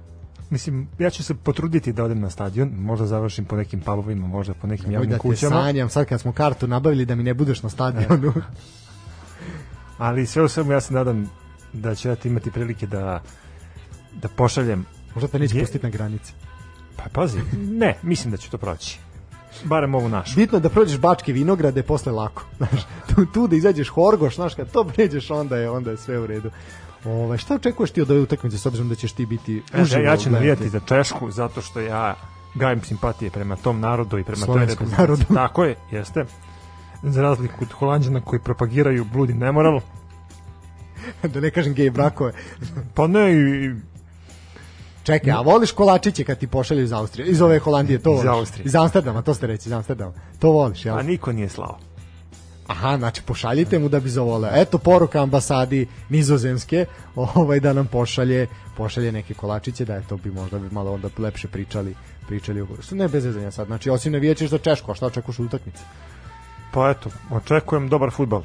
[0.50, 4.54] Mislim, ja ću se potruditi da odem na stadion, možda završim po nekim pubovima, možda
[4.54, 7.24] po nekim Nemoj javnim da te kućama, sanjam sad kad smo kartu nabavili da mi
[7.24, 8.34] ne budeš na stadionu.
[9.98, 11.30] ali sve u svemu ja se nadam
[11.74, 13.22] da ću ja ti imati prilike da
[14.14, 14.86] da pošaljem
[15.16, 16.34] Možda te neće Je- pustiti na granici.
[16.96, 19.00] pa pazi, ne, mislim da ću to proći
[19.64, 22.44] barem ovu našu Bitno da prođeš bačke vinograde posle lako.
[22.58, 26.20] Znaš, tu, tu da izađeš horgoš, znaš, kad to pređeš onda je, onda je sve
[26.20, 26.52] u redu.
[27.06, 30.02] Ove, šta očekuješ ti od ove utakmice s obzirom da ćeš ti biti E, uživo?
[30.02, 30.30] ja ću gledati?
[30.30, 32.16] navijati za Češku zato što ja
[32.56, 35.24] gajim simpatije prema tom narodu i prema Slovenskom narodu.
[35.34, 36.26] Tako je, jeste.
[37.03, 39.82] Za razliku od Holandjana koji propagiraju bludi nemoral,
[41.34, 42.34] da ne kažem gej brakove.
[42.95, 43.72] pa ne i
[45.03, 47.28] Čekaj, a voliš kolačiće kad ti pošalju iz Austrije?
[47.28, 48.30] Iz ove Holandije, to Iz voliš?
[48.30, 48.65] Austrije.
[48.65, 50.14] Iz Amsterdama, to ste reći, iz Amsterdama.
[50.40, 50.98] To voliš, jel?
[50.98, 51.78] a niko nije slao.
[52.68, 54.52] Aha, znači pošaljite mu da bi zavoleo.
[54.53, 58.48] Eto poruka ambasadi nizozemske, ovaj da nam pošalje,
[58.78, 61.95] pošalje neke kolačiće, da eto bi možda bi malo onda lepše pričali
[62.28, 63.68] pričali o što ne bez zezanja sad.
[63.68, 65.84] Znači osim navijaćeš za Češku, a šta očekuješ utakmice?
[66.73, 68.41] Pa eto, očekujem dobar futbal.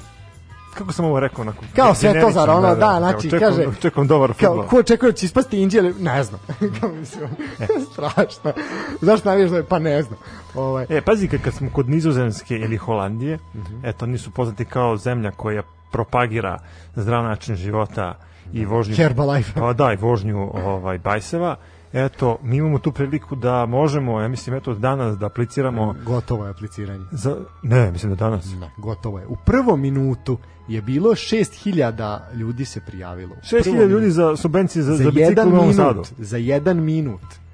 [0.75, 1.43] Kako sam ovo rekao?
[1.43, 4.69] Onako, Kao sve to zar ono, da, znači, očekujem, kaže- Očekujem dobar Kao, futbal.
[4.69, 6.41] ko očekuje da će ispasti Indija, ne znam.
[6.81, 7.29] Kao mislim,
[7.93, 8.53] strašno.
[9.01, 10.19] Zašto navijaš da je, pa ne znam.
[10.55, 13.85] Ovaj, E, pazi, kad smo kod Nizozemske ili Holandije, Mhm.
[13.85, 15.63] eto, oni su poznati kao zemlja koja
[15.93, 16.59] propagira
[16.97, 18.15] zdrav način života
[18.53, 18.97] i vožnju...
[18.97, 19.53] Herbalife.
[19.55, 21.57] Pa da, i vožnju ovaj, bajseva.
[21.97, 26.51] Eto, mi imamo tu priliku da možemo, ja mislim, eto, danas da apliciramo gotovo je
[26.51, 27.05] apliciranje.
[27.11, 27.37] za...
[27.63, 28.47] Ne, mislim da danas.
[28.61, 29.27] Ne, gotovo je.
[29.27, 33.35] U prvom minutu je bilo 6000 ljudi se prijavilo.
[33.35, 36.03] U 6000 prvom ljudi za subvencije za, za, za bicikl u Novom Sadu.
[36.19, 37.46] za jedan minut.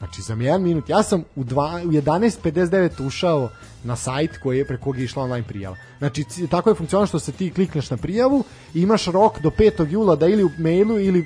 [0.00, 0.88] Znači za jedan minut.
[0.88, 3.50] Ja sam u, u 11.59 ušao
[3.84, 5.76] na sajt koji je preko koga je išla online prijava.
[5.98, 8.44] Znači tako je funkcionalno što se ti klikneš na prijavu
[8.74, 9.90] i imaš rok do 5.
[9.90, 11.24] jula da ili u mailu ili e,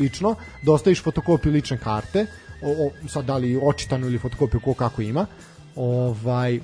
[0.00, 2.26] lično dostaviš fotokopiju lične karte.
[2.62, 5.26] O, o, sad da li očitanu ili fotokopiju ko kako ima.
[5.76, 6.60] Ovaj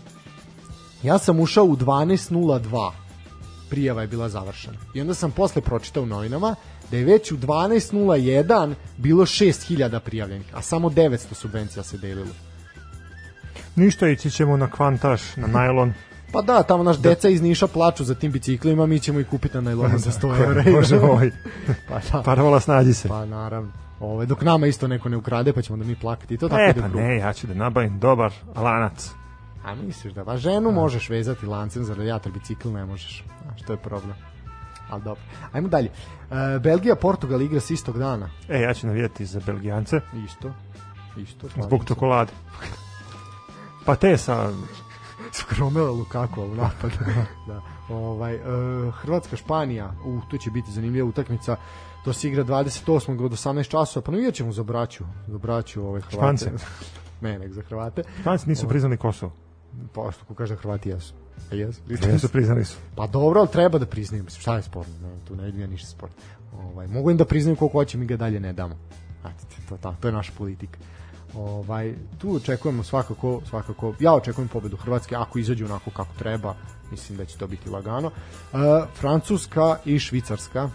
[1.03, 2.91] ja sam ušao u 12.02
[3.71, 4.77] prijava je bila završena.
[4.95, 6.55] I onda sam posle pročitao u novinama
[6.91, 12.35] da je već u 12.01 bilo 6000 prijavljenih, a samo 900 subvencija se delilo.
[13.77, 15.93] Ništa, ići ćemo na kvantaž, na najlon.
[16.33, 19.55] Pa da, tamo naš deca iz Niša plaču za tim biciklima, mi ćemo ih kupiti
[19.55, 20.65] na najlonu za 100 evra.
[20.73, 21.31] Bože moj.
[21.89, 22.23] pa da.
[22.23, 23.09] Parola snađi se.
[23.09, 23.73] Pa naravno.
[24.01, 26.35] Ove, dok nama isto neko ne ukrade, pa ćemo da mi plakati.
[26.35, 29.11] I to tako E, pa ne, ja ću da nabavim dobar lanac.
[29.65, 33.25] A misliš da, pa ženu možeš vezati lancem za radijator, bicikl ne možeš.
[33.43, 34.30] Znaš, to je problem.
[34.91, 35.23] Ali dobro.
[35.53, 35.91] Ajmo dalje.
[36.31, 38.31] E, Belgija, Portugal igra s istog dana.
[38.49, 40.53] E, ja ću navijati za Belgijance Isto.
[41.17, 41.49] Isto.
[41.49, 42.33] slažem zbog čokolade.
[43.85, 44.51] Pa te sa...
[45.41, 46.95] Skromela Lukaku u napadu.
[47.49, 47.61] da.
[47.89, 48.41] Ovaj, e,
[48.91, 51.57] Hrvatska, Španija, u, to će biti zanimljiva utakmica.
[52.05, 53.25] To se igra 28.
[53.25, 56.37] od 18 časova, pa navijat ćemo za braću, za braću ove Hrvate.
[56.37, 56.51] Špance.
[57.21, 58.03] ne, nek za Hrvate.
[58.21, 59.33] Španci nisu priznali Kosovo.
[59.95, 61.15] Pa što ko kaže da Hrvati jesu.
[61.53, 61.81] Jesu?
[62.13, 62.77] Nisu priznali su.
[62.97, 64.25] Pa dobro, ali treba da priznaju.
[64.25, 64.93] Mislim, šta je sporno?
[65.03, 66.15] Ne, tu ne vidim ja ništa sporno.
[66.59, 68.77] Ovaj, mogu im da priznaju koliko hoće, mi ga dalje ne damo.
[69.21, 70.79] Znate, to, to, to je naša politika.
[71.35, 76.55] Ovaj, tu očekujemo svakako, svakako, ja očekujem pobedu Hrvatske ako izađe onako kako treba,
[76.91, 78.09] mislim da će to biti lagano.
[78.09, 78.61] Uh,
[78.95, 80.71] Francuska i Švicarska.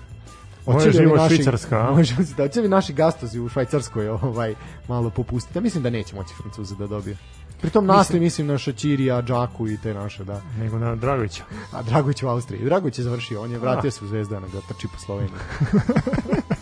[0.68, 1.92] Li živo naši- Švicarska, a?
[1.92, 4.56] Može, da hoće li naši gastozi u Švajcarskoj ovaj,
[4.88, 5.58] malo popustiti?
[5.58, 7.18] Ja mislim da neće moći Francuze da dobije.
[7.62, 10.42] Pritom nasli mislim na Šačirija, Džaku i te naše, da.
[10.60, 11.44] Nego na Dragovića.
[11.72, 12.66] A Dragović u Austriji.
[12.66, 15.40] Dragović je završio, on je vratio se u Zvezdana da trči po Sloveniji.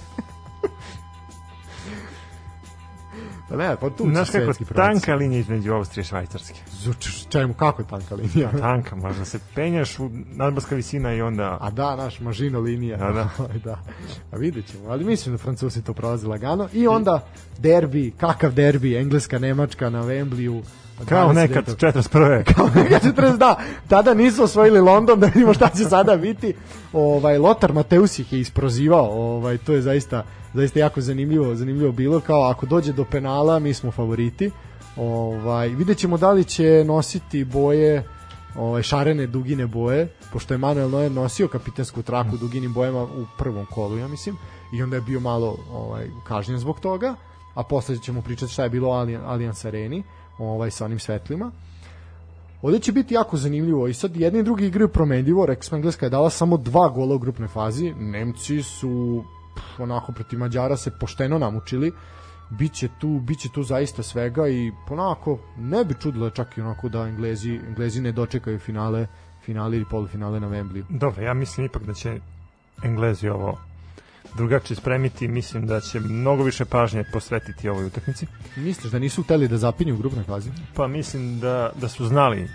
[3.53, 6.59] Pa ne, pa tu Znaš kako tanka linija između Austrije i Švajcarske.
[6.83, 8.51] Zuč- Čemu, kako je tanka linija?
[8.59, 11.57] Tanka, možda se penjaš u nadmorska visina i onda...
[11.61, 12.97] A da, naš mažino linija.
[12.97, 13.29] Da, da.
[13.65, 13.79] da.
[14.31, 14.89] A vidjet ćemo.
[14.89, 16.67] Ali mislim da Francuzi to prolaze lagano.
[16.73, 17.27] I onda
[17.57, 20.61] derbi, kakav derbi, Engleska, Nemačka na Wembleyu.
[21.09, 21.33] Kao 29.
[21.33, 22.43] nekad 41.
[22.55, 23.59] Kao nekad 40, da.
[23.87, 26.53] Tada nisu osvojili London, da vidimo šta će sada biti.
[26.93, 29.09] Ovaj, Lotar Mateus ih je isprozivao.
[29.11, 30.23] Ovaj, to je zaista,
[30.53, 32.19] zaista jako zanimljivo, zanimljivo bilo.
[32.19, 34.51] Kao ako dođe do penala, mi smo favoriti.
[34.97, 38.03] Ovaj, vidjet ćemo da li će nositi boje
[38.55, 43.65] ovaj šarene dugine boje, pošto je Manuel Neuer nosio kapitensku traku duginim bojama u prvom
[43.65, 44.37] kolu, ja mislim,
[44.73, 47.15] i onda je bio malo ovaj kažnjen zbog toga,
[47.53, 50.03] a posle ćemo pričati šta je bilo u Allian- Allianz Areni,
[50.37, 51.51] ovaj sa onim svetlima.
[52.61, 56.09] Ovde će biti jako zanimljivo i sad jedni i drugi igraju promenljivo, smo Engleska je
[56.09, 59.23] dala samo dva gola u grupnoj fazi, Nemci su
[59.55, 61.91] pff, onako protiv Mađara se pošteno namučili,
[62.49, 67.07] biće tu, biće tu zaista svega i onako ne bi čudilo čak i onako da
[67.07, 69.07] Englezi, Englezi ne dočekaju finale,
[69.45, 70.83] finale ili polufinale na Wembleyu.
[70.89, 72.19] Dobro, ja mislim ipak da će
[72.83, 73.57] Englezi ovo
[74.35, 78.27] drugačije spremiti, mislim da će mnogo više pažnje posvetiti ovoj utakmici.
[78.55, 80.49] Misliš da nisu hteli da zapinju u grupnoj fazi?
[80.73, 82.49] Pa mislim da, da su znali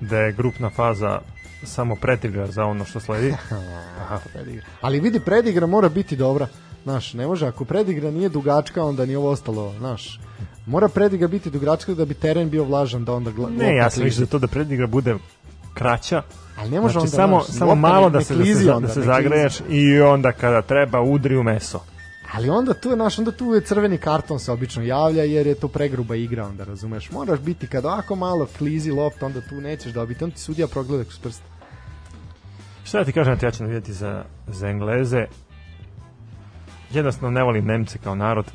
[0.00, 1.20] da je grupna faza
[1.62, 3.34] samo pretigra za ono što sledi.
[4.00, 4.18] Aha.
[4.32, 4.66] Predigra.
[4.80, 6.46] Ali vidi, predigra mora biti dobra.
[6.82, 10.20] Znaš, ne može, ako predigra nije dugačka, onda ni ovo ostalo, znaš.
[10.66, 13.30] Mora predigra biti dugačka da bi teren bio vlažan, da onda...
[13.30, 15.16] Gla, Ne, ja sam više za to da predigra bude
[15.74, 16.22] kraća,
[16.56, 18.88] Ali ne može znači onda, samo, znaš, samo malo ne- da se, da se, da
[18.88, 21.80] se zagreješ i onda kada treba udri u meso.
[22.32, 25.54] Ali onda tu je naš, onda tu je crveni karton se obično javlja jer je
[25.54, 27.10] to pregruba igra, onda razumeš.
[27.10, 31.04] Moraš biti kad ovako malo klizi lopta, onda tu nećeš dobiti, onda ti sudija progleda
[31.04, 31.42] kroz prst.
[32.84, 35.24] Šta da ti kažem, ja ću za, za Engleze.
[36.90, 38.46] Jednostavno ne volim Nemce kao narod.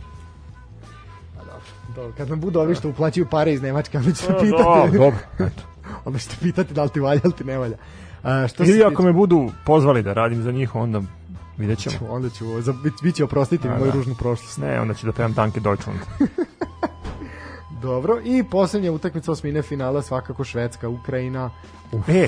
[1.95, 4.91] Dobro, kad nam budu ovi što uplaćuju pare iz Nemačke, onda ćete O, pitati, dobro,
[5.03, 5.19] dobro.
[5.39, 5.63] Eto.
[6.05, 7.77] onda ćete pitati da li ti valja ili ti ne valja.
[8.23, 11.01] A, što Ili ako tiče- me budu pozvali da radim za njih, onda
[11.57, 11.95] vidjet ćemo.
[12.09, 13.97] onda ću, za, bit, bit će oprostiti mi A, moju da.
[13.97, 14.57] ružnu prošlost.
[14.57, 15.99] Ne, onda ću da pevam Danke Deutschland.
[17.81, 21.49] Dobro, i poslednja utakmica osmine finala, svakako Švedska, Ukrajina.
[22.07, 22.27] E,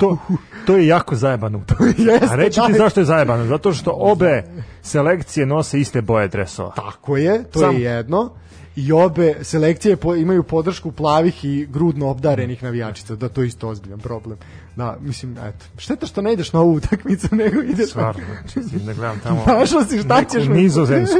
[0.00, 0.18] to,
[0.66, 1.62] to je jako zajebano.
[1.98, 2.78] Jeste, A reći ti da.
[2.78, 3.44] zašto je zajebano?
[3.44, 4.44] Zato što obe
[4.82, 6.72] selekcije nose iste boje dresova.
[6.76, 7.72] Tako je, to Samo.
[7.72, 8.30] je jedno.
[8.76, 13.68] I obe selekcije po, imaju podršku plavih i grudno obdarenih navijačica, da to je isto
[13.68, 14.38] ozbiljan problem.
[14.76, 18.22] Da, mislim, eto, šteta što ne ideš na ovu utakmicu, nego ideš Stvarno,
[18.56, 21.18] idem da gledam tamo Našao si šta ćeš nizozemsku.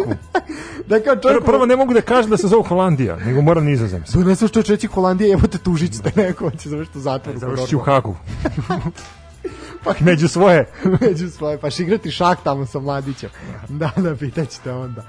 [0.88, 3.64] da kao Prvo, čovjek prvo ne mogu da kažem da se zove Holandija, nego moram
[3.64, 4.12] nizozemsku.
[4.12, 7.00] Tu ne znaš što će reći Holandija, evo te tužit ćete neko, će završiti u
[7.00, 7.38] zatvoru.
[7.38, 8.16] Završit ću u Hagu.
[9.84, 10.68] Pa- Među svoje.
[11.00, 13.30] među svoje, pa igrati šak tamo sa mladićem.
[13.68, 15.04] Da, da, pitaćete onda.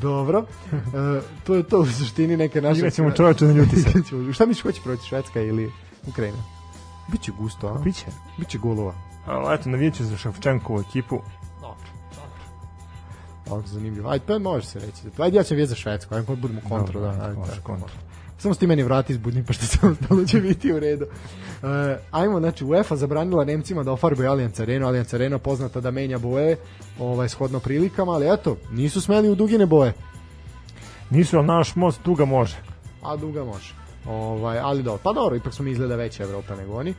[0.00, 2.78] Dobro, e, to je to u suštini neke naše...
[2.78, 3.90] Igraćemo čoveče na ljuti se.
[4.32, 5.72] Šta misliš ko će proći, Švedska ili
[6.06, 6.57] Ukrajina?
[7.08, 7.78] Biće gusto, a?
[7.78, 8.06] Biće.
[8.38, 8.94] Biće golova.
[9.26, 11.20] Ali eto, navijat ću za Ševčenkovu ekipu.
[13.50, 14.10] Ovako zanimljivo.
[14.10, 15.02] Ajde, pa može se reći.
[15.18, 16.60] Ajde, ja ću vijeti za Švedsku, ajde, budemo.
[16.68, 17.94] Dobro, Da, ajde, može, može.
[18.38, 21.04] Samo s ti meni vrati iz Budimpešte, samo ostalo će biti u redu.
[21.04, 21.68] Uh,
[22.10, 24.86] ajmo, znači, UEFA zabranila Nemcima da ofarbaju Allianz Arenu.
[24.86, 26.56] Allianz Arena poznata da menja boje
[26.98, 29.92] ovaj, shodno prilikama, ali eto, nisu smeli u dugine boje.
[31.10, 32.56] Nisu, ali naš most duga može.
[33.02, 33.74] A duga može.
[34.06, 36.94] Ovaj, ali dobro, pa dobro, ipak smo mi izgleda veća Evropa nego oni.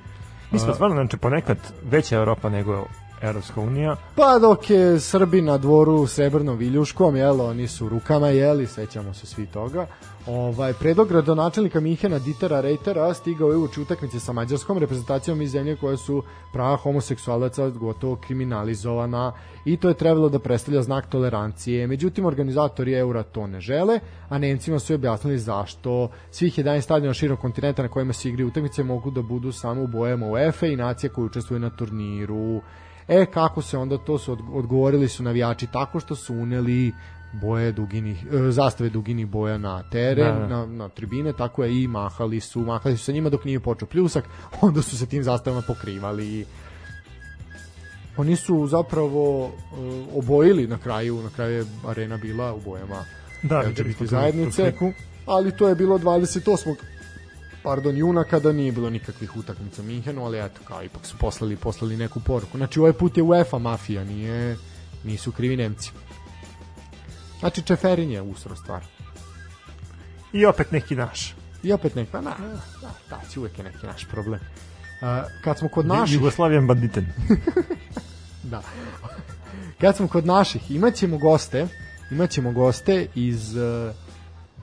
[0.52, 2.86] Mi smo stvarno, znači, ponekad veća Evropa nego
[3.22, 3.96] Evropska unija.
[4.16, 9.26] Pa dok je Srbi na dvoru srebrnom viljuškom, jel, oni su rukama jeli, sećamo se
[9.26, 9.88] svi toga.
[10.28, 15.76] Ovaj, predlog gradonačelnika Mihena Ditera Reitera stigao je uoči utakmice sa mađarskom reprezentacijom iz zemlje
[15.76, 16.24] koje su
[16.54, 19.32] prava homoseksualaca gotovo kriminalizovana
[19.66, 21.88] i to je trebalo da predstavlja znak tolerancije.
[21.88, 27.38] Međutim, organizatori Eura to ne žele, a Nemcima su objasnili zašto svih 11 stadiona širom
[27.38, 31.10] kontinenta na kojima se igraju utakmice mogu da budu samo u bojama UEFA i nacija
[31.10, 32.62] koji učestvuju na turniru.
[33.10, 36.91] E, kako se onda to su odg- odgovorili su navijači tako što su uneli
[37.34, 40.48] boje duginih, e, zastave duginih boja na teren, Da, da.
[40.48, 43.88] na, na tribine, tako je i mahali su, mahali su sa njima dok nije počeo
[43.88, 44.26] pljusak,
[44.61, 46.45] onda su se tim zastavama pokrivali.
[48.18, 49.52] Oni su zapravo e,
[50.15, 53.03] obojili na kraju, na kraju je arena bila u bojama
[53.44, 54.73] Da, LGBT zajednice,
[55.26, 56.76] ali to je bilo 28
[57.64, 61.56] pardon, juna kada nije bilo nikakvih utakmica u Minhenu, ali eto, kao ipak su poslali,
[61.56, 62.57] poslali neku poruku.
[62.57, 64.57] Znači, ovaj put je UEFA mafija, nije,
[65.03, 65.91] nisu krivi Nemci.
[67.40, 68.86] Znači, Čeferin je usro stvar.
[70.34, 71.36] I opet neki naš.
[71.64, 72.36] I opet nek, pa na,
[72.81, 74.40] da, da, će uvek je neki naš problem.
[74.40, 75.07] Uh,
[75.44, 77.07] kad smo kod naših, Jugoslavijan banditen.
[78.52, 78.61] da.
[79.81, 81.68] Kad smo kod naših, imaćemo goste,
[82.11, 83.95] imaćemo goste iz uh,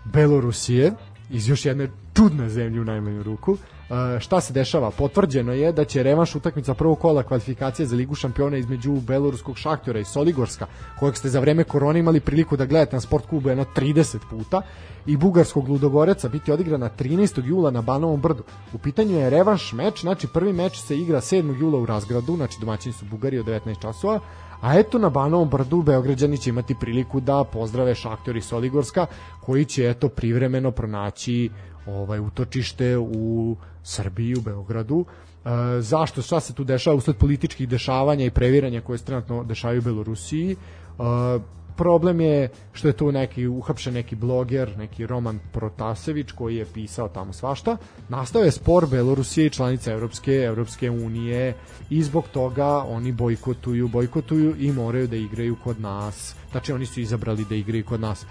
[0.04, 0.92] Belorusije,
[1.30, 3.56] iz još jedne čudne zemlje u najmanju ruku.
[3.56, 4.90] E, šta se dešava?
[4.90, 10.00] Potvrđeno je da će revanš utakmica prvog kola kvalifikacije za Ligu šampiona između Beloruskog šaktora
[10.00, 10.66] i Soligorska,
[10.98, 14.62] kojeg ste za vreme korone imali priliku da gledate na sport klubu jedno 30 puta,
[15.06, 17.44] i Bugarskog Ludogoreca biti odigrana 13.
[17.44, 18.42] jula na Banovom brdu.
[18.72, 21.60] U pitanju je revanš meč, znači prvi meč se igra 7.
[21.60, 24.20] jula u Razgradu, znači domaćini su Bugari od 19 časova,
[24.60, 29.06] a eto na Banovom brdu Beograđani će imati priliku da pozdrave Šaktor i Soligorska,
[29.40, 31.50] koji će eto privremeno pronaći
[31.86, 35.04] ovaj utočište u Srbiji, u Beogradu.
[35.04, 39.78] E, zašto, šta se tu dešava usled političkih dešavanja i previranja koje se trenutno dešavaju
[39.78, 40.52] u Belorusiji?
[40.52, 46.66] E, problem je što je tu neki uhapšen neki bloger, neki Roman Protasević koji je
[46.74, 47.76] pisao tamo svašta.
[48.08, 51.54] Nastao je spor Belorusije i članica Evropske, Evropske unije
[51.90, 56.34] i zbog toga oni bojkotuju, bojkotuju i moraju da igraju kod nas.
[56.50, 58.26] Znači oni su izabrali da igraju kod nas.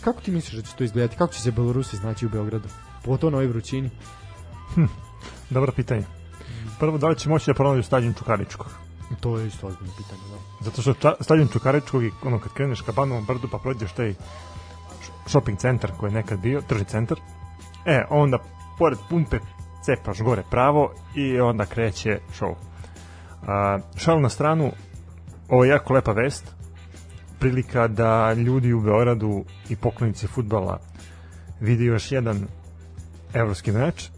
[0.00, 1.16] Kako ti misliš da će to izgledati?
[1.16, 2.68] Kako će se Belorusi znaći u Beogradu?
[3.04, 3.90] Pogotovo na ovoj vrućini.
[5.50, 6.04] Dobro pitanje.
[6.78, 8.70] Prvo, da li će moći da pronađu stadion Čukaričkog?
[9.20, 10.64] To je isto ozbiljno pitanje, da.
[10.64, 14.14] Zato što ča, stadion Čukaričkog ono kad kreneš ka Banovom brdu pa prođeš taj
[15.26, 17.18] shopping centar koji je nekad bio, tržni centar,
[17.86, 18.38] e, onda
[18.78, 19.38] pored pumpe
[19.82, 22.54] cepaš gore pravo i onda kreće show.
[23.46, 24.72] A, šal na stranu,
[25.48, 26.54] ovo je jako lepa vest,
[27.38, 30.78] prilika da ljudi u Beogradu i poklonici futbala
[31.60, 32.46] vidi još jedan
[33.34, 34.10] evropski meč.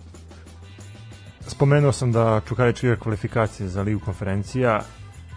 [1.47, 4.81] Spomenuo sam da Čukarički igra kvalifikacije za ligu konferencija.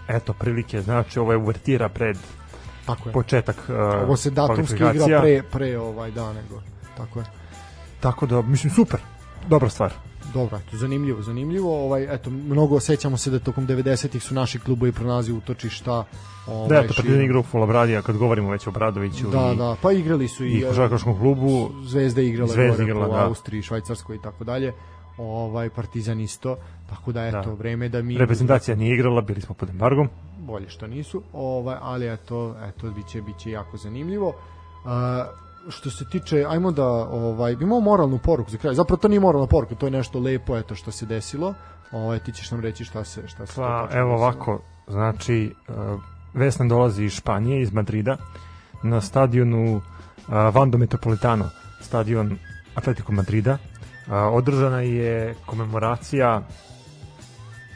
[0.07, 2.17] Eto, prilike, znači ovo je uvertira pred
[2.85, 3.13] Tako je.
[3.13, 6.61] početak uh, Ovo se datumski igra pre, pre ovaj da nego.
[6.97, 7.25] Tako je.
[7.99, 8.99] Tako da, mislim, super.
[9.47, 9.93] Dobra stvar.
[10.35, 11.85] Dobro, eto, zanimljivo, zanimljivo.
[11.85, 16.03] Ovaj, eto, mnogo sećamo se da tokom 90-ih su naši klubovi pronalazi utočišta.
[16.47, 19.75] Ovaj, Da, eto, pred igra u Fulabradija, kad govorimo već o Bradoviću Da, i, da,
[19.81, 21.69] pa igrali su i, i košarkaškom klubu.
[21.85, 23.25] Zvezda igrala Zvezda igrala, da.
[23.25, 24.73] Austriji, Švajcarskoj i tako dalje.
[25.17, 26.57] Ovaj Partizan isto.
[26.89, 27.53] Tako da eto, Da.
[27.53, 30.09] vreme da mi Reprezentacija nije igrala, bili smo pod embargom.
[30.39, 34.27] bolje što nisu, ovaj, ali eto, eto biće biće jako zanimljivo.
[34.27, 34.91] Uh,
[35.69, 38.75] što se tiče, ajmo da ovaj imamo moralnu poruku za kraj.
[38.75, 41.53] Zapravo to nije moralna poruka, to je nešto lepo eto što se desilo.
[41.91, 44.15] Ovaj ti ćeš nam reći šta se šta se Pa, evo desilo.
[44.15, 46.01] ovako, znači, uh,
[46.33, 48.17] vest nam dolazi iz Španije, iz Madrida,
[48.83, 49.83] na stadionu uh,
[50.27, 51.49] Vando Metropolitano,
[51.81, 52.37] stadion
[52.75, 56.41] Atletico Madrida, uh, održana je komemoracija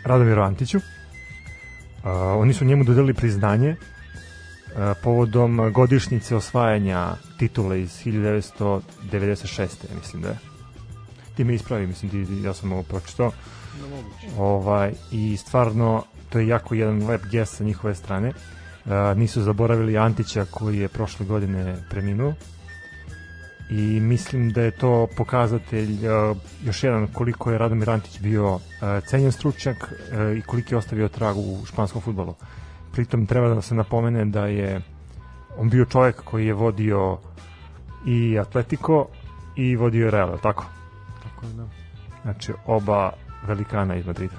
[0.04, 0.78] Radomiru Antiću.
[0.78, 0.84] Uh,
[2.38, 3.76] oni su njemu dodelili priznanje
[5.04, 9.68] povodom godišnjice osvajanja titule iz 1996.
[9.96, 10.38] mislim da je.
[11.36, 13.32] Ti me ispravi, mislim, ti, ja sam ovo pročitao.
[14.38, 18.30] Ovaj, I stvarno, to je jako jedan lep gest sa njihove strane.
[18.30, 18.34] Uh,
[19.18, 22.34] nisu zaboravili Antića koji je prošle godine preminuo
[23.70, 28.62] i mislim da je to pokazatelj uh, još jedan koliko je Radomir Antić bio uh,
[29.08, 32.36] cenjen stručnjak uh, i koliko je ostavio trag u španskom futbolu.
[33.00, 34.82] Pritom treba da se napomene da je
[35.58, 37.18] on bio čovjek koji je vodio
[38.06, 39.06] i Atletico
[39.56, 40.66] i vodio Real, tako?
[41.24, 41.68] Tako je, da.
[42.22, 43.12] Znači oba
[43.48, 44.36] velikana iz Madrida.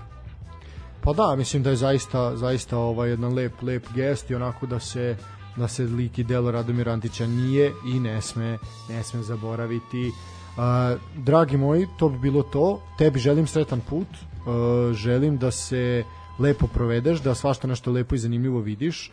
[1.00, 4.80] Pa da, mislim da je zaista zaista ovaj jedan lep lep gest i onako da
[4.80, 5.16] se
[5.56, 8.58] da se lik i delo Radomira Antića nije i ne sme
[8.88, 10.08] ne sme zaboraviti.
[10.08, 12.82] Uh, dragi moji, to bi bilo to.
[12.98, 14.08] Tebi želim sretan put.
[14.08, 16.04] Uh, želim da se
[16.40, 19.12] lepo provedeš, da svašta nešto lepo i zanimljivo vidiš,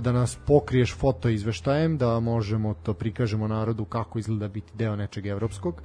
[0.00, 5.26] da nas pokriješ foto izveštajem, da možemo to prikažemo narodu kako izgleda biti deo nečeg
[5.26, 5.82] evropskog.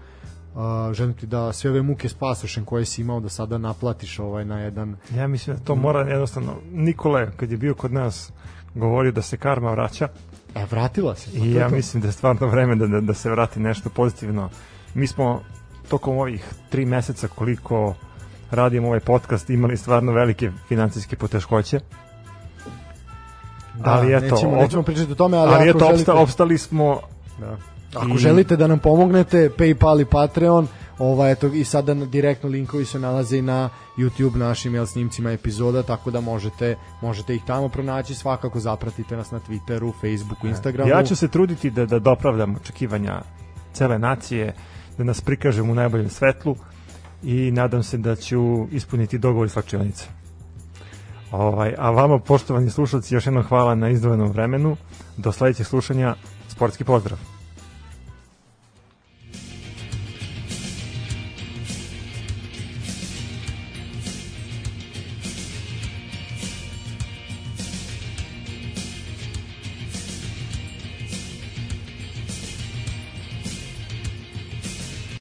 [0.56, 4.20] Uh, želim ti da sve ove muke s pasošem koje si imao da sada naplatiš
[4.20, 8.32] ovaj na jedan Ja mislim da to mora jednostavno Nikole kad je bio kod nas
[8.76, 10.08] govorio da se karma vraća
[10.56, 11.32] E, vratila se.
[11.40, 11.76] pa i ja to.
[11.76, 14.50] mislim da je stvarno vreme da, da, da se vrati nešto pozitivno.
[14.94, 15.42] Mi smo
[15.90, 17.96] tokom ovih tri meseca koliko
[18.54, 21.80] radimo ovaj podcast imali stvarno velike financijske poteškoće.
[23.74, 27.00] Da, ali eto, nećemo, nećemo pričati o tome, ali, Ali, eto, želite, opsta, opstali smo
[27.40, 27.58] da.
[28.00, 30.68] Ako i- želite da nam pomognete, Paypal i Patreon,
[31.00, 35.84] ovaj eto i sada direktno linkovi se nalaze i na YouTube našim jel, snimcima epizoda,
[35.84, 40.90] tako da možete možete ih tamo pronaći, svakako zapratite nas na Twitteru, Facebooku, Instagramu.
[40.90, 43.22] Ja ću se truditi da, da dopravdam očekivanja
[43.74, 44.54] cele nacije,
[44.98, 46.56] da nas prikažem u najboljem svetlu
[47.24, 50.06] i nadam se da ću ispuniti dogovor iz slačionice.
[51.32, 54.78] Ovaj, a vama, poštovani slušalci, još jednom hvala na izdvojenom vremenu.
[55.18, 56.16] Do sledećeg slušanja,
[56.48, 57.33] sportski pozdrav!